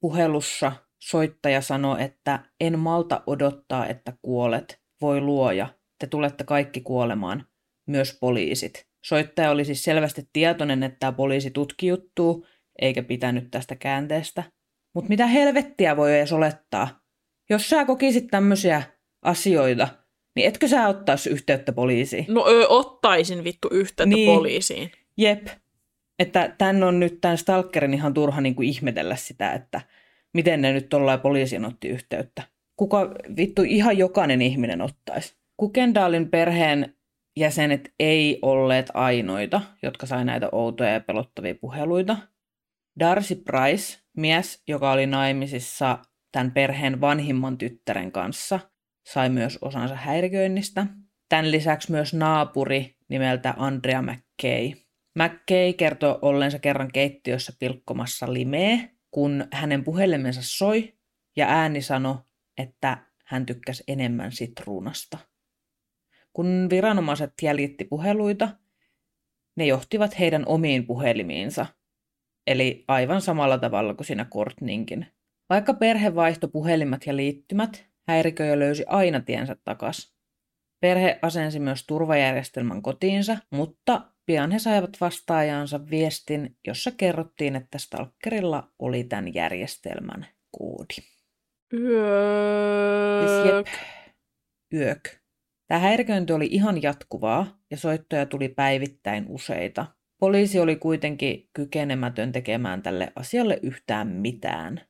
puhelussa 0.00 0.72
soittaja 0.98 1.60
sanoi, 1.60 2.02
että 2.02 2.44
en 2.60 2.78
malta 2.78 3.22
odottaa, 3.26 3.86
että 3.86 4.12
kuolet. 4.22 4.80
Voi 5.00 5.20
luoja, 5.20 5.68
te 5.98 6.06
tulette 6.06 6.44
kaikki 6.44 6.80
kuolemaan, 6.80 7.46
myös 7.86 8.18
poliisit. 8.20 8.88
Soittaja 9.04 9.50
oli 9.50 9.64
siis 9.64 9.84
selvästi 9.84 10.28
tietoinen, 10.32 10.82
että 10.82 10.96
tämä 11.00 11.12
poliisi 11.12 11.50
tutki 11.50 11.86
juttuu, 11.86 12.46
eikä 12.82 13.02
pitänyt 13.02 13.50
tästä 13.50 13.76
käänteestä. 13.76 14.42
Mutta 14.94 15.08
mitä 15.08 15.26
helvettiä 15.26 15.96
voi 15.96 16.16
edes 16.16 16.32
olettaa? 16.32 17.00
Jos 17.50 17.70
sä 17.70 17.84
kokisit 17.84 18.26
tämmöisiä 18.30 18.82
asioita, 19.22 19.88
niin 20.36 20.48
etkö 20.48 20.68
sä 20.68 20.88
ottaisi 20.88 21.30
yhteyttä 21.30 21.72
poliisiin? 21.72 22.24
No 22.28 22.46
ö, 22.48 22.68
ottaisin 22.68 23.44
vittu 23.44 23.68
yhteyttä 23.72 24.16
Niin. 24.16 24.34
poliisiin. 24.36 24.92
Jep. 25.16 25.46
Että 26.18 26.54
tän 26.58 26.82
on 26.82 27.00
nyt 27.00 27.20
tämän 27.20 27.38
stalkerin 27.38 27.94
ihan 27.94 28.14
turha 28.14 28.40
niin 28.40 28.54
kuin 28.54 28.68
ihmetellä 28.68 29.16
sitä, 29.16 29.52
että 29.52 29.80
miten 30.34 30.62
ne 30.62 30.72
nyt 30.72 30.88
tuollain 30.88 31.20
poliisin 31.20 31.64
otti 31.64 31.88
yhteyttä. 31.88 32.42
Kuka 32.76 33.14
vittu 33.36 33.62
ihan 33.62 33.98
jokainen 33.98 34.42
ihminen 34.42 34.80
ottaisi. 34.82 35.34
Kukendaalin 35.56 36.28
perheen 36.28 36.94
jäsenet 37.38 37.94
ei 37.98 38.38
olleet 38.42 38.90
ainoita, 38.94 39.60
jotka 39.82 40.06
sai 40.06 40.24
näitä 40.24 40.48
outoja 40.52 40.90
ja 40.90 41.00
pelottavia 41.00 41.54
puheluita. 41.54 42.16
Darcy 43.00 43.34
Price, 43.34 43.98
mies, 44.16 44.62
joka 44.68 44.92
oli 44.92 45.06
naimisissa 45.06 45.98
tämän 46.32 46.52
perheen 46.52 47.00
vanhimman 47.00 47.58
tyttären 47.58 48.12
kanssa, 48.12 48.60
sai 49.06 49.30
myös 49.30 49.58
osansa 49.62 49.94
häiriköinnistä. 49.94 50.86
Tämän 51.28 51.50
lisäksi 51.50 51.90
myös 51.90 52.14
naapuri 52.14 52.96
nimeltä 53.08 53.54
Andrea 53.56 54.02
McKay. 54.02 54.72
McKay 55.14 55.72
kertoi 55.72 56.18
ollensa 56.22 56.58
kerran 56.58 56.92
keittiössä 56.92 57.52
pilkkomassa 57.58 58.32
limeä, 58.32 58.78
kun 59.10 59.48
hänen 59.52 59.84
puhelimensa 59.84 60.40
soi 60.42 60.94
ja 61.36 61.46
ääni 61.48 61.82
sanoi, 61.82 62.16
että 62.58 62.98
hän 63.24 63.46
tykkäsi 63.46 63.84
enemmän 63.88 64.32
sitruunasta. 64.32 65.18
Kun 66.38 66.66
viranomaiset 66.70 67.32
jäljitti 67.42 67.84
puheluita, 67.84 68.48
ne 69.56 69.66
johtivat 69.66 70.18
heidän 70.18 70.42
omiin 70.46 70.86
puhelimiinsa, 70.86 71.66
eli 72.46 72.84
aivan 72.88 73.20
samalla 73.20 73.58
tavalla 73.58 73.94
kuin 73.94 74.06
siinä 74.06 74.24
Courtneyinkin. 74.24 75.06
Vaikka 75.50 75.74
perhe 75.74 76.14
vaihtoi 76.14 76.50
puhelimet 76.50 77.06
ja 77.06 77.16
liittymät, 77.16 77.86
häiriköjä 78.08 78.58
löysi 78.58 78.84
aina 78.86 79.20
tiensä 79.20 79.56
takas. 79.64 80.14
Perhe 80.80 81.18
asensi 81.22 81.60
myös 81.60 81.86
turvajärjestelmän 81.86 82.82
kotiinsa, 82.82 83.38
mutta 83.50 84.12
pian 84.26 84.50
he 84.50 84.58
saivat 84.58 84.96
vastaajansa 85.00 85.90
viestin, 85.90 86.56
jossa 86.66 86.90
kerrottiin, 86.90 87.56
että 87.56 87.78
stalkerilla 87.78 88.72
oli 88.78 89.04
tämän 89.04 89.34
järjestelmän 89.34 90.26
koodi. 90.50 90.94
Siis 90.94 91.82
Yö... 93.44 93.56
jep, 93.56 93.66
yök. 94.74 95.18
Tämä 95.68 95.78
häiriköinti 95.78 96.32
oli 96.32 96.48
ihan 96.50 96.82
jatkuvaa 96.82 97.58
ja 97.70 97.76
soittoja 97.76 98.26
tuli 98.26 98.48
päivittäin 98.48 99.24
useita. 99.28 99.86
Poliisi 100.18 100.60
oli 100.60 100.76
kuitenkin 100.76 101.48
kykenemätön 101.52 102.32
tekemään 102.32 102.82
tälle 102.82 103.12
asialle 103.16 103.58
yhtään 103.62 104.08
mitään. 104.08 104.80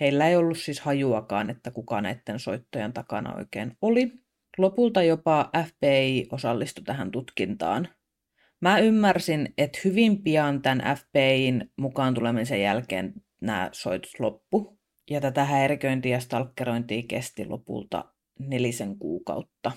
Heillä 0.00 0.28
ei 0.28 0.36
ollut 0.36 0.58
siis 0.58 0.80
hajuakaan, 0.80 1.50
että 1.50 1.70
kuka 1.70 2.00
näiden 2.00 2.38
soittojen 2.38 2.92
takana 2.92 3.34
oikein 3.34 3.76
oli. 3.82 4.12
Lopulta 4.58 5.02
jopa 5.02 5.50
FBI 5.66 6.28
osallistui 6.32 6.84
tähän 6.84 7.10
tutkintaan. 7.10 7.88
Mä 8.60 8.78
ymmärsin, 8.78 9.54
että 9.58 9.78
hyvin 9.84 10.22
pian 10.22 10.62
tämän 10.62 10.96
FBIin 10.96 11.70
mukaan 11.76 12.14
tulemisen 12.14 12.62
jälkeen 12.62 13.14
nämä 13.40 13.68
soitot 13.72 14.12
loppu. 14.18 14.78
Ja 15.10 15.20
tätä 15.20 15.44
häiriköintiä 15.44 16.16
ja 16.16 16.20
stalkerointia 16.20 17.02
kesti 17.08 17.46
lopulta 17.46 18.04
nelisen 18.38 18.98
kuukautta, 18.98 19.72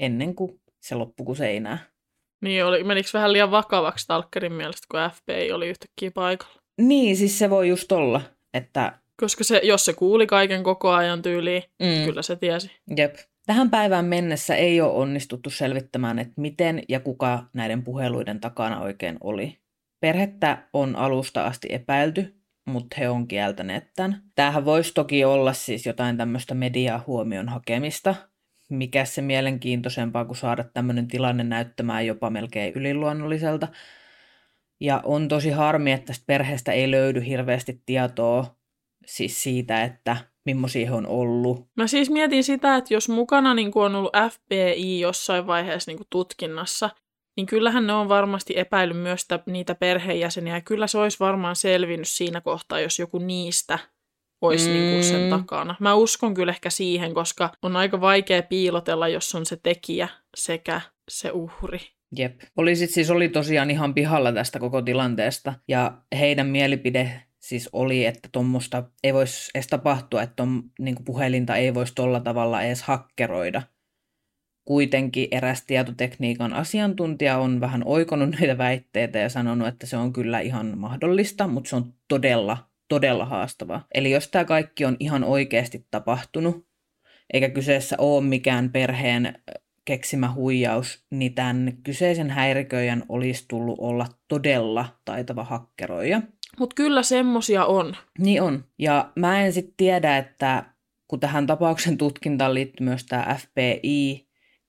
ennen 0.00 0.34
kuin 0.34 0.60
se 0.80 0.94
loppui 0.94 1.26
kuin 1.26 1.36
seinää. 1.36 1.78
Niin, 2.42 2.64
oli, 2.64 2.84
menikö 2.84 3.08
vähän 3.12 3.32
liian 3.32 3.50
vakavaksi 3.50 4.02
Stalkerin 4.02 4.52
mielestä, 4.52 4.86
kun 4.90 5.00
FBI 5.10 5.52
oli 5.52 5.68
yhtäkkiä 5.68 6.10
paikalla? 6.10 6.60
Niin, 6.80 7.16
siis 7.16 7.38
se 7.38 7.50
voi 7.50 7.68
just 7.68 7.92
olla, 7.92 8.20
että 8.54 9.00
Koska 9.20 9.44
se, 9.44 9.60
jos 9.64 9.84
se 9.84 9.92
kuuli 9.92 10.26
kaiken 10.26 10.62
koko 10.62 10.90
ajan 10.90 11.22
tyyliin, 11.22 11.62
Mm. 11.82 11.86
mm. 11.86 12.04
kyllä 12.04 12.22
se 12.22 12.36
tiesi. 12.36 12.70
Jep. 12.96 13.14
Tähän 13.46 13.70
päivään 13.70 14.04
mennessä 14.04 14.54
ei 14.54 14.80
ole 14.80 14.92
onnistuttu 14.92 15.50
selvittämään, 15.50 16.18
että 16.18 16.32
miten 16.36 16.82
ja 16.88 17.00
kuka 17.00 17.44
näiden 17.52 17.84
puheluiden 17.84 18.40
takana 18.40 18.80
oikein 18.80 19.16
oli. 19.20 19.58
Perhettä 20.00 20.68
on 20.72 20.96
alusta 20.96 21.44
asti 21.46 21.68
epäilty, 21.70 22.34
mutta 22.66 22.96
he 22.98 23.08
on 23.08 23.28
kieltäneet 23.28 23.84
tämän. 23.96 24.22
Tämähän 24.34 24.64
voisi 24.64 24.94
toki 24.94 25.24
olla 25.24 25.52
siis 25.52 25.86
jotain 25.86 26.16
tämmöistä 26.16 26.54
mediahuomion 26.54 27.48
hakemista, 27.48 28.14
mikä 28.70 29.04
se 29.04 29.22
mielenkiintoisempaa 29.22 30.24
kuin 30.24 30.36
saada 30.36 30.64
tämmöinen 30.64 31.08
tilanne 31.08 31.44
näyttämään 31.44 32.06
jopa 32.06 32.30
melkein 32.30 32.74
yliluonnolliselta. 32.74 33.68
Ja 34.80 35.00
on 35.04 35.28
tosi 35.28 35.50
harmi, 35.50 35.92
että 35.92 36.06
tästä 36.06 36.24
perheestä 36.26 36.72
ei 36.72 36.90
löydy 36.90 37.26
hirveästi 37.26 37.82
tietoa 37.86 38.56
siis 39.06 39.42
siitä, 39.42 39.84
että 39.84 40.16
millaisia 40.44 40.86
he 40.86 40.94
on 40.94 41.06
ollut. 41.06 41.68
Mä 41.76 41.86
siis 41.86 42.10
mietin 42.10 42.44
sitä, 42.44 42.76
että 42.76 42.94
jos 42.94 43.08
mukana 43.08 43.54
niin 43.54 43.72
on 43.74 43.94
ollut 43.94 44.12
FBI 44.30 45.00
jossain 45.00 45.46
vaiheessa 45.46 45.90
niin 45.90 46.06
tutkinnassa, 46.10 46.90
niin 47.36 47.46
kyllähän 47.46 47.86
ne 47.86 47.92
on 47.92 48.08
varmasti 48.08 48.54
epäillyt 48.56 49.02
myös 49.02 49.28
niitä 49.46 49.74
perheenjäseniä. 49.74 50.54
Ja 50.54 50.60
kyllä 50.60 50.86
se 50.86 50.98
olisi 50.98 51.20
varmaan 51.20 51.56
selvinnyt 51.56 52.08
siinä 52.08 52.40
kohtaa, 52.40 52.80
jos 52.80 52.98
joku 52.98 53.18
niistä 53.18 53.78
olisi 54.40 54.68
mm. 54.68 54.72
niin 54.72 54.92
kuin 54.92 55.04
sen 55.04 55.22
Mm. 55.22 55.30
takana. 55.30 55.74
Mä 55.80 55.94
uskon 55.94 56.34
kyllä 56.34 56.52
ehkä 56.52 56.70
siihen, 56.70 57.14
koska 57.14 57.52
on 57.62 57.76
aika 57.76 58.00
vaikea 58.00 58.42
piilotella, 58.42 59.08
jos 59.08 59.34
on 59.34 59.46
se 59.46 59.56
tekijä 59.62 60.08
sekä 60.36 60.80
se 61.10 61.30
uhri. 61.30 61.78
Jep. 62.16 62.40
Poliisit 62.54 62.90
siis 62.90 63.10
oli 63.10 63.28
tosiaan 63.28 63.70
ihan 63.70 63.94
pihalla 63.94 64.32
tästä 64.32 64.58
koko 64.58 64.82
tilanteesta 64.82 65.54
ja 65.68 65.98
heidän 66.18 66.46
mielipide 66.46 67.22
siis 67.40 67.68
oli, 67.72 68.06
että 68.06 68.28
tuommoista 68.32 68.84
ei 69.04 69.14
voisi 69.14 69.50
edes 69.54 69.66
tapahtua, 69.66 70.22
että 70.22 70.36
ton, 70.36 70.62
niin 70.78 70.96
puhelinta 71.04 71.56
ei 71.56 71.74
voisi 71.74 71.94
tolla 71.94 72.20
tavalla 72.20 72.62
edes 72.62 72.82
hakkeroida. 72.82 73.62
Kuitenkin 74.64 75.28
eräs 75.30 75.64
tietotekniikan 75.66 76.52
asiantuntija 76.52 77.38
on 77.38 77.60
vähän 77.60 77.82
oikonut 77.84 78.30
näitä 78.38 78.58
väitteitä 78.58 79.18
ja 79.18 79.28
sanonut, 79.28 79.68
että 79.68 79.86
se 79.86 79.96
on 79.96 80.12
kyllä 80.12 80.40
ihan 80.40 80.78
mahdollista, 80.78 81.46
mutta 81.46 81.70
se 81.70 81.76
on 81.76 81.94
todella, 82.08 82.69
todella 82.90 83.24
haastavaa. 83.24 83.86
Eli 83.94 84.10
jos 84.10 84.28
tämä 84.28 84.44
kaikki 84.44 84.84
on 84.84 84.96
ihan 85.00 85.24
oikeasti 85.24 85.86
tapahtunut, 85.90 86.66
eikä 87.32 87.48
kyseessä 87.48 87.96
ole 87.98 88.24
mikään 88.24 88.70
perheen 88.70 89.42
keksimä 89.84 90.32
huijaus, 90.32 91.04
niin 91.10 91.34
tämän 91.34 91.72
kyseisen 91.84 92.30
häiriköijän 92.30 93.02
olisi 93.08 93.44
tullut 93.48 93.78
olla 93.78 94.06
todella 94.28 94.86
taitava 95.04 95.44
hakkeroija. 95.44 96.22
Mutta 96.58 96.74
kyllä 96.74 97.02
semmosia 97.02 97.64
on. 97.64 97.96
Niin 98.18 98.42
on. 98.42 98.64
Ja 98.78 99.12
mä 99.16 99.40
en 99.40 99.52
sitten 99.52 99.74
tiedä, 99.76 100.16
että 100.16 100.64
kun 101.08 101.20
tähän 101.20 101.46
tapauksen 101.46 101.98
tutkintaan 101.98 102.54
liittyy 102.54 102.84
myös 102.84 103.06
tämä 103.06 103.36
FBI, 103.38 104.28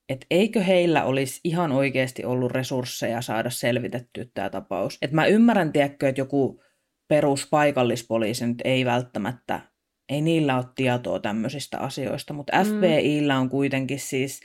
että 0.10 0.26
eikö 0.32 0.64
heillä 0.64 1.04
olisi 1.04 1.42
ihan 1.44 1.72
oikeasti 1.72 2.26
ollut 2.26 2.52
resursseja 2.52 3.22
saada 3.22 3.50
selvitettyä 3.50 4.26
tämä 4.34 4.50
tapaus. 4.50 4.98
Että 5.02 5.16
mä 5.16 5.26
ymmärrän, 5.26 5.72
tiedätkö, 5.72 6.10
että 6.10 6.22
joku 6.22 6.62
peruspaikallispoliisi 7.12 8.48
nyt 8.48 8.62
ei 8.64 8.86
välttämättä, 8.86 9.60
ei 10.10 10.22
niillä 10.22 10.58
ole 10.58 10.66
tietoa 10.76 11.20
tämmöisistä 11.20 11.80
asioista, 11.80 12.34
mutta 12.34 12.64
Mm. 12.64 12.70
FBIllä 12.70 13.38
on 13.38 13.50
kuitenkin 13.50 14.00
siis 14.00 14.42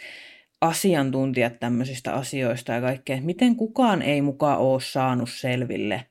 asiantuntijat 0.61 1.61
tämmöisistä 1.61 2.13
asioista 2.13 2.73
ja 2.73 2.81
kaikkea. 2.81 3.21
Miten 3.21 3.57
kukaan 3.57 4.03
ei 4.03 4.23
mukaan 4.23 4.59
ole 4.59 4.81
saanut 4.81 5.31
selville, 5.31 6.07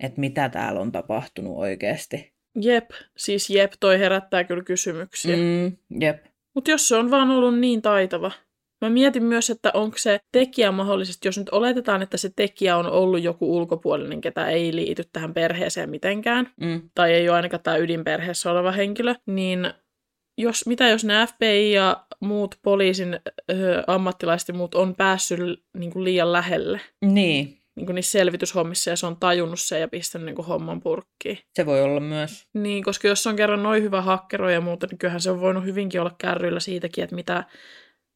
että 0.00 0.20
mitä 0.20 0.48
täällä 0.48 0.80
on 0.80 0.92
tapahtunut 0.92 1.58
oikeasti. 1.58 2.34
Jep, 2.60 2.90
siis 3.16 3.50
jep, 3.50 3.72
toi 3.80 3.98
herättää 3.98 4.44
kyllä 4.44 4.64
kysymyksiä. 4.64 5.36
Mm. 5.36 5.42
Mm, 5.42 6.00
jep. 6.00 6.24
Mutta 6.54 6.70
jos 6.70 6.88
se 6.88 6.96
on 6.96 7.10
vaan 7.10 7.30
ollut 7.30 7.58
niin 7.58 7.82
taitava. 7.82 8.32
Mä 8.80 8.90
mietin 8.90 9.24
myös, 9.24 9.50
että 9.50 9.70
onko 9.74 9.98
se 9.98 10.20
tekijä 10.32 10.72
mahdollisesti, 10.72 11.28
jos 11.28 11.38
nyt 11.38 11.48
oletetaan, 11.48 12.02
että 12.02 12.16
se 12.16 12.30
tekijä 12.36 12.76
on 12.76 12.86
ollut 12.86 13.22
joku 13.22 13.56
ulkopuolinen, 13.56 14.20
ketä 14.20 14.46
ei 14.48 14.74
liity 14.76 15.02
tähän 15.12 15.34
perheeseen 15.34 15.90
mitenkään, 15.90 16.50
Mm, 16.60 16.90
tai 16.94 17.12
ei 17.12 17.28
ole 17.28 17.36
ainakaan 17.36 17.62
tämä 17.62 17.76
ydinperheessä 17.76 18.50
oleva 18.50 18.72
henkilö, 18.72 19.14
niin 19.26 19.72
jos, 20.38 20.66
mitä 20.66 20.88
jos 20.88 21.04
ne 21.04 21.26
FBI 21.26 21.72
ja 21.72 22.06
muut 22.20 22.54
poliisin 22.62 23.20
ö, 23.50 23.82
ammattilaiset 23.86 24.48
ja 24.48 24.54
muut 24.54 24.74
on 24.74 24.94
päässyt 24.94 25.40
niin 25.78 25.92
kuin 25.92 26.04
liian 26.04 26.32
lähelle, 26.32 26.80
niin, 27.04 27.58
niin 27.76 27.86
kuin 27.86 27.94
niissä 27.94 28.18
selvityshommissa 28.18 28.90
ja 28.90 28.96
se 28.96 29.06
on 29.06 29.16
tajunnut 29.16 29.60
sen 29.60 29.80
ja 29.80 29.88
pistänyt 29.88 30.26
niin 30.26 30.36
kuin 30.36 30.46
homman 30.46 30.80
purkkiin. 30.80 31.38
Se 31.54 31.66
voi 31.66 31.82
olla 31.82 32.00
myös. 32.00 32.46
Niin, 32.54 32.84
koska 32.84 33.08
jos 33.08 33.26
on 33.26 33.36
kerran 33.36 33.62
noin 33.62 33.82
hyvä 33.82 34.00
hakkero 34.02 34.50
ja 34.50 34.60
muuta, 34.60 34.86
niin 34.90 34.98
kyllähän 34.98 35.20
se 35.20 35.30
on 35.30 35.40
voinut 35.40 35.64
hyvinkin 35.64 36.00
olla 36.00 36.14
kärryillä 36.18 36.60
siitäkin, 36.60 37.04
että 37.04 37.16
mitä 37.16 37.44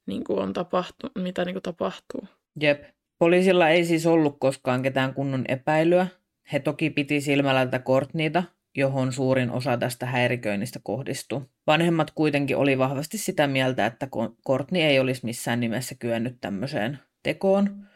niin 0.07 0.25
kuin 0.25 0.39
on 0.39 0.53
tapahtu, 0.53 1.11
mitä 1.19 1.45
niin 1.45 1.55
kuin 1.55 1.63
tapahtuu. 1.63 2.29
Jep. 2.61 2.85
Poliisilla 3.19 3.69
ei 3.69 3.85
siis 3.85 4.07
ollut 4.07 4.37
koskaan 4.41 4.83
ketään 4.83 5.15
kunnon 5.15 5.45
epäilyä. 5.49 6.07
He 6.53 6.59
toki 6.59 6.91
piti 6.91 7.21
silmällä 7.21 7.67
tätä 7.67 7.79
Courtneyta, 7.85 8.43
johon 8.77 9.13
suurin 9.13 9.51
osa 9.51 9.77
tästä 9.77 10.07
häiriköinnistä 10.07 10.81
kohdistui. 10.83 11.43
Vanhemmat 11.67 12.11
kuitenkin 12.11 12.57
oli 12.57 12.79
vahvasti 12.79 13.19
sitä 13.19 13.47
mieltä, 13.47 13.87
että 13.87 14.09
Courtney 14.47 14.83
ei 14.83 15.01
olisi 15.01 15.25
missään 15.25 15.61
nimessä 15.61 15.95
kyennyt 15.99 16.37
tämmöiseen 16.41 16.99
tekoon. 17.23 17.87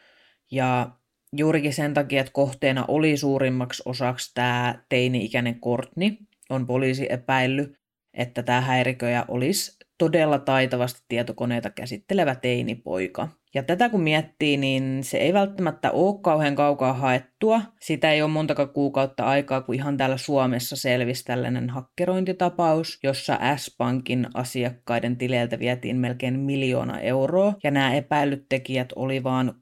Ja 0.51 0.91
juurikin 1.37 1.75
sen 1.75 1.95
takia, 1.95 2.21
että 2.21 2.33
kohteena 2.33 2.85
oli 2.89 3.17
suurimmaksi 3.17 3.83
osaksi 3.87 4.31
tämä 4.35 4.83
teini-ikäinen 4.89 5.61
Courtney, 5.61 6.11
on 6.51 6.67
poliisi 6.67 7.07
epäillyt, 7.11 7.75
että 8.15 8.43
tämä 8.43 8.61
häiriköjä 8.61 9.25
olisi 9.29 9.78
todella 9.99 10.39
taitavasti 10.39 11.01
tietokoneita 11.09 11.71
käsittelevä 11.71 12.35
teinipoika. 12.35 13.29
Ja 13.55 13.63
tätä 13.63 13.89
kun 13.89 14.01
miettii, 14.01 14.57
niin 14.57 15.05
se 15.05 15.19
ei 15.19 15.33
välttämättä 15.33 15.91
ole 15.91 16.21
kauhean 16.23 16.55
kaukaa 16.55 16.93
haettua. 16.93 17.61
Sitä 17.81 18.13
ei 18.13 18.23
ole 18.23 18.31
montakaan 18.31 18.69
kuukautta 18.69 19.25
aikaa, 19.25 19.61
kun 19.61 19.75
ihan 19.75 19.97
täällä 19.97 20.17
Suomessa 20.17 20.77
selvisi 20.77 21.25
tällainen 21.25 21.71
hakkerointitapaus, 21.71 22.99
jossa 23.03 23.39
S-Pankin 23.57 24.27
asiakkaiden 24.35 25.17
tileiltä 25.17 25.59
vietiin 25.59 25.97
melkein 25.97 26.39
miljoona 26.39 27.01
euroa, 27.01 27.55
ja 27.65 27.71
nämä 27.71 27.95
epäilyt 27.95 28.47
tekijät 28.49 28.93
oli 28.97 29.23
vain 29.25 29.49
16- 29.49 29.53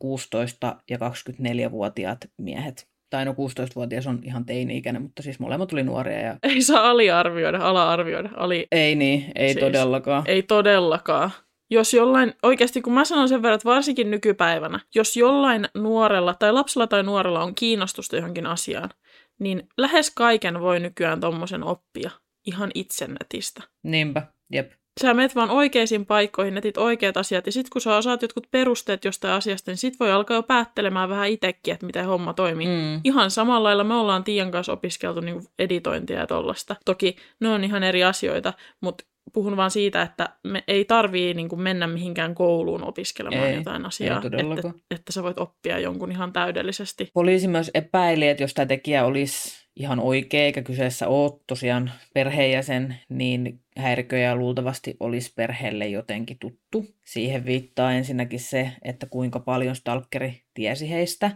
ja 0.90 0.98
24-vuotiaat 0.98 2.18
miehet 2.38 2.95
tai 3.10 3.24
no 3.24 3.32
16-vuotias 3.32 4.06
on 4.06 4.20
ihan 4.22 4.44
teini-ikäinen, 4.44 5.02
mutta 5.02 5.22
siis 5.22 5.40
molemmat 5.40 5.72
oli 5.72 5.82
nuoria. 5.82 6.20
Ja... 6.20 6.36
Ei 6.42 6.62
saa 6.62 6.90
aliarvioida, 6.90 7.58
ala-arvioida. 7.58 8.30
Ali... 8.36 8.66
Ei 8.72 8.94
niin, 8.94 9.32
ei 9.34 9.52
siis, 9.52 9.64
todellakaan. 9.64 10.22
Ei 10.26 10.42
todellakaan. 10.42 11.30
Jos 11.70 11.94
jollain, 11.94 12.34
oikeasti 12.42 12.82
kun 12.82 12.92
mä 12.92 13.04
sanon 13.04 13.28
sen 13.28 13.42
verran, 13.42 13.54
että 13.54 13.68
varsinkin 13.68 14.10
nykypäivänä, 14.10 14.80
jos 14.94 15.16
jollain 15.16 15.68
nuorella 15.74 16.34
tai 16.34 16.52
lapsella 16.52 16.86
tai 16.86 17.02
nuorella 17.02 17.42
on 17.42 17.54
kiinnostusta 17.54 18.16
johonkin 18.16 18.46
asiaan, 18.46 18.90
niin 19.38 19.68
lähes 19.76 20.10
kaiken 20.10 20.60
voi 20.60 20.80
nykyään 20.80 21.20
tommosen 21.20 21.64
oppia 21.64 22.10
ihan 22.46 22.70
itse 22.74 23.06
netistä. 23.06 23.62
Niinpä, 23.82 24.22
jep 24.52 24.72
sä 25.00 25.14
menet 25.14 25.34
vaan 25.34 25.50
oikeisiin 25.50 26.06
paikkoihin, 26.06 26.54
netit 26.54 26.78
oikeat 26.78 27.16
asiat, 27.16 27.46
ja 27.46 27.52
sitten 27.52 27.70
kun 27.70 27.80
sä 27.80 27.96
osaat 27.96 28.22
jotkut 28.22 28.46
perusteet 28.50 29.04
jostain 29.04 29.34
asiasta, 29.34 29.70
niin 29.70 29.78
sit 29.78 30.00
voi 30.00 30.12
alkaa 30.12 30.36
jo 30.36 30.42
päättelemään 30.42 31.08
vähän 31.08 31.28
itsekin, 31.28 31.74
että 31.74 31.86
miten 31.86 32.06
homma 32.06 32.32
toimii. 32.34 32.66
Mm. 32.66 33.00
Ihan 33.04 33.30
samalla 33.30 33.68
lailla 33.68 33.84
me 33.84 33.94
ollaan 33.94 34.24
Tiian 34.24 34.50
kanssa 34.50 34.72
opiskeltu 34.72 35.20
niin 35.20 35.42
editointia 35.58 36.18
ja 36.18 36.26
tollasta. 36.26 36.76
Toki 36.84 37.16
ne 37.40 37.48
on 37.48 37.64
ihan 37.64 37.82
eri 37.82 38.04
asioita, 38.04 38.52
mutta 38.80 39.04
puhun 39.32 39.56
vaan 39.56 39.70
siitä, 39.70 40.02
että 40.02 40.28
me 40.44 40.64
ei 40.68 40.84
tarvii 40.84 41.34
niin 41.34 41.48
kuin 41.48 41.60
mennä 41.60 41.86
mihinkään 41.86 42.34
kouluun 42.34 42.84
opiskelemaan 42.84 43.48
ei, 43.48 43.54
jotain 43.54 43.86
asiaa, 43.86 44.22
että, 44.24 44.72
että 44.90 45.12
sä 45.12 45.22
voit 45.22 45.38
oppia 45.38 45.78
jonkun 45.78 46.12
ihan 46.12 46.32
täydellisesti. 46.32 47.10
Poliisi 47.14 47.48
myös 47.48 47.70
epäili, 47.74 48.28
että 48.28 48.42
jos 48.42 48.54
tämä 48.54 48.66
tekijä 48.66 49.04
olisi 49.04 49.66
ihan 49.76 50.00
oikea, 50.00 50.40
eikä 50.40 50.62
kyseessä 50.62 51.08
ole 51.08 51.40
tosiaan 51.46 51.92
perheenjäsen, 52.14 52.96
niin 53.08 53.60
häiriköjä 53.76 54.34
luultavasti 54.34 54.96
olisi 55.00 55.32
perheelle 55.36 55.86
jotenkin 55.86 56.38
tuttu. 56.38 56.86
Siihen 57.04 57.44
viittaa 57.44 57.92
ensinnäkin 57.92 58.40
se, 58.40 58.72
että 58.82 59.06
kuinka 59.06 59.40
paljon 59.40 59.76
stalkeri 59.76 60.42
tiesi 60.54 60.90
heistä, 60.90 61.30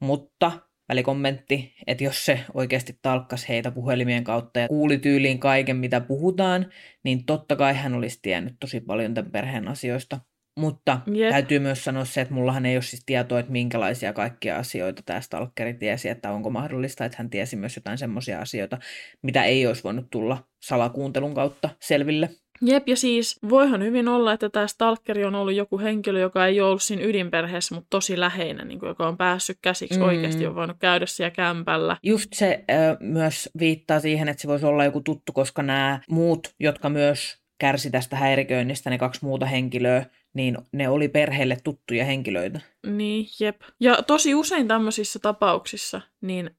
mutta 0.00 0.52
välikommentti, 0.88 1.74
että 1.86 2.04
jos 2.04 2.24
se 2.24 2.40
oikeasti 2.54 2.98
talkkas 3.02 3.48
heitä 3.48 3.70
puhelimien 3.70 4.24
kautta 4.24 4.60
ja 4.60 4.68
kuuli 4.68 4.98
tyyliin 4.98 5.38
kaiken, 5.38 5.76
mitä 5.76 6.00
puhutaan, 6.00 6.66
niin 7.04 7.24
totta 7.24 7.56
kai 7.56 7.74
hän 7.74 7.94
olisi 7.94 8.18
tiennyt 8.22 8.54
tosi 8.60 8.80
paljon 8.80 9.14
tämän 9.14 9.32
perheen 9.32 9.68
asioista. 9.68 10.20
Mutta 10.58 11.00
yep. 11.16 11.30
täytyy 11.30 11.58
myös 11.58 11.84
sanoa 11.84 12.04
se, 12.04 12.20
että 12.20 12.34
mullahan 12.34 12.66
ei 12.66 12.76
ole 12.76 12.82
siis 12.82 13.02
tietoa, 13.06 13.38
että 13.40 13.52
minkälaisia 13.52 14.12
kaikkia 14.12 14.56
asioita 14.56 15.02
tämä 15.06 15.20
stalkeri 15.20 15.74
tiesi, 15.74 16.08
että 16.08 16.32
onko 16.32 16.50
mahdollista, 16.50 17.04
että 17.04 17.18
hän 17.18 17.30
tiesi 17.30 17.56
myös 17.56 17.76
jotain 17.76 17.98
semmoisia 17.98 18.40
asioita, 18.40 18.78
mitä 19.22 19.44
ei 19.44 19.66
olisi 19.66 19.84
voinut 19.84 20.10
tulla 20.10 20.48
salakuuntelun 20.62 21.34
kautta 21.34 21.70
selville. 21.82 22.30
Jep, 22.62 22.88
ja 22.88 22.96
siis 22.96 23.38
voihan 23.48 23.82
hyvin 23.82 24.08
olla, 24.08 24.32
että 24.32 24.48
tämä 24.48 24.66
stalkeri 24.66 25.24
on 25.24 25.34
ollut 25.34 25.54
joku 25.54 25.78
henkilö, 25.78 26.20
joka 26.20 26.46
ei 26.46 26.60
ole 26.60 26.68
ollut 26.68 26.82
siinä 26.82 27.02
ydinperheessä, 27.02 27.74
mutta 27.74 27.86
tosi 27.90 28.20
läheinen, 28.20 28.68
niin 28.68 28.78
kuin, 28.78 28.88
joka 28.88 29.08
on 29.08 29.16
päässyt 29.16 29.58
käsiksi 29.62 29.98
mm. 29.98 30.04
oikeasti, 30.04 30.46
on 30.46 30.54
voinut 30.54 30.76
käydä 30.80 31.06
siellä 31.06 31.30
kämpällä. 31.30 31.96
Just 32.02 32.32
se 32.32 32.64
äh, 32.70 32.96
myös 33.00 33.50
viittaa 33.58 34.00
siihen, 34.00 34.28
että 34.28 34.42
se 34.42 34.48
voisi 34.48 34.66
olla 34.66 34.84
joku 34.84 35.00
tuttu, 35.00 35.32
koska 35.32 35.62
nämä 35.62 36.00
muut, 36.10 36.54
jotka 36.60 36.88
myös 36.88 37.38
kärsi 37.58 37.90
tästä 37.90 38.16
häiriköinnistä, 38.16 38.90
ne 38.90 38.98
kaksi 38.98 39.24
muuta 39.24 39.46
henkilöä, 39.46 40.06
niin 40.34 40.58
ne 40.72 40.88
oli 40.88 41.08
perheelle 41.08 41.56
tuttuja 41.64 42.04
henkilöitä. 42.04 42.60
Niin, 42.86 43.26
jep. 43.40 43.60
Ja 43.80 44.02
tosi 44.02 44.34
usein 44.34 44.68
tämmöisissä 44.68 45.18
tapauksissa, 45.18 46.00
niin 46.20 46.50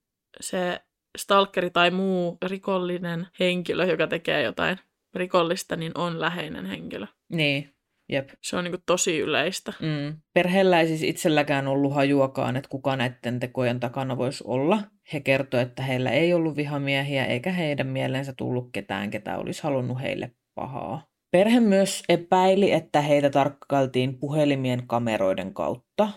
se 0.42 0.80
stalkeri 1.18 1.70
tai 1.70 1.92
muu 1.92 2.38
rikollinen 2.46 3.28
henkilö, 3.40 3.86
joka 3.86 4.08
tekee 4.08 4.44
jotain 4.44 4.80
rikollista, 5.16 5.76
niin 5.76 5.92
on 5.96 6.22
läheinen 6.22 6.66
henkilö. 6.66 7.08
Niin, 7.32 7.74
jep. 8.10 8.30
Se 8.44 8.58
on 8.58 8.64
niin 8.64 8.76
tosi 8.86 9.20
yleistä. 9.20 9.74
Mm. 9.80 10.18
Perheellä 10.34 10.82
ei 10.82 10.88
siis 10.88 11.04
itselläkään 11.04 11.68
ollut 11.68 11.96
hajuakaan, 11.96 12.56
että 12.56 12.70
kuka 12.70 12.96
näiden 12.96 13.40
tekojen 13.40 13.80
takana 13.80 14.18
voisi 14.18 14.44
olla. 14.48 14.80
He 15.14 15.20
kertoivat, 15.20 15.68
että 15.68 15.84
heillä 15.84 16.12
ei 16.12 16.34
ollut 16.34 16.56
vihamiehiä, 16.56 17.26
eikä 17.26 17.52
heidän 17.52 17.88
mieleensä 17.88 18.34
tullut 18.38 18.70
ketään, 18.72 19.10
ketä 19.10 19.38
olisi 19.38 19.64
halunnut 19.64 20.02
heille 20.02 20.32
pahaa. 20.56 21.08
Perhe 21.32 21.60
myös 21.60 22.04
epäili, 22.10 22.72
että 22.72 23.02
heitä 23.02 23.30
tarkkailtiin 23.30 24.20
puhelimien 24.20 24.88
kameroiden 24.88 25.54
kautta. 25.54 26.10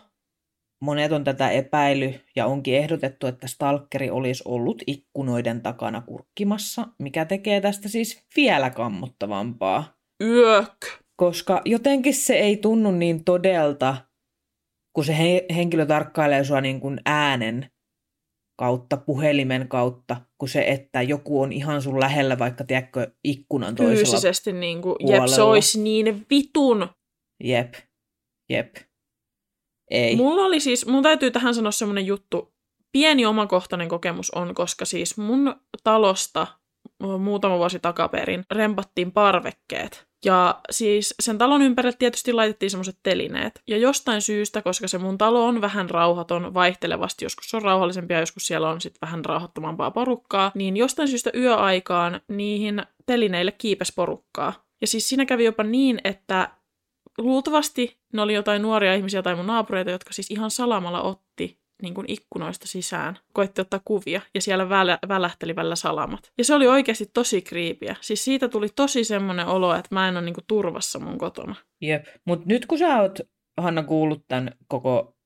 Monet 0.82 1.12
on 1.12 1.24
tätä 1.24 1.50
epäily 1.50 2.14
ja 2.36 2.46
onkin 2.46 2.74
ehdotettu, 2.74 3.26
että 3.26 3.46
stalkeri 3.46 4.10
olisi 4.10 4.42
ollut 4.46 4.82
ikkunoiden 4.86 5.60
takana 5.60 6.00
kurkkimassa, 6.00 6.88
mikä 6.98 7.24
tekee 7.24 7.60
tästä 7.60 7.88
siis 7.88 8.24
vielä 8.36 8.70
kammottavampaa. 8.70 9.94
Yök! 10.22 10.76
Koska 11.16 11.62
jotenkin 11.64 12.14
se 12.14 12.34
ei 12.34 12.56
tunnu 12.56 12.90
niin 12.90 13.24
todelta, 13.24 13.96
kun 14.92 15.04
se 15.04 15.18
he- 15.18 15.46
henkilö 15.54 15.86
tarkkailee 15.86 16.44
sua 16.44 16.60
niin 16.60 16.80
kuin 16.80 17.00
äänen 17.06 17.70
kautta, 18.58 18.96
puhelimen 18.96 19.68
kautta, 19.68 20.16
kuin 20.38 20.50
se, 20.50 20.64
että 20.66 21.02
joku 21.02 21.40
on 21.40 21.52
ihan 21.52 21.82
sun 21.82 22.00
lähellä, 22.00 22.38
vaikka 22.38 22.64
tiedätkö, 22.64 23.12
ikkunan 23.24 23.74
toisella 23.74 23.96
Fyysisesti 23.96 24.52
niin 24.52 24.82
kuin, 24.82 24.96
jep, 25.08 25.26
se 25.26 25.42
olisi 25.42 25.82
niin 25.82 26.26
vitun. 26.30 26.88
Jep, 27.44 27.74
jep. 28.50 28.74
Ei. 29.90 30.16
Mulla 30.16 30.42
oli 30.42 30.60
siis, 30.60 30.86
mun 30.86 31.02
täytyy 31.02 31.30
tähän 31.30 31.54
sanoa 31.54 31.72
semmoinen 31.72 32.06
juttu, 32.06 32.52
pieni 32.92 33.26
omakohtainen 33.26 33.88
kokemus 33.88 34.30
on, 34.30 34.54
koska 34.54 34.84
siis 34.84 35.16
mun 35.16 35.54
talosta 35.84 36.46
muutama 37.18 37.58
vuosi 37.58 37.78
takaperin 37.78 38.44
rempattiin 38.50 39.12
parvekkeet. 39.12 40.10
Ja 40.24 40.60
siis 40.70 41.14
sen 41.20 41.38
talon 41.38 41.62
ympärille 41.62 41.96
tietysti 41.98 42.32
laitettiin 42.32 42.70
semmoiset 42.70 42.98
telineet. 43.02 43.62
Ja 43.66 43.76
jostain 43.76 44.22
syystä, 44.22 44.62
koska 44.62 44.88
se 44.88 44.98
mun 44.98 45.18
talo 45.18 45.46
on 45.46 45.60
vähän 45.60 45.90
rauhaton 45.90 46.54
vaihtelevasti, 46.54 47.24
joskus 47.24 47.50
se 47.50 47.56
on 47.56 47.62
rauhallisempia, 47.62 48.20
joskus 48.20 48.46
siellä 48.46 48.68
on 48.70 48.80
sitten 48.80 49.00
vähän 49.00 49.24
rauhattomampaa 49.24 49.90
porukkaa, 49.90 50.52
niin 50.54 50.76
jostain 50.76 51.08
syystä 51.08 51.30
yöaikaan 51.36 52.20
niihin 52.28 52.82
telineille 53.06 53.52
kiipes 53.52 53.92
porukkaa. 53.96 54.52
Ja 54.80 54.86
siis 54.86 55.08
siinä 55.08 55.26
kävi 55.26 55.44
jopa 55.44 55.62
niin, 55.62 56.00
että 56.04 56.48
luultavasti 57.18 57.98
ne 58.12 58.22
oli 58.22 58.34
jotain 58.34 58.62
nuoria 58.62 58.94
ihmisiä 58.94 59.22
tai 59.22 59.34
mun 59.34 59.46
naapureita, 59.46 59.90
jotka 59.90 60.12
siis 60.12 60.30
ihan 60.30 60.50
salamalla 60.50 61.02
otti 61.02 61.60
niin 61.82 61.94
kuin 61.94 62.04
ikkunoista 62.08 62.66
sisään, 62.66 63.18
koitti 63.32 63.60
ottaa 63.60 63.80
kuvia 63.84 64.20
ja 64.34 64.40
siellä 64.40 64.68
välä, 64.68 64.98
välähteli 65.08 65.56
välillä 65.56 65.76
salamat. 65.76 66.32
Ja 66.38 66.44
se 66.44 66.54
oli 66.54 66.68
oikeasti 66.68 67.10
tosi 67.14 67.42
kriipiä. 67.42 67.96
Siis 68.00 68.24
siitä 68.24 68.48
tuli 68.48 68.68
tosi 68.76 69.04
semmoinen 69.04 69.46
olo, 69.46 69.74
että 69.74 69.94
mä 69.94 70.08
en 70.08 70.16
ole 70.16 70.24
niin 70.24 70.34
kuin 70.34 70.44
turvassa 70.46 70.98
mun 70.98 71.18
kotona. 71.18 71.54
Jep, 71.80 72.06
mutta 72.24 72.46
nyt 72.48 72.66
kun 72.66 72.78
sä 72.78 73.02
oot, 73.02 73.18
Hanna, 73.56 73.82
kuullut 73.82 74.24
tämän 74.28 74.52
koko 74.68 75.16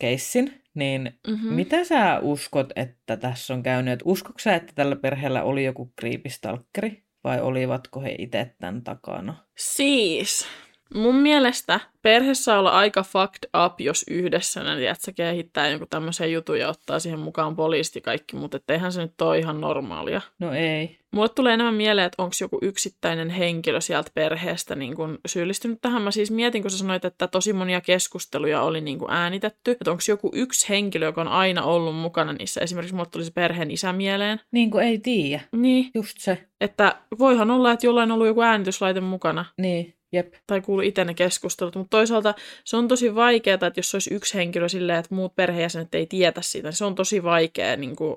keissin, 0.00 0.62
niin 0.74 1.20
mm-hmm. 1.28 1.54
mitä 1.54 1.84
sä 1.84 2.18
uskot, 2.22 2.72
että 2.76 3.16
tässä 3.16 3.54
on 3.54 3.62
käynyt? 3.62 4.00
Uskotko 4.04 4.38
sä, 4.38 4.54
että 4.54 4.72
tällä 4.74 4.96
perheellä 4.96 5.42
oli 5.42 5.64
joku 5.64 5.92
kriipistalkkeri 5.96 7.04
vai 7.24 7.40
olivatko 7.40 8.00
he 8.00 8.14
itse 8.18 8.54
tämän 8.58 8.84
takana? 8.84 9.34
Siis, 9.58 10.46
Mun 10.94 11.14
mielestä 11.14 11.80
perhe 12.02 12.34
saa 12.34 12.58
olla 12.58 12.70
aika 12.70 13.02
fucked 13.02 13.50
up, 13.66 13.80
jos 13.80 14.04
yhdessä 14.10 14.62
ne 14.62 14.76
tiedätkö, 14.76 15.12
kehittää 15.12 15.68
jonkun 15.68 15.88
tämmöisen 15.90 16.32
jutun 16.32 16.58
ja 16.58 16.68
ottaa 16.68 16.98
siihen 16.98 17.18
mukaan 17.18 17.56
poliisit 17.56 17.94
ja 17.94 18.00
kaikki, 18.00 18.36
mutta 18.36 18.58
eihän 18.68 18.92
se 18.92 19.02
nyt 19.02 19.20
ole 19.20 19.38
ihan 19.38 19.60
normaalia. 19.60 20.20
No 20.38 20.52
ei. 20.52 20.98
Mulle 21.12 21.28
tulee 21.28 21.54
enemmän 21.54 21.74
mieleen, 21.74 22.06
että 22.06 22.22
onko 22.22 22.34
joku 22.40 22.58
yksittäinen 22.62 23.30
henkilö 23.30 23.80
sieltä 23.80 24.10
perheestä 24.14 24.74
niin 24.74 24.96
kun 24.96 25.18
syyllistynyt 25.26 25.78
tähän. 25.80 26.02
Mä 26.02 26.10
siis 26.10 26.30
mietin, 26.30 26.62
kun 26.62 26.70
sä 26.70 26.78
sanoit, 26.78 27.04
että 27.04 27.28
tosi 27.28 27.52
monia 27.52 27.80
keskusteluja 27.80 28.62
oli 28.62 28.80
niin 28.80 28.98
kuin 28.98 29.10
äänitetty. 29.10 29.70
Että 29.70 29.90
onko 29.90 30.02
joku 30.08 30.30
yksi 30.34 30.68
henkilö, 30.68 31.06
joka 31.06 31.20
on 31.20 31.28
aina 31.28 31.62
ollut 31.62 31.96
mukana 31.96 32.32
niissä. 32.32 32.60
Esimerkiksi 32.60 32.94
mulle 32.94 33.08
tuli 33.12 33.24
se 33.24 33.30
perheen 33.30 33.70
isä 33.70 33.92
mieleen. 33.92 34.40
Niin 34.52 34.70
kuin 34.70 34.84
ei 34.84 34.98
tiedä. 34.98 35.42
Niin, 35.52 35.90
Just 35.94 36.18
se. 36.18 36.38
että 36.60 36.96
voihan 37.18 37.50
olla, 37.50 37.72
että 37.72 37.86
jollain 37.86 38.10
on 38.10 38.14
ollut 38.14 38.26
joku 38.26 38.42
äänityslaite 38.42 39.00
mukana. 39.00 39.44
Niin, 39.58 39.94
jep. 40.12 40.34
Tai 40.46 40.60
kuulu 40.60 40.82
itse 40.82 41.04
ne 41.04 41.14
keskustelut. 41.14 41.76
Mutta 41.76 41.96
toisaalta 41.96 42.34
se 42.64 42.76
on 42.76 42.88
tosi 42.88 43.14
vaikeaa, 43.14 43.54
että 43.54 43.72
jos 43.76 43.94
olisi 43.94 44.14
yksi 44.14 44.34
henkilö 44.34 44.68
silleen, 44.68 44.98
että 44.98 45.14
muut 45.14 45.36
perheenjäsenet 45.36 45.94
ei 45.94 46.06
tietä 46.06 46.42
siitä, 46.42 46.68
niin 46.68 46.76
se 46.76 46.84
on 46.84 46.94
tosi 46.94 47.22
vaikea 47.22 47.76
niin 47.76 47.96
kuin 47.96 48.16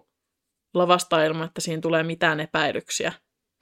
lavastaa 0.74 1.24
ilman, 1.24 1.48
että 1.48 1.62
siinä 1.62 1.82
tulee 1.82 2.04
mitään 2.04 2.40
epäilyksiä. 2.40 3.14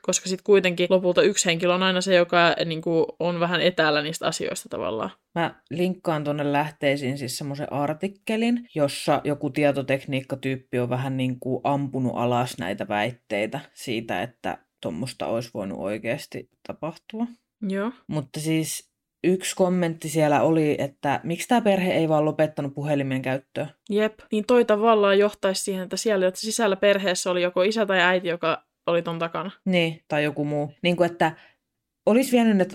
Koska 0.01 0.30
sitten 0.30 0.43
kuitenkin 0.43 0.88
lopulta 0.89 1.21
yksi 1.21 1.45
henkilö 1.45 1.73
on 1.73 1.84
aina 1.84 2.01
se, 2.01 2.15
joka 2.15 2.55
niin 2.65 2.82
kuin, 2.82 3.05
on 3.19 3.39
vähän 3.39 3.61
etäällä 3.61 4.01
niistä 4.01 4.27
asioista 4.27 4.69
tavallaan. 4.69 5.11
Mä 5.36 5.61
linkkaan 5.69 6.23
tuonne 6.23 6.51
lähteisiin 6.51 7.17
siis 7.17 7.38
semmoisen 7.38 7.73
artikkelin, 7.73 8.67
jossa 8.75 9.21
joku 9.23 9.49
tietotekniikkatyyppi 9.49 10.80
on 10.80 10.89
vähän 10.89 11.17
niin 11.17 11.39
kuin 11.39 11.61
ampunut 11.63 12.13
alas 12.15 12.57
näitä 12.57 12.88
väitteitä 12.88 13.59
siitä, 13.73 14.21
että 14.21 14.57
tuommoista 14.82 15.27
olisi 15.27 15.49
voinut 15.53 15.80
oikeasti 15.80 16.49
tapahtua. 16.67 17.27
Joo. 17.62 17.91
Mutta 18.07 18.39
siis 18.39 18.89
yksi 19.24 19.55
kommentti 19.55 20.10
siellä 20.10 20.41
oli, 20.41 20.76
että 20.80 21.20
miksi 21.24 21.47
tämä 21.47 21.62
perhe 21.62 21.93
ei 21.93 22.10
vaan 22.10 22.26
lopettanut 22.26 22.74
puhelimen 22.76 23.22
käyttöä. 23.22 23.68
Jep. 23.89 24.20
Niin 24.32 24.45
toi 24.45 24.66
tavallaan 24.66 25.20
johtaisi 25.20 25.64
siihen, 25.64 25.84
että 25.84 25.97
siellä 25.97 26.28
että 26.28 26.39
sisällä 26.39 26.76
perheessä 26.76 27.32
oli 27.32 27.41
joko 27.41 27.62
isä 27.64 27.86
tai 27.86 27.99
äiti, 27.99 28.28
joka 28.28 28.64
oli 28.88 29.01
ton 29.01 29.20
takana. 29.20 29.51
Niin, 29.66 30.03
tai 30.07 30.24
joku 30.24 30.45
muu. 30.45 30.74
Niin 30.82 30.95
kuin, 30.95 31.12
että 31.12 31.32
olisi 32.05 32.32
vienyt 32.32 32.57
ne 32.57 32.68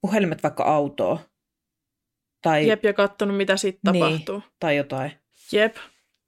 puhelimet 0.00 0.42
vaikka 0.42 0.64
autoon. 0.64 1.18
Tai, 2.42 2.66
Jep, 2.66 2.84
ja 2.84 2.92
kattonut, 2.92 3.36
mitä 3.36 3.56
sitten 3.56 3.92
Niin. 3.92 4.04
tapahtuu. 4.04 4.42
tai 4.60 4.76
jotain. 4.76 5.12
Jep. 5.52 5.76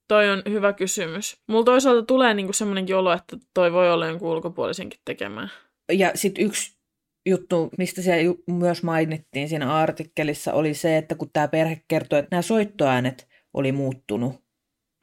Toi 0.08 0.30
on 0.30 0.42
hyvä 0.48 0.72
kysymys. 0.72 1.36
Mulla 1.48 1.64
toisaalta 1.64 2.02
tulee 2.02 2.34
niinku 2.34 2.52
semmoinenkin 2.52 2.96
olo, 2.96 3.12
että 3.12 3.36
toi 3.54 3.72
voi 3.72 3.92
olla 3.92 4.06
jonkun 4.06 4.28
ulkopuolisenkin 4.30 5.00
tekemään. 5.04 5.50
Ja 5.92 6.10
sitten 6.14 6.44
yksi 6.44 6.79
juttu, 7.26 7.70
mistä 7.78 8.02
siellä 8.02 8.34
myös 8.46 8.82
mainittiin 8.82 9.48
siinä 9.48 9.74
artikkelissa, 9.74 10.52
oli 10.52 10.74
se, 10.74 10.96
että 10.96 11.14
kun 11.14 11.30
tämä 11.32 11.48
perhe 11.48 11.82
kertoi, 11.88 12.18
että 12.18 12.28
nämä 12.30 12.42
soittoäänet 12.42 13.28
oli 13.54 13.72
muuttunut, 13.72 14.44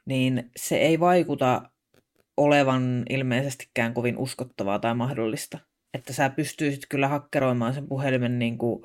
niin 0.05 0.51
se 0.55 0.77
ei 0.77 0.99
vaikuta 0.99 1.61
olevan 2.37 3.03
ilmeisestikään 3.09 3.93
kovin 3.93 4.17
uskottavaa 4.17 4.79
tai 4.79 4.95
mahdollista. 4.95 5.59
Että 5.93 6.13
sä 6.13 6.29
pystyisit 6.29 6.81
kyllä 6.89 7.07
hakkeroimaan 7.07 7.73
sen 7.73 7.87
puhelimen 7.87 8.39
niin 8.39 8.57
kuin 8.57 8.83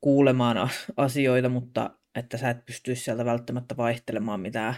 kuulemaan 0.00 0.70
asioita, 0.96 1.48
mutta 1.48 1.90
että 2.14 2.36
sä 2.36 2.50
et 2.50 2.66
pystyisi 2.66 3.04
sieltä 3.04 3.24
välttämättä 3.24 3.76
vaihtelemaan 3.76 4.40
mitään 4.40 4.74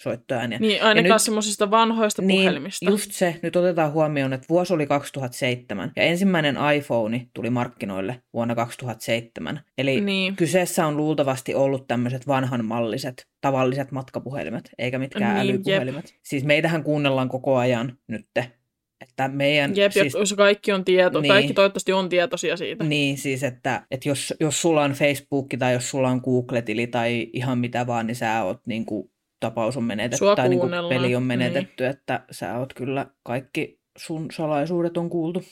soittoääniä. 0.00 0.58
Niin, 0.58 0.82
ainakaan 0.82 1.14
nyt- 1.14 1.22
semmoisista 1.22 1.70
vanhoista 1.70 2.22
puhelimista. 2.22 2.84
Niin, 2.86 2.90
just 2.92 3.12
se. 3.12 3.36
Nyt 3.42 3.56
otetaan 3.56 3.92
huomioon, 3.92 4.32
että 4.32 4.46
vuosi 4.48 4.74
oli 4.74 4.86
2007 4.86 5.92
ja 5.96 6.02
ensimmäinen 6.02 6.56
iPhone 6.76 7.26
tuli 7.34 7.50
markkinoille 7.50 8.22
vuonna 8.32 8.54
2007. 8.54 9.60
Eli 9.78 10.00
Niin. 10.00 10.36
kyseessä 10.36 10.86
on 10.86 10.96
luultavasti 10.96 11.54
ollut 11.54 11.86
tämmöiset 11.86 12.26
vanhanmalliset, 12.26 13.26
tavalliset 13.40 13.92
matkapuhelimet, 13.92 14.70
eikä 14.78 14.98
mitkään 14.98 15.34
Niin, 15.34 15.54
älypuhelimet. 15.54 16.14
Siis 16.22 16.44
meitähän 16.44 16.82
kuunnellaan 16.84 17.28
koko 17.28 17.56
ajan 17.56 17.98
nytte. 18.08 18.52
Että 19.00 19.28
meidän, 19.28 19.76
Jep, 19.76 19.92
siis, 19.92 20.12
siis... 20.12 20.34
kaikki 20.34 20.72
on 20.72 20.84
tieto. 20.84 21.20
Niin. 21.20 21.28
Kaikki 21.32 21.54
toivottavasti 21.54 21.92
on 21.92 22.08
tietoisia 22.08 22.56
siitä. 22.56 22.84
niin, 22.84 23.18
siis 23.18 23.42
että, 23.44 23.82
että 23.90 24.08
jos, 24.08 24.34
jos 24.40 24.62
sulla 24.62 24.82
on 24.82 24.92
Facebook 24.92 25.46
tai 25.58 25.72
jos 25.72 25.90
sulla 25.90 26.08
on 26.08 26.20
Google-tili 26.24 26.86
tai 26.86 27.30
ihan 27.32 27.58
mitä 27.58 27.86
vaan, 27.86 28.06
niin 28.06 28.16
sä 28.16 28.42
oot 28.44 28.60
niin 28.66 28.86
kuin, 28.86 29.10
tapaus 29.40 29.76
on 29.76 29.84
menetetty 29.84 30.16
Sua 30.16 30.36
tai 30.36 30.48
niin 30.48 30.60
kuin 30.60 30.72
peli 30.88 31.14
on 31.14 31.22
niin. 31.22 31.38
menetetty, 31.38 31.86
että 31.86 32.24
sä 32.30 32.58
oot 32.58 32.74
kyllä 32.74 33.06
kaikki 33.22 33.80
sun 33.98 34.26
salaisuudet 34.30 34.96
on 34.96 35.10
kuultu 35.10 35.42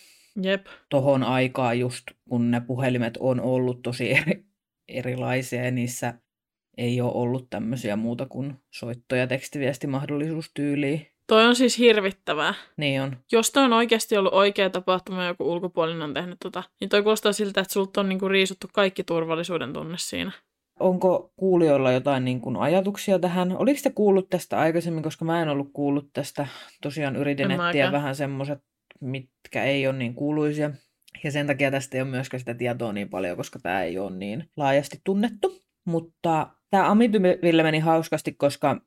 Jep. 0.43 0.67
tohon 0.89 1.23
aikaan 1.23 1.79
just, 1.79 2.05
kun 2.29 2.51
ne 2.51 2.61
puhelimet 2.61 3.17
on 3.21 3.41
ollut 3.41 3.83
tosi 3.83 4.13
eri, 4.19 4.45
erilaisia 4.89 5.65
ja 5.65 5.71
niissä 5.71 6.15
ei 6.79 7.01
ole 7.01 7.13
ollut 7.15 7.51
tämmöisiä 7.51 7.97
muuta 7.97 8.27
kuin 8.27 8.55
soitto- 8.71 9.17
ja 9.17 9.27
tekstiviestimahdollisuus 9.27 10.51
tyyliin. 10.55 11.07
Toi 11.27 11.45
on 11.45 11.57
siis 11.57 11.79
hirvittävää. 11.79 12.55
Niin 12.77 13.03
on. 13.03 13.17
Jos 13.33 13.51
toi 13.51 13.65
on 13.65 13.73
oikeasti 13.73 14.17
ollut 14.17 14.35
oikea 14.35 14.71
tapahtuma 14.71 15.23
ja 15.23 15.29
joku 15.29 15.53
ulkopuolinen 15.53 16.03
on 16.03 16.15
tehnyt 16.15 16.39
tota, 16.43 16.63
niin 16.81 16.89
toi 16.89 17.03
kuulostaa 17.03 17.33
siltä, 17.33 17.61
että 17.61 17.73
sulta 17.73 18.01
on 18.01 18.09
niinku 18.09 18.29
riisuttu 18.29 18.67
kaikki 18.73 19.05
turvallisuuden 19.05 19.73
tunne 19.73 19.97
siinä. 19.99 20.33
Onko 20.81 21.33
kuulijoilla 21.37 21.93
jotain 21.93 22.25
niin 22.25 22.41
kuin 22.41 22.57
ajatuksia 22.57 23.19
tähän? 23.19 23.57
Oliko 23.57 23.81
te 23.83 23.91
kuullut 23.91 24.31
tästä 24.31 24.59
aikaisemmin, 24.59 25.03
koska 25.03 25.25
mä 25.25 25.43
en 25.43 25.49
ollut 25.49 25.71
kuullut 25.73 26.11
tästä. 26.13 26.47
Tosiaan 26.83 27.17
yritin 27.17 27.51
etsiä 27.51 27.93
vähän 27.93 28.15
semmoiset, 28.15 28.59
mitkä 29.01 29.65
ei 29.65 29.87
ole 29.87 29.97
niin 29.97 30.15
kuuluisia. 30.15 30.71
Ja 31.25 31.31
sen 31.31 31.47
takia 31.47 31.71
tästä 31.71 31.97
ei 31.97 32.03
ole 32.03 32.11
myöskään 32.11 32.39
sitä 32.39 32.55
tietoa 32.55 32.93
niin 32.93 33.09
paljon, 33.09 33.37
koska 33.37 33.59
tämä 33.59 33.83
ei 33.83 33.99
ole 33.99 34.17
niin 34.17 34.51
laajasti 34.57 35.01
tunnettu. 35.05 35.63
Mutta 35.85 36.49
tämä 36.71 36.91
Amityville 36.91 37.63
meni 37.63 37.79
hauskasti, 37.79 38.33
koska 38.33 38.81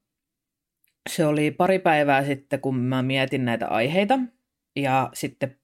se 1.10 1.26
oli 1.26 1.52
pari 1.52 1.80
päivää 1.80 2.26
sitten, 2.26 2.62
kun 2.62 2.76
mä 2.76 3.02
mietin 3.02 3.46
näitä 3.46 3.68
aiheita. 3.68 4.20
Ja 4.76 5.10
sitten 5.14 5.58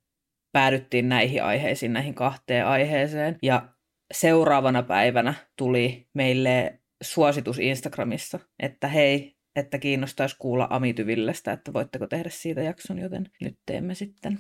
päädyttiin 0.52 1.10
näihin 1.10 1.44
aiheisiin, 1.44 1.94
näihin 1.94 2.14
kahteen 2.14 2.68
aiheeseen. 2.68 3.38
Ja 3.42 3.75
seuraavana 4.14 4.84
päivänä 4.84 5.34
tuli 5.56 6.08
meille 6.14 6.80
suositus 7.04 7.60
Instagramissa, 7.60 8.40
että 8.60 8.88
hei, 8.88 9.36
että 9.56 9.78
kiinnostaisi 9.78 10.36
kuulla 10.40 10.68
Amityvillestä, 10.70 11.52
että 11.52 11.74
voitteko 11.74 12.08
tehdä 12.08 12.30
siitä 12.30 12.62
jakson, 12.62 13.00
joten 13.00 13.32
nyt 13.42 13.60
teemme 13.66 13.96
sitten. 13.96 14.40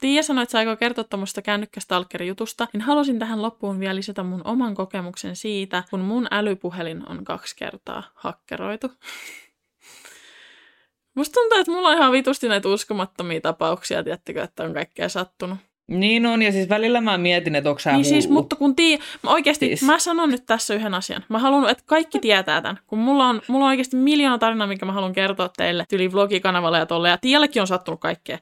Tiia 0.00 0.22
sanoi, 0.22 0.42
että 0.42 0.52
saiko 0.52 0.76
kertoa 0.76 1.04
tuommoista 1.04 1.42
kännykkästalkeri-jutusta, 1.42 2.68
niin 2.72 2.80
halusin 2.80 3.18
tähän 3.18 3.42
loppuun 3.42 3.80
vielä 3.80 3.94
lisätä 3.94 4.22
mun 4.22 4.46
oman 4.46 4.74
kokemuksen 4.74 5.36
siitä, 5.36 5.84
kun 5.90 6.00
mun 6.00 6.26
älypuhelin 6.30 7.08
on 7.08 7.24
kaksi 7.24 7.56
kertaa 7.56 8.02
hakkeroitu. 8.14 8.90
Musta 11.16 11.34
tuntuu, 11.34 11.58
että 11.58 11.72
mulla 11.72 11.88
on 11.88 11.96
ihan 11.96 12.12
vitusti 12.12 12.48
näitä 12.48 12.68
uskomattomia 12.68 13.40
tapauksia, 13.40 14.04
tiedättekö, 14.04 14.42
että 14.42 14.64
on 14.64 14.74
kaikkea 14.74 15.08
sattunut. 15.08 15.58
Niin 15.88 16.26
on, 16.26 16.42
ja 16.42 16.52
siis 16.52 16.68
välillä 16.68 17.00
mä 17.00 17.18
mietin, 17.18 17.54
että 17.54 17.70
onko 17.70 17.78
sä 17.78 17.92
Niin 17.92 18.04
siis, 18.04 18.28
mutta 18.28 18.56
kun 18.56 18.76
tii, 18.76 18.98
mä 19.22 19.30
oikeasti, 19.30 19.66
Siis. 19.66 19.82
mä 19.82 19.98
sanon 19.98 20.30
nyt 20.30 20.46
tässä 20.46 20.74
yhden 20.74 20.94
asian. 20.94 21.24
Mä 21.28 21.38
haluan, 21.38 21.70
että 21.70 21.84
kaikki 21.86 22.18
tietää 22.18 22.60
tämän. 22.60 22.78
Kun 22.86 22.98
mulla 22.98 23.28
on, 23.28 23.42
mulla 23.48 23.64
on 23.64 23.68
oikeasti 23.68 23.96
miljoona 23.96 24.38
tarinaa, 24.38 24.66
minkä 24.66 24.86
mä 24.86 24.92
haluan 24.92 25.12
kertoa 25.12 25.48
teille 25.56 25.84
yli 25.92 26.12
vlogikanavalla 26.12 26.78
ja 26.78 26.86
tolle. 26.86 27.08
Ja 27.08 27.18
Tielläkin 27.18 27.62
on 27.62 27.66
sattunut 27.66 28.00
kaikkea. 28.00 28.38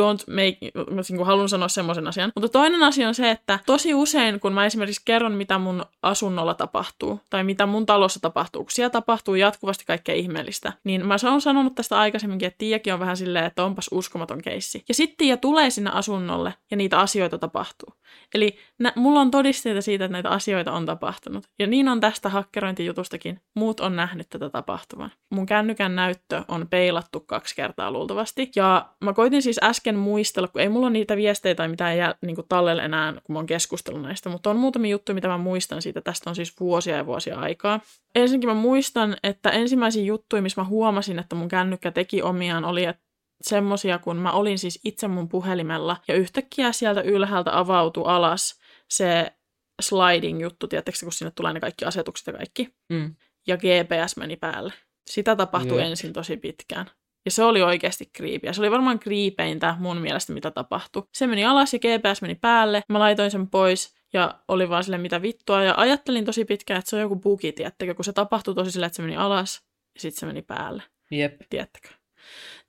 Don't 0.00 0.34
make, 0.34 0.56
mä 0.90 1.00
niin 1.08 1.26
haluan 1.26 1.48
sanoa 1.48 1.68
semmoisen 1.68 2.06
asian. 2.06 2.32
Mutta 2.34 2.48
toinen 2.48 2.82
asia 2.82 3.08
on 3.08 3.14
se, 3.14 3.30
että 3.30 3.58
tosi 3.66 3.94
usein, 3.94 4.40
kun 4.40 4.52
mä 4.52 4.66
esimerkiksi 4.66 5.02
kerron, 5.04 5.32
mitä 5.32 5.58
mun 5.58 5.84
asunnolla 6.02 6.54
tapahtuu, 6.54 7.20
tai 7.30 7.44
mitä 7.44 7.66
mun 7.66 7.86
talossa 7.86 8.20
tapahtuu, 8.20 8.64
kun 8.64 8.70
siellä 8.70 8.90
tapahtuu 8.90 9.34
jatkuvasti 9.34 9.84
kaikkea 9.86 10.14
ihmeellistä, 10.14 10.72
niin 10.84 11.06
mä 11.06 11.16
oon 11.30 11.40
sanonut 11.40 11.74
tästä 11.74 11.98
aikaisemminkin, 11.98 12.46
että 12.46 12.58
Tiiakin 12.58 12.94
on 12.94 13.00
vähän 13.00 13.16
silleen, 13.16 13.44
että 13.44 13.64
onpas 13.64 13.88
uskomaton 13.92 14.42
keissi. 14.42 14.84
Ja 14.88 14.94
sitten 14.94 15.16
Tiia 15.16 15.36
tulee 15.36 15.70
sinne 15.70 15.90
asunnolle, 15.90 16.54
ja 16.70 16.76
niitä 16.76 17.00
asioita 17.00 17.38
tapahtuu. 17.38 17.88
Eli 18.34 18.58
nä, 18.78 18.92
mulla 18.96 19.20
on 19.20 19.30
todisteita 19.30 19.82
siitä, 19.82 20.04
että 20.04 20.12
näitä 20.12 20.28
asioita 20.28 20.72
on 20.72 20.86
tapahtunut. 20.86 21.44
Ja 21.58 21.66
niin 21.66 21.88
on 21.88 22.00
tästä 22.00 22.28
hakkerointijutustakin. 22.28 23.40
Muut 23.54 23.80
on 23.80 23.96
nähnyt 23.96 24.26
tätä 24.30 24.50
tapahtuvan. 24.50 25.12
Mun 25.30 25.46
kännykän 25.46 25.96
näyttö 25.96 26.44
on 26.48 26.68
peilattu 26.68 27.20
kaksi 27.20 27.56
kertaa 27.56 27.90
luultavasti. 27.90 28.50
Ja 28.56 28.88
mä 29.04 29.12
koitin 29.12 29.42
siis 29.42 29.60
äsken 29.62 29.85
muistella, 29.94 30.48
kun 30.48 30.60
ei 30.60 30.68
mulla 30.68 30.86
ole 30.86 30.92
niitä 30.92 31.16
viestejä 31.16 31.54
tai 31.54 31.68
mitään 31.68 31.98
jää, 31.98 32.14
niin 32.22 32.34
kuin 32.34 32.46
tallella 32.48 32.82
enää, 32.82 33.12
kun 33.12 33.32
mä 33.32 33.38
oon 33.38 33.46
keskustellut 33.46 34.02
näistä. 34.02 34.28
Mutta 34.28 34.50
on 34.50 34.56
muutamia 34.56 34.90
juttuja, 34.90 35.14
mitä 35.14 35.28
mä 35.28 35.38
muistan 35.38 35.82
siitä. 35.82 36.00
Tästä 36.00 36.30
on 36.30 36.36
siis 36.36 36.60
vuosia 36.60 36.96
ja 36.96 37.06
vuosia 37.06 37.38
aikaa. 37.38 37.80
Ensinnäkin 38.14 38.48
mä 38.48 38.54
muistan, 38.54 39.16
että 39.22 39.50
ensimmäisiä 39.50 40.04
juttuja, 40.04 40.42
missä 40.42 40.60
mä 40.60 40.66
huomasin, 40.68 41.18
että 41.18 41.36
mun 41.36 41.48
kännykkä 41.48 41.90
teki 41.90 42.22
omiaan, 42.22 42.64
oli, 42.64 42.84
että 42.84 43.02
semmosia, 43.42 43.98
kun 43.98 44.16
mä 44.16 44.32
olin 44.32 44.58
siis 44.58 44.80
itse 44.84 45.08
mun 45.08 45.28
puhelimella 45.28 45.96
ja 46.08 46.14
yhtäkkiä 46.14 46.72
sieltä 46.72 47.00
ylhäältä 47.00 47.58
avautui 47.58 48.04
alas 48.06 48.58
se 48.90 49.32
sliding 49.82 50.42
juttu, 50.42 50.68
tiedättekö, 50.68 50.98
kun 51.02 51.12
sinne 51.12 51.30
tulee 51.30 51.52
ne 51.52 51.60
kaikki 51.60 51.84
asetukset 51.84 52.26
ja 52.26 52.32
kaikki. 52.32 52.74
Mm. 52.88 53.14
Ja 53.46 53.56
GPS 53.56 54.16
meni 54.16 54.36
päälle. 54.36 54.72
Sitä 55.06 55.36
tapahtui 55.36 55.78
Jep. 55.78 55.86
ensin 55.86 56.12
tosi 56.12 56.36
pitkään. 56.36 56.86
Ja 57.26 57.30
se 57.30 57.44
oli 57.44 57.62
oikeasti 57.62 58.10
kriipiä. 58.12 58.52
Se 58.52 58.60
oli 58.60 58.70
varmaan 58.70 58.98
kriipeintä 58.98 59.76
mun 59.78 59.96
mielestä, 59.98 60.32
mitä 60.32 60.50
tapahtui. 60.50 61.02
Se 61.14 61.26
meni 61.26 61.44
alas 61.44 61.72
ja 61.72 61.78
GPS 61.78 62.22
meni 62.22 62.34
päälle. 62.34 62.82
Mä 62.88 62.98
laitoin 62.98 63.30
sen 63.30 63.50
pois 63.50 63.94
Ja 64.12 64.34
oli 64.48 64.68
vaan 64.68 64.84
sille 64.84 64.98
mitä 64.98 65.22
vittua. 65.22 65.62
Ja 65.62 65.74
ajattelin 65.76 66.24
tosi 66.24 66.44
pitkään, 66.44 66.78
että 66.78 66.90
se 66.90 66.96
on 66.96 67.02
joku 67.02 67.16
bugi, 67.16 67.52
tiettäkö, 67.52 67.94
kun 67.94 68.04
se 68.04 68.12
tapahtui 68.12 68.54
tosi 68.54 68.70
sille, 68.70 68.86
että 68.86 68.96
se 68.96 69.02
meni 69.02 69.16
alas 69.16 69.62
ja 69.94 70.00
sitten 70.00 70.20
se 70.20 70.26
meni 70.26 70.42
päälle, 70.42 70.82
Jep. 71.10 71.40
tiettäkö. 71.50 71.88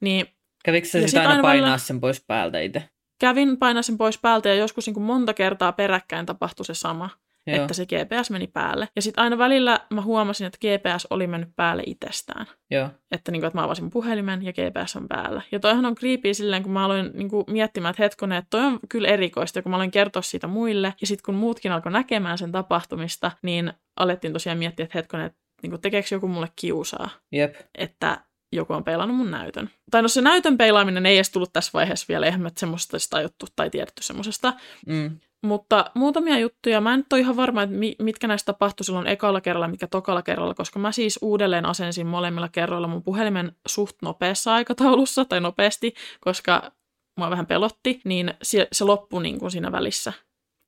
Niin 0.01 0.25
Kävikö 0.65 0.87
Ja 0.87 0.91
sitten 0.91 1.09
sit 1.09 1.17
aina 1.19 1.29
aina 1.29 1.41
painaa 1.41 1.61
välillä- 1.61 1.77
sen 1.77 1.99
pois 1.99 2.23
päältä 2.27 2.59
itse? 2.59 2.89
kävin 3.19 3.57
painaa 3.57 3.81
sen 3.83 3.97
pois 3.97 4.17
päältä 4.17 4.49
ja 4.49 4.55
joskus 4.55 4.85
niin 4.87 4.93
kuin 4.93 5.03
monta 5.03 5.33
kertaa 5.33 5.71
peräkkäin 5.71 6.25
tapahtui 6.25 6.65
se 6.65 6.73
sama, 6.73 7.09
Joo. 7.47 7.61
että 7.61 7.73
se 7.73 7.85
GPS 7.85 8.29
meni 8.29 8.47
päälle. 8.47 8.87
Ja 8.95 9.01
sitten 9.01 9.23
aina 9.23 9.37
välillä 9.37 9.79
mä 9.89 10.01
huomasin, 10.01 10.47
että 10.47 10.57
GPS 10.61 11.07
oli 11.09 11.27
mennyt 11.27 11.49
päälle 11.55 11.83
itsestään. 11.85 12.45
Joo. 12.71 12.89
Että, 13.11 13.31
niin 13.31 13.41
kuin, 13.41 13.47
että 13.47 13.57
mä 13.57 13.63
avasin 13.63 13.89
puhelimen 13.89 14.43
ja 14.45 14.53
GPS 14.53 14.95
on 14.95 15.07
päällä. 15.07 15.41
Ja 15.51 15.59
toihan 15.59 15.85
on 15.85 15.95
creepy 15.95 16.33
silleen, 16.33 16.63
kun 16.63 16.71
mä 16.71 16.85
aloin 16.85 17.11
niin 17.13 17.29
kuin, 17.29 17.43
miettimään, 17.47 17.89
että 17.89 18.03
hetkonen, 18.03 18.37
että 18.37 18.49
toi 18.49 18.61
on 18.61 18.79
kyllä 18.89 19.07
erikoista, 19.07 19.61
kun 19.61 19.69
mä 19.69 19.75
aloin 19.75 19.91
kertoa 19.91 20.21
siitä 20.21 20.47
muille. 20.47 20.93
Ja 21.01 21.07
sitten 21.07 21.23
kun 21.25 21.35
muutkin 21.35 21.71
alkoi 21.71 21.91
näkemään 21.91 22.37
sen 22.37 22.51
tapahtumista, 22.51 23.31
niin 23.41 23.73
alettiin 23.95 24.33
tosiaan 24.33 24.57
miettiä, 24.57 24.83
että 24.83 24.97
hetkonen, 24.97 25.25
että 25.25 25.39
niin 25.61 25.69
kuin, 25.71 25.81
tekeekö 25.81 26.07
joku 26.11 26.27
mulle 26.27 26.47
kiusaa, 26.55 27.09
Jep. 27.31 27.55
että 27.75 28.17
joku 28.51 28.73
on 28.73 28.83
peilannut 28.83 29.17
mun 29.17 29.31
näytön. 29.31 29.69
Tai 29.91 30.01
no 30.01 30.07
se 30.07 30.21
näytön 30.21 30.57
peilaaminen 30.57 31.05
ei 31.05 31.15
edes 31.15 31.29
tullut 31.29 31.53
tässä 31.53 31.71
vaiheessa 31.73 32.05
vielä, 32.09 32.25
eihän 32.25 32.41
me 32.41 32.49
semmoista 32.57 32.97
tajuttu 33.09 33.45
tai 33.55 33.69
tiedetty 33.69 34.03
semmoisesta. 34.03 34.53
Mm. 34.85 35.19
Mutta 35.43 35.91
muutamia 35.93 36.39
juttuja, 36.39 36.81
mä 36.81 36.93
en 36.93 36.99
nyt 36.99 37.13
ole 37.13 37.21
ihan 37.21 37.35
varma, 37.35 37.63
että 37.63 37.75
mi- 37.75 37.95
mitkä 37.99 38.27
näistä 38.27 38.53
tapahtui 38.53 38.85
silloin 38.85 39.07
ekalla 39.07 39.41
kerralla, 39.41 39.67
mikä 39.67 39.87
tokalla 39.87 40.21
kerralla, 40.21 40.53
koska 40.53 40.79
mä 40.79 40.91
siis 40.91 41.19
uudelleen 41.21 41.65
asensin 41.65 42.07
molemmilla 42.07 42.49
kerroilla 42.49 42.87
mun 42.87 43.03
puhelimen 43.03 43.51
suht 43.67 43.95
nopeassa 44.01 44.53
aikataulussa, 44.53 45.25
tai 45.25 45.41
nopeasti, 45.41 45.93
koska 46.19 46.71
mua 47.17 47.29
vähän 47.29 47.45
pelotti, 47.45 48.01
niin 48.05 48.33
se, 48.41 48.67
se 48.71 48.83
loppui 48.83 49.23
niin 49.23 49.39
kuin 49.39 49.51
siinä 49.51 49.71
välissä. 49.71 50.13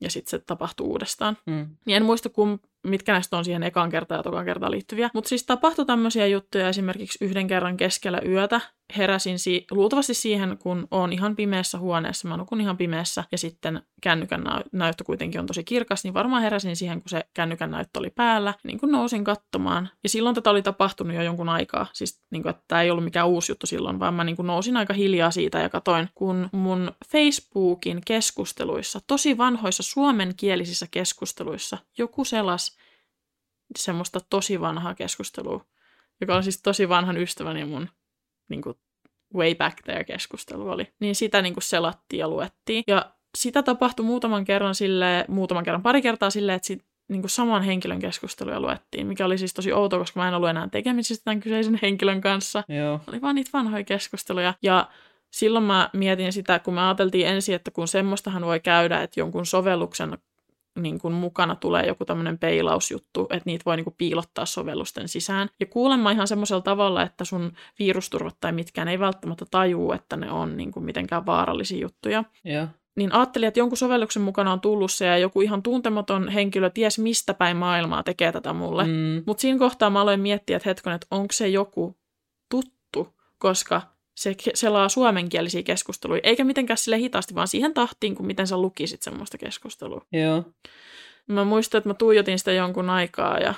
Ja 0.02 0.12
sitten 0.12 0.30
se 0.30 0.40
tapahtui 0.46 0.88
uudestaan. 0.88 1.38
Mm. 1.46 1.68
Niin 1.86 1.98
en 1.98 2.06
muista, 2.06 2.30
kun, 2.30 2.60
mitkä 2.88 3.12
näistä 3.12 3.38
on 3.38 3.46
siihen 3.46 3.64
ekaan 3.64 3.90
kertaan 3.90 4.20
ja 4.20 4.24
tokaan 4.24 4.46
kertaan 4.46 4.72
liittyviä. 4.72 5.10
Mutta 5.14 5.28
siis 5.28 5.46
tapahtui 5.46 5.86
tämmöisiä 5.86 6.28
juttuja 6.28 6.70
esimerkiksi 6.70 7.26
yhden 7.26 7.48
kerran 7.48 7.78
keskellä 7.78 8.22
yötä. 8.26 8.62
Heräsin 8.98 9.40
si- 9.40 9.66
luultavasti 9.72 10.14
siihen, 10.14 10.58
kun 10.58 10.88
on 10.92 11.14
ihan 11.14 11.36
pimeässä 11.36 11.78
huoneessa. 11.78 12.28
Mä 12.28 12.38
nukun 12.38 12.62
ihan 12.62 12.78
pimeässä 12.78 13.24
ja 13.32 13.38
sitten 13.38 13.82
kännykän 14.02 14.44
nä- 14.44 14.64
näyttö 14.72 15.04
kuitenkin 15.04 15.40
on 15.40 15.48
tosi 15.48 15.64
kirkas, 15.64 16.04
niin 16.04 16.14
varmaan 16.14 16.42
heräsin 16.42 16.76
siihen, 16.76 17.02
kun 17.02 17.10
se 17.10 17.26
kännykän 17.34 17.72
näyttö 17.72 18.00
oli 18.00 18.10
päällä. 18.10 18.54
Niin 18.64 18.80
kun 18.80 18.92
nousin 18.92 19.24
katsomaan. 19.24 19.90
Ja 20.04 20.10
silloin 20.10 20.36
tätä 20.36 20.50
oli 20.50 20.62
tapahtunut 20.62 21.16
jo 21.16 21.22
jonkun 21.22 21.50
aikaa. 21.50 21.86
Siis 21.94 22.22
niin 22.32 22.44
kun, 22.44 22.50
että 22.50 22.64
tämä 22.68 22.82
ei 22.82 22.92
ollut 22.92 23.04
mikään 23.04 23.28
uusi 23.28 23.52
juttu 23.52 23.68
silloin, 23.68 24.00
vaan 24.00 24.14
mä 24.14 24.24
niin 24.24 24.36
kun 24.36 24.48
nousin 24.48 24.78
aika 24.78 24.94
hiljaa 24.94 25.32
siitä 25.32 25.60
ja 25.60 25.70
katoin, 25.70 26.10
kun 26.16 26.50
mun 26.52 26.92
Facebookin 27.12 28.02
keskusteluissa, 28.06 29.00
tosi 29.08 29.38
vanhoissa 29.38 29.84
suomenkielisissä 29.84 30.88
keskusteluissa, 30.92 31.78
joku 31.98 32.26
selas 32.26 32.78
semmoista 33.78 34.20
tosi 34.30 34.62
vanhaa 34.62 34.96
keskustelua, 34.96 35.66
joka 36.22 36.36
on 36.36 36.44
siis 36.44 36.62
tosi 36.62 36.90
vanhan 36.90 37.18
ystävän 37.18 37.58
ja 37.58 37.66
mun 37.66 37.90
niin 38.50 38.62
kuin, 38.62 38.76
way 39.36 39.56
back 39.56 39.78
there 39.84 40.04
keskustelu 40.04 40.70
oli. 40.70 40.88
Niin 41.00 41.16
sitä 41.16 41.42
niin 41.42 41.54
kuin 41.54 41.64
selattiin 41.64 42.20
ja 42.20 42.28
luettiin. 42.28 42.84
Ja 42.88 43.14
sitä 43.38 43.64
tapahtui 43.64 44.06
muutaman 44.06 44.46
kerran 44.46 44.76
sille, 44.76 45.26
muutaman 45.28 45.64
kerran 45.64 45.84
pari 45.84 46.02
kertaa 46.02 46.30
silleen, 46.30 46.56
että 46.56 46.68
sit, 46.68 46.86
niin 47.10 47.22
kuin 47.22 47.30
saman 47.30 47.64
henkilön 47.64 48.00
keskusteluja 48.00 48.60
luettiin, 48.60 49.08
mikä 49.08 49.26
oli 49.26 49.38
siis 49.38 49.54
tosi 49.54 49.74
outoa, 49.74 50.00
koska 50.00 50.20
mä 50.20 50.28
en 50.28 50.34
ollut 50.34 50.50
enää 50.50 50.68
tekemisissä 50.68 51.24
tämän 51.24 51.40
kyseisen 51.40 51.80
henkilön 51.82 52.22
kanssa. 52.22 52.64
Joo. 52.68 53.00
Oli 53.08 53.22
vaan 53.22 53.36
niitä 53.36 53.50
vanhoja 53.54 53.84
keskusteluja. 53.84 54.54
Ja 54.62 54.90
silloin 55.32 55.66
mä 55.66 55.90
mietin 55.94 56.34
sitä, 56.34 56.60
kun 56.60 56.74
me 56.74 56.82
ajateltiin 56.82 57.28
ensin, 57.28 57.56
että 57.56 57.72
kun 57.72 57.88
semmoistahan 57.88 58.46
voi 58.46 58.60
käydä, 58.60 59.02
että 59.04 59.20
jonkun 59.20 59.46
sovelluksen 59.46 60.18
niin 60.80 61.00
kuin 61.00 61.14
mukana 61.14 61.56
tulee 61.56 61.88
joku 61.88 62.06
tämmöinen 62.06 62.40
peilausjuttu, 62.40 63.28
että 63.30 63.44
niitä 63.46 63.66
voi 63.66 63.76
niin 63.76 63.84
kuin 63.84 63.96
piilottaa 63.98 64.46
sovellusten 64.46 65.08
sisään. 65.08 65.50
Ja 65.60 65.66
kuulemma 65.66 66.12
ihan 66.12 66.28
semmoisella 66.28 66.62
tavalla, 66.62 67.04
että 67.04 67.26
sun 67.26 67.52
virusturvat 67.80 68.38
tai 68.42 68.52
mitkään 68.52 68.88
ei 68.88 69.00
välttämättä 69.00 69.46
tajuu, 69.52 69.92
että 69.92 70.18
ne 70.18 70.32
on 70.32 70.58
niin 70.58 70.72
kuin 70.72 70.86
mitenkään 70.86 71.26
vaarallisia 71.26 71.82
juttuja. 71.82 72.24
Joo. 72.44 72.68
Niin 72.98 73.14
ajattelin, 73.14 73.48
että 73.48 73.60
jonkun 73.60 73.78
sovelluksen 73.78 74.22
mukana 74.22 74.54
on 74.54 74.62
tullut 74.62 74.92
se 74.92 75.06
ja 75.06 75.18
joku 75.18 75.42
ihan 75.42 75.64
tuntematon 75.64 76.30
henkilö 76.30 76.70
ties 76.70 77.00
mistä 77.00 77.34
päin 77.34 77.58
maailmaa 77.58 78.04
tekee 78.04 78.32
tätä 78.32 78.54
mulle. 78.54 78.84
Mm. 78.84 79.24
Mutta 79.26 79.42
siinä 79.42 79.60
kohtaa 79.60 79.90
mä 79.90 80.02
aloin 80.02 80.20
miettiä, 80.20 80.58
että 80.58 80.70
hetken, 80.70 80.94
että 80.94 81.08
onko 81.12 81.32
se 81.32 81.48
joku 81.48 82.00
tuttu, 82.52 83.16
koska 83.38 83.82
se 84.20 84.36
selaa 84.54 84.90
suomenkielisiä 84.90 85.64
keskusteluja, 85.64 86.22
eikä 86.24 86.44
mitenkään 86.44 86.78
sille 86.78 86.98
hitaasti, 86.98 87.36
vaan 87.36 87.48
siihen 87.48 87.74
tahtiin, 87.74 88.16
kuin 88.16 88.28
miten 88.28 88.48
sä 88.48 88.58
lukisit 88.58 89.02
semmoista 89.02 89.38
keskustelua. 89.38 90.06
Joo. 90.12 90.44
Mä 91.28 91.44
muistan, 91.44 91.78
että 91.78 91.90
mä 91.90 91.94
tuijotin 91.94 92.40
sitä 92.40 92.52
jonkun 92.52 92.90
aikaa 92.90 93.38
ja 93.38 93.54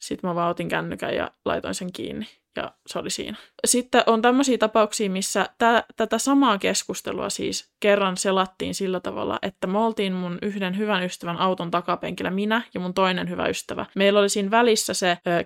sitten 0.00 0.30
mä 0.30 0.34
vaan 0.34 0.50
otin 0.50 0.68
kännykän 0.68 1.14
ja 1.14 1.30
laitoin 1.44 1.74
sen 1.74 1.92
kiinni 1.92 2.26
ja 2.56 2.72
se 2.86 2.98
oli 2.98 3.10
siinä. 3.10 3.36
Sitten 3.64 4.02
on 4.06 4.22
tämmöisiä 4.22 4.58
tapauksia, 4.58 5.10
missä 5.10 5.48
tä- 5.58 5.84
tätä 5.96 6.18
samaa 6.18 6.58
keskustelua 6.58 7.30
siis 7.30 7.72
kerran 7.80 8.16
selattiin 8.16 8.74
sillä 8.74 9.00
tavalla, 9.00 9.38
että 9.42 9.66
me 9.66 9.78
oltiin 9.78 10.12
mun 10.12 10.38
yhden 10.42 10.78
hyvän 10.78 11.02
ystävän 11.02 11.36
auton 11.36 11.70
takapenkillä, 11.70 12.30
minä 12.30 12.62
ja 12.74 12.80
mun 12.80 12.94
toinen 12.94 13.28
hyvä 13.28 13.46
ystävä. 13.46 13.86
Meillä 13.94 14.20
oli 14.20 14.28
siinä 14.28 14.50
välissä 14.50 14.94
se 14.94 15.18
ö, 15.26 15.44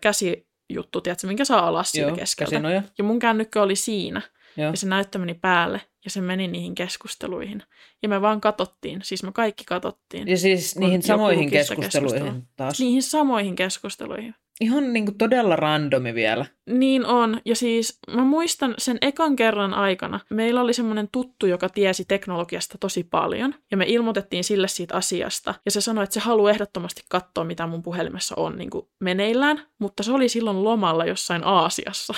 käsijuttu, 0.69 1.01
tiedätkö, 1.01 1.27
minkä 1.27 1.45
saa 1.45 1.69
alas 1.69 1.93
siitä 1.93 2.09
Joo. 2.09 2.17
keskeltä. 2.17 2.51
Käsinoja. 2.51 2.83
Ja 2.99 3.05
mun 3.05 3.19
kännykkä 3.19 3.62
oli 3.62 3.77
siinä. 3.77 4.23
Joo. 4.57 4.71
Ja 4.71 4.77
se 4.77 4.87
näyttö 4.87 5.19
meni 5.19 5.35
päälle 5.35 5.81
ja 6.05 6.11
se 6.11 6.21
meni 6.21 6.49
niihin 6.49 6.75
keskusteluihin. 6.75 7.62
Ja 8.03 8.09
me 8.09 8.21
vaan 8.21 8.41
katottiin, 8.41 9.01
siis 9.03 9.23
me 9.23 9.33
kaikki 9.33 9.64
katottiin. 9.64 10.29
Ja 10.29 10.39
siis 10.39 10.79
niihin 10.79 11.03
samoihin 11.03 11.51
keskusteluihin 11.51 12.49
taas. 12.57 12.81
Niihin 12.81 13.03
samoihin 13.03 13.57
keskusteluihin. 13.57 14.35
Ihan 14.61 14.93
niin 14.93 15.05
kuin 15.05 15.19
todella 15.19 15.57
randomi 15.57 16.15
vielä. 16.15 16.47
Niin 16.67 17.07
on. 17.07 17.41
Ja 17.45 17.57
siis 17.57 17.99
mä 18.15 18.25
muistan 18.25 18.75
sen 18.79 18.99
ekan 19.01 19.37
kerran 19.37 19.75
aikana, 19.75 20.21
meillä 20.31 20.61
oli 20.61 20.73
semmoinen 20.73 21.09
tuttu, 21.13 21.47
joka 21.47 21.69
tiesi 21.69 22.05
teknologiasta 22.09 22.79
tosi 22.79 23.05
paljon. 23.05 23.55
Ja 23.71 23.77
me 23.77 23.85
ilmoitettiin 23.89 24.45
sille 24.45 24.69
siitä 24.69 24.97
asiasta. 24.97 25.55
Ja 25.65 25.71
se 25.71 25.81
sanoi, 25.81 26.05
että 26.05 26.15
se 26.15 26.21
haluaa 26.21 26.51
ehdottomasti 26.51 27.03
katsoa, 27.09 27.45
mitä 27.45 27.67
mun 27.67 27.83
puhelimessa 27.83 28.35
on 28.39 28.59
niin 28.59 28.71
kuin 28.71 28.87
meneillään. 29.01 29.63
Mutta 29.79 30.03
se 30.03 30.13
oli 30.13 30.29
silloin 30.29 30.65
lomalla 30.65 31.05
jossain 31.05 31.45
Aasiassa. 31.45 32.15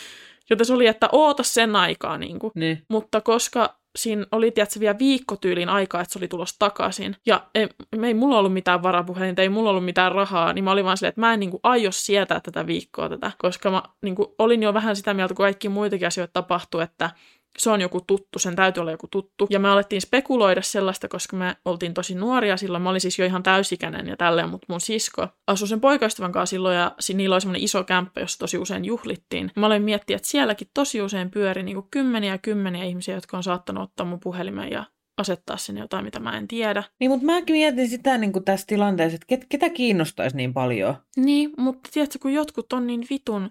Joten 0.50 0.66
se 0.66 0.72
oli, 0.72 0.86
että 0.86 1.08
oota 1.12 1.42
sen 1.42 1.76
aikaa. 1.76 2.18
Niin 2.18 2.38
kuin. 2.38 2.52
Niin. 2.54 2.82
Mutta 2.88 3.20
koska 3.20 3.81
siinä 3.98 4.26
oli 4.32 4.50
tiedätkö, 4.50 4.80
vielä 4.80 4.98
viikkotyylin 4.98 5.68
aikaa, 5.68 6.00
että 6.00 6.12
se 6.12 6.18
oli 6.18 6.28
tulossa 6.28 6.56
takaisin. 6.58 7.16
Ja 7.26 7.46
ei, 7.54 7.68
ei 8.02 8.14
mulla 8.14 8.38
ollut 8.38 8.52
mitään 8.52 8.82
varapuhelinta, 8.82 9.42
ei 9.42 9.48
mulla 9.48 9.70
ollut 9.70 9.84
mitään 9.84 10.12
rahaa, 10.12 10.52
niin 10.52 10.64
mä 10.64 10.70
olin 10.70 10.84
vaan 10.84 10.96
silleen, 10.96 11.08
että 11.08 11.20
mä 11.20 11.34
en 11.34 11.40
niin 11.40 11.50
kuin, 11.50 11.60
aio 11.62 11.92
sietää 11.92 12.40
tätä 12.40 12.66
viikkoa 12.66 13.08
tätä. 13.08 13.32
Koska 13.38 13.70
mä 13.70 13.82
niin 14.02 14.14
kuin, 14.14 14.28
olin 14.38 14.62
jo 14.62 14.74
vähän 14.74 14.96
sitä 14.96 15.14
mieltä, 15.14 15.34
kun 15.34 15.44
kaikki 15.44 15.68
muitakin 15.68 16.06
asioita 16.06 16.32
tapahtui, 16.32 16.82
että 16.82 17.10
se 17.58 17.70
on 17.70 17.80
joku 17.80 18.00
tuttu, 18.00 18.38
sen 18.38 18.56
täytyy 18.56 18.80
olla 18.80 18.90
joku 18.90 19.08
tuttu. 19.08 19.46
Ja 19.50 19.58
me 19.58 19.68
alettiin 19.68 20.00
spekuloida 20.00 20.62
sellaista, 20.62 21.08
koska 21.08 21.36
me 21.36 21.56
oltiin 21.64 21.94
tosi 21.94 22.14
nuoria 22.14 22.56
silloin. 22.56 22.82
Mä 22.82 22.90
olin 22.90 23.00
siis 23.00 23.18
jo 23.18 23.24
ihan 23.24 23.42
täysikäinen 23.42 24.06
ja 24.06 24.16
tälleen, 24.16 24.48
mutta 24.48 24.66
mun 24.68 24.80
sisko 24.80 25.28
asui 25.46 25.68
sen 25.68 25.80
poikaystävän 25.80 26.32
kanssa 26.32 26.50
silloin 26.50 26.76
ja 26.76 26.92
niillä 27.14 27.34
oli 27.34 27.40
semmoinen 27.40 27.64
iso 27.64 27.84
kämppä, 27.84 28.20
jossa 28.20 28.38
tosi 28.38 28.58
usein 28.58 28.84
juhlittiin. 28.84 29.50
Mä 29.56 29.66
aloin 29.66 29.82
miettiä, 29.82 30.16
että 30.16 30.28
sielläkin 30.28 30.68
tosi 30.74 31.02
usein 31.02 31.30
pyöri 31.30 31.62
niin 31.62 31.82
kymmeniä 31.90 32.32
ja 32.32 32.38
kymmeniä 32.38 32.84
ihmisiä, 32.84 33.14
jotka 33.14 33.36
on 33.36 33.42
saattanut 33.42 33.82
ottaa 33.82 34.06
mun 34.06 34.20
puhelimen 34.20 34.70
ja 34.70 34.84
asettaa 35.18 35.56
sinne 35.56 35.80
jotain, 35.80 36.04
mitä 36.04 36.20
mä 36.20 36.36
en 36.36 36.48
tiedä. 36.48 36.84
Niin, 37.00 37.10
mutta 37.10 37.26
mäkin 37.26 37.56
mietin 37.56 37.88
sitä 37.88 38.18
niin 38.18 38.32
kuin 38.32 38.44
tässä 38.44 38.66
tilanteessa, 38.66 39.14
että 39.14 39.26
ket, 39.26 39.46
ketä 39.48 39.70
kiinnostaisi 39.70 40.36
niin 40.36 40.52
paljon. 40.52 40.94
Niin, 41.16 41.50
mutta 41.58 41.90
tiedätkö, 41.92 42.18
kun 42.22 42.32
jotkut 42.32 42.72
on 42.72 42.86
niin 42.86 43.06
vitun 43.10 43.50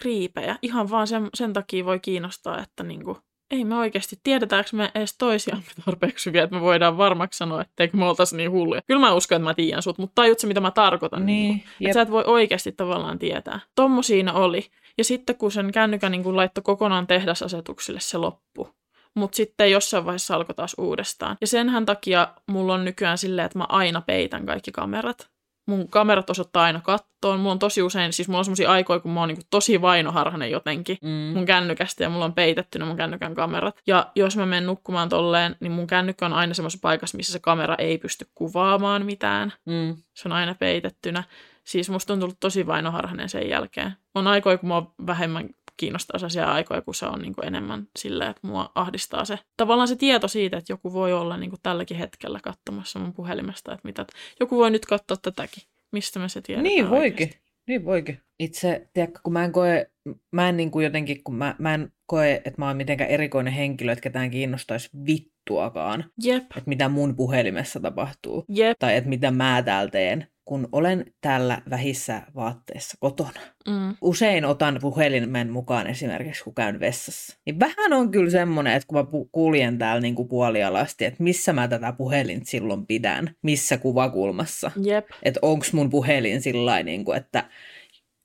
kriipejä, 0.00 0.58
ihan 0.62 0.90
vaan 0.90 1.06
sen, 1.06 1.28
sen 1.34 1.52
takia 1.52 1.84
voi 1.84 2.00
kiinnostaa, 2.00 2.62
että 2.62 2.82
niinku, 2.82 3.18
ei 3.50 3.64
me 3.64 3.76
oikeasti, 3.76 4.16
tiedetäänkö 4.22 4.70
me 4.72 4.90
edes 4.94 5.18
toisiamme 5.18 5.64
tarpeeksi 5.84 6.26
hyviä, 6.26 6.42
että 6.44 6.56
me 6.56 6.62
voidaan 6.62 6.98
varmaksi 6.98 7.38
sanoa, 7.38 7.60
etteikö 7.60 7.96
me 7.96 8.04
oltaisi 8.04 8.36
niin 8.36 8.50
hulluja. 8.50 8.82
Kyllä 8.86 9.00
mä 9.00 9.14
uskon, 9.14 9.36
että 9.36 9.44
mä 9.44 9.54
tiedän 9.54 9.82
sut, 9.82 9.98
mutta 9.98 10.14
tajut 10.14 10.38
se, 10.38 10.46
mitä 10.46 10.60
mä 10.60 10.70
tarkoitan. 10.70 11.26
Niin, 11.26 11.56
Että 11.56 11.70
jep. 11.80 11.92
sä 11.92 12.00
et 12.00 12.10
voi 12.10 12.24
oikeasti 12.26 12.72
tavallaan 12.72 13.18
tietää. 13.18 13.60
Tommo 13.74 14.02
siinä 14.02 14.32
oli. 14.32 14.70
Ja 14.98 15.04
sitten 15.04 15.36
kun 15.36 15.52
sen 15.52 15.72
kännykän 15.72 16.12
niin 16.12 16.22
kun 16.22 16.36
laittoi 16.36 16.62
kokonaan 16.62 17.06
tehdasasetuksille, 17.06 18.00
se 18.00 18.18
loppu. 18.18 18.68
Mutta 19.14 19.36
sitten 19.36 19.70
jossain 19.70 20.04
vaiheessa 20.04 20.34
alkoi 20.34 20.54
taas 20.54 20.74
uudestaan. 20.78 21.36
Ja 21.40 21.46
senhän 21.46 21.86
takia 21.86 22.28
mulla 22.50 22.74
on 22.74 22.84
nykyään 22.84 23.18
silleen, 23.18 23.46
että 23.46 23.58
mä 23.58 23.66
aina 23.68 24.00
peitän 24.00 24.46
kaikki 24.46 24.72
kamerat. 24.72 25.33
Mun 25.66 25.88
kamerat 25.88 26.30
osoittaa 26.30 26.64
aina 26.64 26.80
kattoon. 26.80 27.40
Mulla 27.40 27.52
on 27.52 27.58
tosi 27.58 27.82
usein, 27.82 28.12
siis 28.12 28.28
mulla 28.28 28.38
on 28.38 28.44
semmosia 28.44 28.70
aikoja, 28.70 29.00
kun 29.00 29.10
mä 29.10 29.20
oon 29.20 29.28
niinku 29.28 29.44
tosi 29.50 29.82
vainoharhainen 29.82 30.50
jotenkin 30.50 30.98
Mm. 31.02 31.08
mun 31.08 31.46
kännykästä 31.46 32.02
ja 32.04 32.10
mulla 32.10 32.24
on 32.24 32.32
peitettynä 32.34 32.84
mun 32.84 32.96
kännykän 32.96 33.34
kamerat. 33.34 33.80
Ja 33.86 34.10
jos 34.16 34.36
mä 34.36 34.46
menen 34.46 34.66
nukkumaan 34.66 35.08
tolleen, 35.08 35.56
niin 35.60 35.72
mun 35.72 35.86
kännykkä 35.86 36.26
on 36.26 36.32
aina 36.32 36.54
semmoisessa 36.54 36.82
paikassa, 36.82 37.16
missä 37.16 37.32
se 37.32 37.38
kamera 37.38 37.74
ei 37.78 37.98
pysty 37.98 38.26
kuvaamaan 38.34 39.06
mitään. 39.06 39.52
Mm. 39.64 39.96
Se 40.14 40.28
on 40.28 40.32
aina 40.32 40.54
peitettynä. 40.54 41.24
Siis 41.64 41.90
musta 41.90 42.12
on 42.12 42.20
tullut 42.20 42.40
tosi 42.40 42.66
vainoharhainen 42.66 43.28
sen 43.28 43.48
jälkeen. 43.48 43.92
On 44.14 44.26
aikoja, 44.26 44.58
kun 44.58 44.68
mä 44.68 44.74
oon 44.74 44.92
vähemmän 45.06 45.48
kiinnostaa 45.76 46.18
sellaisia 46.18 46.52
aikoja, 46.52 46.82
kun 46.82 46.94
se 46.94 47.06
on 47.06 47.20
niin 47.22 47.34
kuin 47.34 47.46
enemmän 47.46 47.86
silleen, 47.98 48.30
että 48.30 48.46
mua 48.46 48.72
ahdistaa 48.74 49.24
se. 49.24 49.38
Tavallaan 49.56 49.88
se 49.88 49.96
tieto 49.96 50.28
siitä, 50.28 50.56
että 50.56 50.72
joku 50.72 50.92
voi 50.92 51.12
olla 51.12 51.36
niin 51.36 51.50
kuin 51.50 51.60
tälläkin 51.62 51.96
hetkellä 51.96 52.40
katsomassa 52.42 52.98
mun 52.98 53.12
puhelimesta, 53.12 53.72
että 53.72 53.88
mitä, 53.88 54.06
joku 54.40 54.56
voi 54.56 54.70
nyt 54.70 54.86
katsoa 54.86 55.16
tätäkin. 55.22 55.62
Mistä 55.92 56.18
me 56.18 56.28
se 56.28 56.40
tiedetään 56.40 56.64
Niin 56.74 56.90
voikin. 56.90 57.02
oikeasti? 57.12 57.44
Niin 57.68 57.84
voikin. 57.84 58.20
Itse, 58.40 58.88
tiedätkö, 58.92 59.20
kun 59.22 59.32
mä 59.32 59.44
en 59.44 59.52
koe, 59.52 59.86
mä 60.32 60.48
en 60.48 60.56
niin 60.56 60.70
kuin 60.70 60.84
jotenkin, 60.84 61.24
kun 61.24 61.34
mä, 61.34 61.54
mä 61.58 61.74
en 61.74 61.92
koe, 62.06 62.32
että 62.34 62.54
mä 62.58 62.66
oon 62.66 62.76
mitenkään 62.76 63.10
erikoinen 63.10 63.52
henkilö, 63.52 63.92
että 63.92 64.02
ketään 64.02 64.30
kiinnostaisi 64.30 64.90
vittuakaan, 65.06 66.04
Jep, 66.22 66.42
että 66.42 66.62
mitä 66.68 66.88
mun 66.88 67.16
puhelimessa 67.16 67.80
tapahtuu. 67.80 68.44
jep. 68.48 68.76
Tai 68.78 68.96
että 68.96 69.08
mitä 69.10 69.30
mä 69.30 69.62
täällä 69.64 69.90
teen, 69.90 70.26
kun 70.44 70.68
olen 70.72 71.04
täällä 71.20 71.62
vähissä 71.70 72.22
vaatteissa 72.34 72.96
kotona. 73.00 73.40
Mm. 73.68 73.96
Usein 74.02 74.44
otan 74.44 74.78
puhelimen 74.80 75.50
mukaan 75.50 75.86
esimerkiksi, 75.86 76.44
kun 76.44 76.54
käyn 76.54 76.80
vessassa. 76.80 77.36
Niin 77.46 77.60
vähän 77.60 77.92
on 77.92 78.10
kyllä 78.10 78.30
semmoinen, 78.30 78.72
että 78.72 78.86
kun 78.86 78.98
mä 78.98 79.02
pu- 79.02 79.28
kuljen 79.32 79.78
täällä 79.78 80.00
niin 80.00 80.14
kuin 80.14 80.28
puolialasti, 80.28 81.04
että 81.04 81.22
missä 81.22 81.52
mä 81.52 81.68
tätä 81.68 81.92
puhelinta 81.92 82.46
silloin 82.46 82.86
pidän, 82.86 83.30
missä 83.42 83.78
kuvakulmassa. 83.78 84.70
Jep, 84.82 85.06
Että 85.22 85.40
onks 85.42 85.72
mun 85.72 85.90
puhelin 85.90 86.42
sillä 86.42 86.82
niin 86.82 87.04
kuin, 87.04 87.18
että 87.18 87.44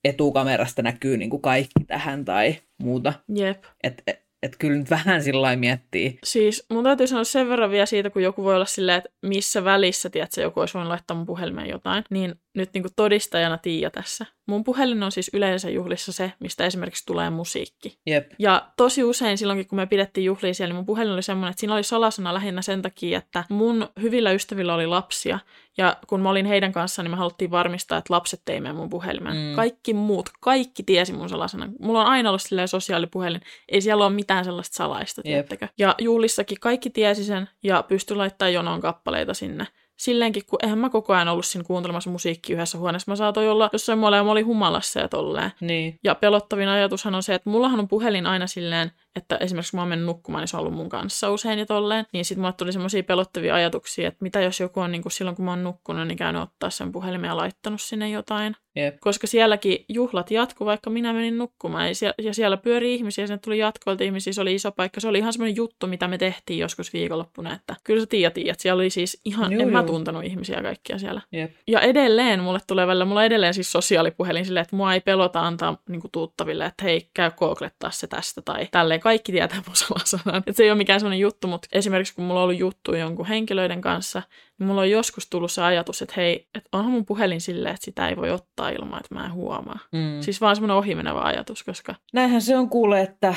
etukamerasta 0.04 0.82
näkyy 0.82 1.18
niin 1.18 1.30
kuin 1.30 1.42
kaikki 1.42 1.86
tähän 1.88 2.26
tai 2.26 2.56
muuta. 2.84 3.14
jep. 3.36 3.64
Että 3.84 4.04
et, 4.08 4.29
et 4.44 4.56
kyllä 4.60 4.78
nyt 4.78 4.90
vähän 4.90 5.24
sillä 5.24 5.56
miettii. 5.56 6.20
Siis 6.24 6.66
mun 6.70 6.84
täytyy 6.84 7.08
sanoa 7.08 7.24
sen 7.24 7.50
verran 7.50 7.72
vielä 7.72 7.86
siitä, 7.86 8.10
kun 8.10 8.24
joku 8.24 8.44
voi 8.44 8.56
olla 8.56 8.66
silleen, 8.66 8.98
että 8.98 9.10
missä 9.22 9.64
välissä, 9.64 10.10
tiedätkö, 10.10 10.42
joku 10.42 10.60
olisi 10.60 10.74
voinut 10.74 10.90
laittaa 10.90 11.18
mun 11.18 11.26
puhelimeen 11.26 11.70
jotain, 11.70 12.04
niin 12.10 12.36
nyt 12.60 12.74
niin 12.74 12.84
kuin 12.84 12.94
todistajana 12.96 13.58
Tiia 13.58 13.92
tässä. 13.92 14.26
Mun 14.48 14.64
puhelin 14.64 15.04
on 15.04 15.12
siis 15.12 15.32
yleensä 15.34 15.70
juhlissa 15.70 16.12
se, 16.12 16.34
mistä 16.40 16.66
esimerkiksi 16.66 17.06
tulee 17.06 17.30
musiikki. 17.30 18.00
Jep. 18.06 18.32
Ja 18.40 18.72
tosi 18.78 19.04
usein 19.04 19.38
silloinkin, 19.38 19.68
kun 19.68 19.76
me 19.76 19.86
pidettiin 19.86 20.26
juhlia 20.26 20.54
siellä, 20.54 20.70
niin 20.70 20.76
mun 20.76 20.86
puhelin 20.86 21.14
oli 21.14 21.22
semmoinen, 21.22 21.52
että 21.52 21.60
siinä 21.60 21.74
oli 21.74 21.84
salasana 21.84 22.34
lähinnä 22.34 22.62
sen 22.62 22.82
takia, 22.82 23.18
että 23.18 23.44
mun 23.50 23.90
hyvillä 24.02 24.32
ystävillä 24.32 24.74
oli 24.74 24.88
lapsia. 24.88 25.40
Ja 25.78 25.98
kun 26.08 26.22
mä 26.22 26.30
olin 26.30 26.46
heidän 26.46 26.72
kanssaan, 26.72 27.04
niin 27.04 27.12
me 27.12 27.18
haluttiin 27.18 27.52
varmistaa, 27.52 27.98
että 27.98 28.14
lapset 28.14 28.50
ei 28.50 28.62
mene 28.62 28.74
mun 28.74 28.90
puhelimeen. 28.90 29.38
Mm. 29.38 29.56
Kaikki 29.56 29.94
muut, 29.94 30.30
kaikki 30.40 30.84
tiesi 30.84 31.14
mun 31.14 31.30
salasanan. 31.30 31.72
Mulla 31.80 32.02
on 32.02 32.08
aina 32.08 32.30
ollut 32.30 32.42
silleen 32.42 32.68
sosiaalipuhelin. 32.68 33.42
Ei 33.70 33.82
siellä 33.82 34.06
ole 34.06 34.14
mitään 34.14 34.46
sellaista 34.46 34.76
salaista, 34.76 35.22
Jep. 35.26 35.48
Ja 35.78 35.96
juhlissakin 36.00 36.58
kaikki 36.60 36.90
tiesi 36.90 37.24
sen 37.24 37.50
ja 37.64 37.84
pystyi 37.84 38.18
laittamaan 38.18 38.54
jonoon 38.54 38.82
kappaleita 38.82 39.34
sinne. 39.34 39.68
Silleenkin, 40.00 40.46
kun 40.46 40.60
eihän 40.64 40.78
mä 40.78 40.90
koko 40.90 41.14
ajan 41.14 41.28
ollut 41.28 41.46
siinä 41.46 41.64
kuuntelemassa 41.64 42.10
musiikkia 42.10 42.56
yhdessä 42.56 42.78
huoneessa. 42.78 43.12
Mä 43.12 43.16
saatoin 43.16 43.50
olla 43.50 43.70
jossain 43.74 44.00
muualla 44.00 44.18
ja 44.18 44.24
mä 44.24 44.32
olin 44.32 44.46
humalassa 44.46 45.00
ja 45.00 45.08
tolleen. 45.08 45.52
Niin. 45.62 46.00
Ja 46.04 46.16
pelottavin 46.16 46.68
ajatushan 46.68 47.16
on 47.16 47.24
se, 47.24 47.34
että 47.34 47.50
mullahan 47.50 47.80
on 47.80 47.88
puhelin 47.88 48.26
aina 48.26 48.48
silleen, 48.48 48.92
että 49.16 49.38
esimerkiksi 49.38 49.72
kun 49.72 49.78
mä 49.78 49.82
oon 49.82 49.90
mennyt 49.90 50.06
nukkumaan, 50.06 50.42
niin 50.42 50.48
se 50.48 50.58
on 50.58 50.62
ollut 50.62 50.74
mun 50.74 50.90
kanssa 50.90 51.32
usein 51.32 51.60
ja 51.60 51.66
tolleen. 51.66 52.06
Niin 52.14 52.26
sit 52.26 52.38
mulle 52.38 52.54
tuli 52.54 52.72
semmoisia 52.72 53.04
pelottavia 53.04 53.56
ajatuksia, 53.56 54.08
että 54.08 54.18
mitä 54.22 54.42
jos 54.42 54.60
joku 54.60 54.80
on 54.80 54.92
niin 54.92 55.02
kuin 55.02 55.12
silloin, 55.12 55.36
kun 55.36 55.46
mä 55.46 55.52
oon 55.52 55.64
nukkunut, 55.64 56.08
niin 56.08 56.18
käynyt 56.18 56.42
ottaa 56.42 56.70
sen 56.70 56.92
puhelimen 56.92 57.28
ja 57.28 57.38
laittanut 57.38 57.82
sinne 57.82 58.10
jotain. 58.10 58.56
Jep. 58.76 58.98
Koska 59.00 59.28
sielläkin 59.28 59.86
juhlat 59.90 60.32
jatku, 60.32 60.66
vaikka 60.66 60.90
minä 60.90 61.14
menin 61.14 61.38
nukkumaan. 61.38 61.88
Ja 61.88 61.96
siellä, 61.96 62.14
ja 62.22 62.34
siellä 62.34 62.58
pyöri 62.58 62.94
ihmisiä, 62.96 63.28
sinne 63.28 63.40
tuli 63.44 63.58
jatkoilta 63.58 64.04
ihmisiä, 64.04 64.34
se 64.34 64.42
oli 64.42 64.56
iso 64.56 64.72
paikka. 64.72 65.00
Se 65.00 65.08
oli 65.08 65.18
ihan 65.18 65.34
semmoinen 65.34 65.56
juttu, 65.56 65.88
mitä 65.88 66.08
me 66.08 66.18
tehtiin 66.18 66.60
joskus 66.60 66.94
viikonloppuna, 66.94 67.54
että 67.54 67.76
kyllä 67.84 68.00
sä 68.00 68.06
tiedät, 68.06 68.34
tiedät. 68.34 68.60
Siellä 68.60 68.80
oli 68.80 68.90
siis 68.90 69.22
ihan, 69.26 69.52
Juu, 69.52 69.62
en 69.62 69.70
mä 69.70 69.80
juu. 69.80 69.88
tuntenut 69.88 70.24
ihmisiä 70.24 70.62
kaikkia 70.62 71.00
siellä. 71.00 71.22
Jep. 71.32 71.52
Ja 71.68 71.82
edelleen 71.82 72.40
mulle 72.40 72.60
tulee 72.68 72.88
välillä, 72.88 73.06
mulla 73.06 73.26
edelleen 73.26 73.54
siis 73.54 73.72
sosiaalipuhelin 73.72 74.46
silleen, 74.46 74.62
että 74.62 74.76
mua 74.76 74.94
ei 74.94 75.02
pelota 75.02 75.42
antaa 75.42 75.78
niin 75.90 76.02
tuuttaville, 76.12 76.66
että 76.66 76.84
hei, 76.84 77.10
käy 77.14 77.32
googlettaa 77.32 77.92
se 77.92 78.08
tästä 78.08 78.42
tai 78.42 78.68
tälleen. 79.00 79.04
Kaikki 79.04 79.32
tietää 79.32 79.62
mun 79.68 79.76
salasanan. 79.76 80.36
Että 80.48 80.54
se 80.54 80.64
ei 80.64 80.72
ole 80.72 80.78
mikään 80.78 81.00
sellainen 81.00 81.20
juttu, 81.20 81.48
mutta 81.48 81.68
esimerkiksi 81.72 82.16
kun 82.16 82.26
mulla 82.26 82.40
on 82.40 82.44
ollut 82.44 82.60
juttu 82.60 82.96
jonkun 82.96 83.26
henkilöiden 83.26 83.82
kanssa, 83.82 84.22
niin 84.60 84.68
mulla 84.68 84.82
on 84.82 84.90
joskus 84.90 85.30
tullut 85.30 85.52
se 85.52 85.62
ajatus, 85.62 86.02
että 86.02 86.14
hei, 86.18 86.48
että 86.56 86.70
onhan 86.72 86.92
mun 86.92 87.06
puhelin 87.06 87.42
silleen, 87.42 87.76
että 87.76 87.86
sitä 87.86 88.10
ei 88.10 88.18
voi 88.18 88.32
ottaa 88.32 88.70
ilman, 88.70 89.00
että 89.00 89.16
mä 89.16 89.26
en 89.26 89.34
huomaa. 89.34 89.80
Mm. 89.92 90.22
Siis 90.22 90.42
vaan 90.42 90.56
semmoinen 90.56 90.78
ohimenevä 90.78 91.22
ajatus, 91.22 91.64
koska 91.64 91.96
Näinhän 92.14 92.42
se 92.42 92.58
on 92.58 92.70
kuule, 92.70 93.02
että 93.02 93.36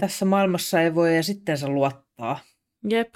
tässä 0.00 0.24
maailmassa 0.24 0.80
ei 0.80 0.94
voi 0.94 1.16
ja 1.16 1.22
sitten 1.22 1.58
se 1.58 1.68
luottaa. 1.68 2.38
jep, 2.90 3.14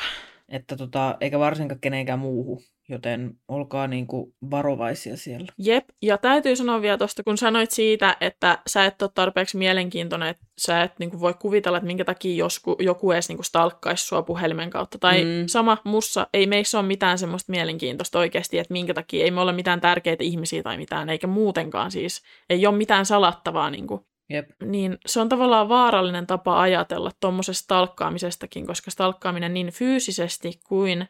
Että 0.49 0.76
tota, 0.76 1.16
eikä 1.20 1.39
varsinkaan 1.39 1.80
kenenkään 1.80 2.18
muuhun. 2.18 2.62
Joten 2.93 3.34
olkaa 3.49 3.86
niinku 3.86 4.34
varovaisia 4.51 5.16
siellä. 5.16 5.47
Jep, 5.59 5.84
ja 6.03 6.18
täytyy 6.18 6.57
sanoa 6.57 6.82
vielä 6.82 6.99
tuosta, 6.99 7.22
kun 7.22 7.38
sanoit 7.38 7.70
siitä, 7.70 8.16
että 8.20 8.59
sä 8.66 8.84
et 8.86 9.03
ole 9.03 9.11
tarpeeksi 9.14 9.57
mielenkiintoinen, 9.57 10.28
että 10.28 10.45
sä 10.59 10.82
et 10.82 10.93
niinku 10.99 11.20
voi 11.20 11.34
kuvitella, 11.34 11.78
että 11.78 11.86
minkä 11.86 12.05
takia 12.05 12.34
josku, 12.36 12.76
joku 12.78 13.12
edes 13.12 13.28
niinku 13.28 13.43
stalkkaisi 13.43 14.07
sua 14.07 14.22
puhelimen 14.22 14.70
kautta. 14.70 14.99
Tai 14.99 15.24
Mm. 15.24 15.47
sama 15.47 15.78
mussa, 15.84 16.26
ei 16.34 16.47
meissä 16.47 16.78
ole 16.78 16.86
mitään 16.86 17.18
semmoista 17.18 17.51
mielenkiintoista 17.53 18.18
oikeasti, 18.18 18.59
että 18.59 18.72
minkä 18.72 18.95
takia 18.95 19.24
ei 19.24 19.30
me 19.30 19.40
ole 19.40 19.53
mitään 19.53 19.80
tärkeitä 19.80 20.24
ihmisiä 20.24 20.62
tai 20.62 20.76
mitään, 20.76 21.09
eikä 21.09 21.26
muutenkaan 21.26 21.90
siis. 21.90 22.22
Ei 22.51 22.66
ole 22.66 22.76
mitään 22.76 23.07
salattavaa 23.07 23.70
niinku 23.70 24.07
Jep. 24.30 24.51
niin 24.64 24.99
se 25.07 25.20
on 25.20 25.28
tavallaan 25.28 25.68
vaarallinen 25.68 26.26
tapa 26.26 26.61
ajatella 26.61 27.11
tuommoisesta 27.20 27.62
stalkkaamisestakin, 27.64 28.66
koska 28.66 28.90
stalkkaaminen 28.90 29.55
niin 29.55 29.70
fyysisesti 29.72 30.61
kuin 30.68 31.09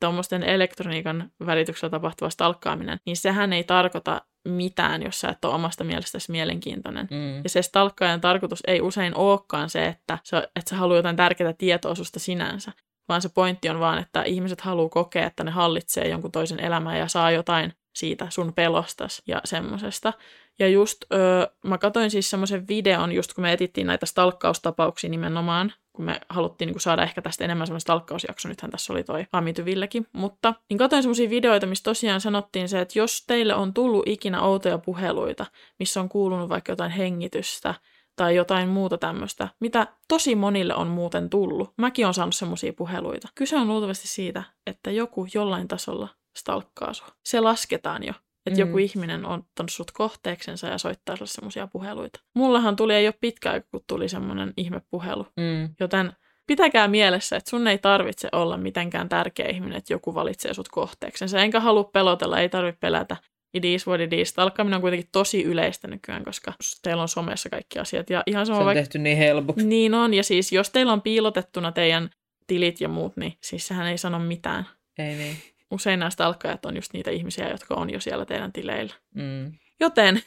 tuommoisten 0.00 0.42
elektroniikan 0.42 1.30
välityksellä 1.46 1.90
tapahtuva 1.90 2.30
stalkkaaminen, 2.30 3.00
niin 3.06 3.16
sehän 3.16 3.52
ei 3.52 3.64
tarkoita 3.64 4.22
mitään, 4.48 5.02
jos 5.02 5.20
sä 5.20 5.28
et 5.28 5.44
ole 5.44 5.54
omasta 5.54 5.84
mielestäsi 5.84 6.32
mielenkiintoinen. 6.32 7.08
Mm. 7.10 7.36
Ja 7.44 7.50
se 7.50 7.62
stalkkaajan 7.62 8.20
tarkoitus 8.20 8.62
ei 8.66 8.80
usein 8.80 9.14
olekaan 9.14 9.70
se, 9.70 9.86
että 9.86 10.18
sä, 10.24 10.38
että 10.56 10.70
sä 10.70 10.76
haluaa 10.76 10.98
jotain 10.98 11.16
tärkeää 11.16 11.52
tietoa 11.52 11.94
susta 11.94 12.18
sinänsä, 12.18 12.72
vaan 13.08 13.22
se 13.22 13.28
pointti 13.28 13.68
on 13.68 13.80
vaan, 13.80 13.98
että 13.98 14.22
ihmiset 14.22 14.60
haluaa 14.60 14.88
kokea, 14.88 15.26
että 15.26 15.44
ne 15.44 15.50
hallitsee 15.50 16.08
jonkun 16.08 16.32
toisen 16.32 16.60
elämää 16.60 16.98
ja 16.98 17.08
saa 17.08 17.30
jotain 17.30 17.72
siitä 17.94 18.26
sun 18.30 18.52
pelostas 18.52 19.22
ja 19.26 19.40
semmosesta. 19.44 20.12
Ja 20.58 20.68
just 20.68 21.04
öö, 21.12 21.46
mä 21.64 21.78
katsoin 21.78 22.10
siis 22.10 22.30
semmoisen 22.30 22.68
videon, 22.68 23.12
just 23.12 23.34
kun 23.34 23.42
me 23.42 23.52
etittiin 23.52 23.86
näitä 23.86 24.06
stalkkaustapauksia 24.06 25.10
nimenomaan, 25.10 25.72
kun 25.98 26.04
me 26.04 26.20
haluttiin 26.28 26.66
niin 26.66 26.80
saada 26.80 27.02
ehkä 27.02 27.22
tästä 27.22 27.44
enemmän 27.44 27.66
semmoinen 27.66 27.80
stalkkausjakso, 27.80 28.48
nythän 28.48 28.70
tässä 28.70 28.92
oli 28.92 29.04
toi 29.04 29.26
Amityvillekin, 29.32 30.06
mutta 30.12 30.54
niin 30.70 30.78
katsoin 30.78 31.02
semmoisia 31.02 31.30
videoita, 31.30 31.66
missä 31.66 31.84
tosiaan 31.84 32.20
sanottiin 32.20 32.68
se, 32.68 32.80
että 32.80 32.98
jos 32.98 33.24
teille 33.26 33.54
on 33.54 33.74
tullut 33.74 34.08
ikinä 34.08 34.42
outoja 34.42 34.78
puheluita, 34.78 35.46
missä 35.78 36.00
on 36.00 36.08
kuulunut 36.08 36.48
vaikka 36.48 36.72
jotain 36.72 36.90
hengitystä, 36.90 37.74
tai 38.16 38.36
jotain 38.36 38.68
muuta 38.68 38.98
tämmöistä, 38.98 39.48
mitä 39.60 39.86
tosi 40.08 40.34
monille 40.34 40.74
on 40.74 40.86
muuten 40.86 41.30
tullut. 41.30 41.74
Mäkin 41.76 42.06
on 42.06 42.14
saanut 42.14 42.34
semmoisia 42.34 42.72
puheluita. 42.72 43.28
Kyse 43.34 43.56
on 43.56 43.68
luultavasti 43.68 44.08
siitä, 44.08 44.42
että 44.66 44.90
joku 44.90 45.26
jollain 45.34 45.68
tasolla 45.68 46.08
stalkkaa 46.36 46.94
sua. 46.94 47.08
Se 47.24 47.40
lasketaan 47.40 48.04
jo, 48.04 48.12
että 48.48 48.62
Mm. 48.62 48.68
joku 48.68 48.78
ihminen 48.78 49.26
on 49.26 49.38
ottanut 49.38 49.70
sut 49.70 49.90
kohteeksensa 49.90 50.66
ja 50.66 50.78
soittaa 50.78 51.16
sulle 51.16 51.30
semmoisia 51.30 51.66
puheluita. 51.66 52.20
Mullahan 52.34 52.76
tuli 52.76 52.94
ei 52.94 53.06
ole 53.06 53.14
pitkä 53.20 53.50
aika, 53.52 53.66
kun 53.70 53.80
tuli 53.86 54.08
semmoinen 54.08 54.52
ihmepuhelu. 54.56 55.26
Mm. 55.36 55.74
Joten 55.80 56.12
pitäkää 56.46 56.88
mielessä, 56.88 57.36
että 57.36 57.50
sun 57.50 57.66
ei 57.66 57.78
tarvitse 57.78 58.28
olla 58.32 58.56
mitenkään 58.56 59.08
tärkeä 59.08 59.48
ihminen, 59.48 59.78
että 59.78 59.92
joku 59.92 60.14
valitsee 60.14 60.54
sut 60.54 60.68
kohteeksensa. 60.68 61.38
Enkä 61.38 61.60
halua 61.60 61.84
pelotella, 61.84 62.40
ei 62.40 62.48
tarvitse 62.48 62.78
pelätä. 62.80 63.16
It 63.54 63.64
is 63.64 63.86
what 63.86 64.00
it 64.00 64.12
is. 64.12 64.28
Stalkkaaminen 64.28 64.76
on 64.76 64.80
kuitenkin 64.80 65.08
tosi 65.12 65.42
yleistä 65.42 65.88
nykyään, 65.88 66.24
koska 66.24 66.52
teillä 66.82 67.02
on 67.02 67.08
somessa 67.08 67.48
kaikki 67.50 67.78
asiat. 67.78 68.10
Ja 68.10 68.22
ihan 68.26 68.46
Se 68.46 68.48
sama 68.48 68.58
on 68.58 68.64
vaikka... 68.66 68.80
tehty 68.80 68.98
niin 68.98 69.16
helpoksi. 69.18 69.66
Niin 69.66 69.94
on, 69.94 70.14
ja 70.14 70.22
siis 70.24 70.52
jos 70.52 70.70
teillä 70.70 70.92
on 70.92 71.02
piilotettuna 71.02 71.72
teidän 71.72 72.10
tilit 72.46 72.80
ja 72.80 72.88
muut, 72.88 73.16
niin 73.16 73.32
siis 73.40 73.68
sehän 73.68 73.86
ei 73.86 73.98
sano 73.98 74.18
mitään. 74.18 74.66
Ei 74.98 75.14
niin. 75.14 75.36
Usein 75.70 75.98
nämä 75.98 76.10
stalkkaajat 76.10 76.66
on 76.66 76.76
just 76.76 76.92
niitä 76.92 77.10
ihmisiä, 77.10 77.48
jotka 77.50 77.74
on 77.74 77.90
jo 77.90 78.00
siellä 78.00 78.24
teidän 78.24 78.52
tileillä. 78.52 78.94
Mm. 79.14 79.52
Joten 79.80 80.22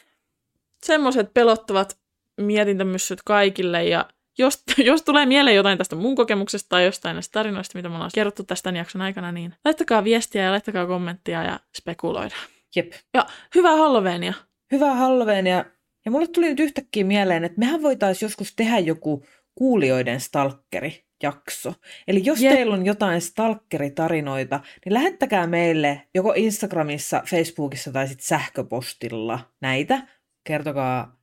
semmoiset 0.84 1.34
pelottavat 1.34 1.98
mietintämyssyt 2.42 3.20
kaikille 3.26 3.84
ja 3.84 4.06
jos, 4.38 4.64
jos 4.78 5.02
tulee 5.02 5.26
mieleen 5.26 5.56
jotain 5.56 5.78
tästä 5.78 5.96
mun 5.96 6.16
kokemuksesta 6.16 6.70
tai 6.70 6.86
jostain 6.86 7.14
näistä 7.14 7.32
tarinoista, 7.32 7.78
mitä 7.78 7.90
me 7.90 7.96
ollaan 7.96 8.12
kerrottu 8.14 8.44
tästä 8.44 8.64
tämän 8.64 8.76
jakson 8.76 9.02
aikana, 9.02 9.32
niin 9.32 9.54
laittakaa 9.66 10.04
viestiä 10.04 10.44
ja 10.44 10.52
laittakaa 10.52 10.88
kommenttia 10.88 11.44
ja 11.44 11.60
spekuloidaan. 11.78 12.42
Jep. 12.76 12.94
Ja 13.14 13.26
hyvää 13.56 13.76
Halloweenia! 13.76 14.34
Hyvää 14.72 14.96
Halloweenia. 14.96 15.66
Ja 16.06 16.12
mulle 16.12 16.28
tuli 16.28 16.50
nyt 16.50 16.60
yhtäkkiä 16.60 17.04
mieleen, 17.04 17.44
että 17.44 17.60
mehän 17.60 17.82
voitaisiin 17.82 18.28
joskus 18.28 18.56
tehdä 18.56 18.80
joku 18.80 19.26
kuulijoiden 19.56 20.20
stalkkeri 20.20 21.06
jakso. 21.22 21.74
Eli 22.08 22.22
jos 22.26 22.42
Jep. 22.42 22.54
teillä 22.54 22.74
on 22.74 22.86
jotain 22.86 23.22
stalkeritarinoita, 23.22 24.60
niin 24.86 24.94
lähettäkää 24.94 25.48
meille 25.48 26.08
joko 26.14 26.34
Instagramissa, 26.36 27.24
Facebookissa 27.30 27.92
tai 27.92 28.08
sitten 28.08 28.28
sähköpostilla 28.28 29.40
näitä. 29.62 30.08
Kertokaa, 30.44 31.22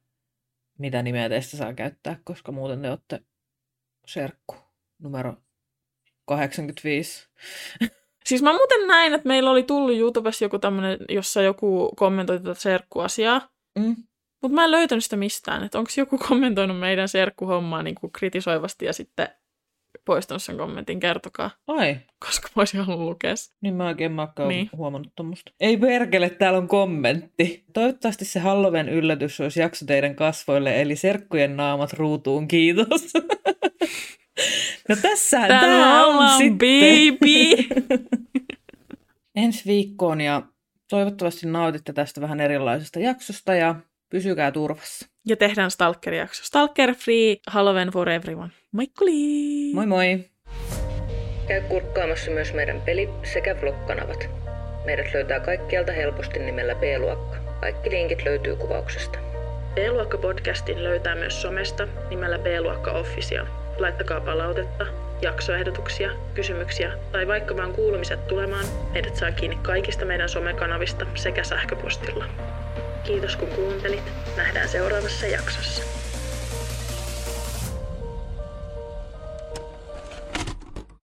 mitä 0.78 1.02
nimeä 1.02 1.28
teistä 1.28 1.56
saa 1.56 1.74
käyttää, 1.74 2.20
koska 2.24 2.52
muuten 2.52 2.82
te 2.82 2.90
olette 2.90 3.20
serkku 4.06 4.56
numero 4.98 5.36
85. 6.24 7.28
Siis 8.28 8.42
mä 8.42 8.52
muuten 8.52 8.86
näin, 8.86 9.14
että 9.14 9.28
meillä 9.28 9.50
oli 9.50 9.62
tullut 9.62 9.96
YouTubessa 9.96 10.44
joku 10.44 10.58
tämmönen, 10.58 10.98
jossa 11.08 11.42
joku 11.42 11.92
kommentoi 11.96 12.38
tätä 12.38 12.54
serkkuasiaa. 12.54 13.48
Mm. 13.78 13.96
Mutta 14.42 14.54
mä 14.54 14.64
en 14.64 14.70
löytänyt 14.70 15.04
sitä 15.04 15.16
mistään, 15.16 15.64
että 15.64 15.78
onko 15.78 15.90
joku 15.96 16.18
kommentoinut 16.28 16.78
meidän 16.78 17.08
serkkuhommaa 17.08 17.82
niin 17.82 17.94
kuin 17.94 18.12
kritisoivasti 18.12 18.84
ja 18.84 18.92
sitten 18.92 19.28
poistanut 20.04 20.42
sen 20.42 20.56
kommentin, 20.56 21.00
kertokaa, 21.00 21.50
Ai, 21.66 21.96
koska 22.26 22.48
mä 22.56 22.60
olisin 22.60 22.80
halunnut 22.80 23.08
lukea 23.08 23.34
niin 23.60 23.74
mä 23.74 23.86
oikein 23.86 24.12
makkaan 24.12 24.48
Niin. 24.48 24.70
huomannut 24.76 25.12
tuommoista. 25.16 25.52
Ei 25.60 25.76
perkele, 25.76 26.30
täällä 26.30 26.58
on 26.58 26.68
kommentti. 26.68 27.64
Toivottavasti 27.72 28.24
se 28.24 28.40
Halloween 28.40 28.88
yllätys 28.88 29.40
olisi 29.40 29.60
jakso 29.60 29.86
teidän 29.86 30.14
kasvoille, 30.14 30.80
eli 30.82 30.96
serkkujen 30.96 31.56
naamat 31.56 31.92
ruutuun, 31.92 32.48
kiitos. 32.48 33.12
no 34.88 34.96
tässä 35.02 35.48
tää 35.48 36.04
on 36.06 36.14
ollaan, 36.14 36.38
sitten. 36.38 36.68
baby! 36.68 37.68
Ensi 39.36 39.62
viikkoon 39.66 40.20
ja 40.20 40.42
toivottavasti 40.90 41.46
nautitte 41.46 41.92
tästä 41.92 42.20
vähän 42.20 42.40
erilaisesta 42.40 42.98
jaksosta 43.00 43.54
ja 43.54 43.74
pysykää 44.10 44.50
turvassa. 44.52 45.06
Ja 45.26 45.36
tehdään 45.36 45.70
Stalker-jakso. 45.70 46.44
Stalker 46.44 46.94
Free 46.94 47.36
Halloween 47.46 47.88
for 47.88 48.08
everyone. 48.08 48.50
Moikkuli! 48.72 49.72
Moi 49.74 49.86
moi! 49.86 50.24
Käy 51.46 51.60
kurkkaamassa 51.60 52.30
myös 52.30 52.54
meidän 52.54 52.80
peli- 52.80 53.08
sekä 53.22 53.56
vlog-kanavat. 53.60 54.28
Meidät 54.84 55.14
löytää 55.14 55.40
kaikkialta 55.40 55.92
helposti 55.92 56.38
nimellä 56.38 56.74
B-luokka. 56.74 57.36
Kaikki 57.60 57.90
linkit 57.90 58.22
löytyy 58.24 58.56
kuvauksesta. 58.56 59.18
B-luokka-podcastin 59.74 60.84
löytää 60.84 61.14
myös 61.14 61.42
somesta 61.42 61.88
nimellä 62.10 62.38
B-luokka 62.38 62.92
Official. 62.92 63.46
Laittakaa 63.78 64.20
palautetta, 64.20 64.86
jaksoehdotuksia, 65.22 66.10
kysymyksiä 66.34 66.92
tai 67.12 67.26
vaikka 67.26 67.56
vaan 67.56 67.72
kuulumiset 67.72 68.28
tulemaan. 68.28 68.66
Meidät 68.92 69.16
saa 69.16 69.32
kiinni 69.32 69.58
kaikista 69.62 70.04
meidän 70.04 70.28
somekanavista 70.28 71.06
sekä 71.14 71.44
sähköpostilla. 71.44 72.24
Kiitos 73.04 73.36
kun 73.36 73.48
kuuntelit. 73.48 74.12
Nähdään 74.36 74.68
seuraavassa 74.68 75.26
jaksossa. 75.26 76.07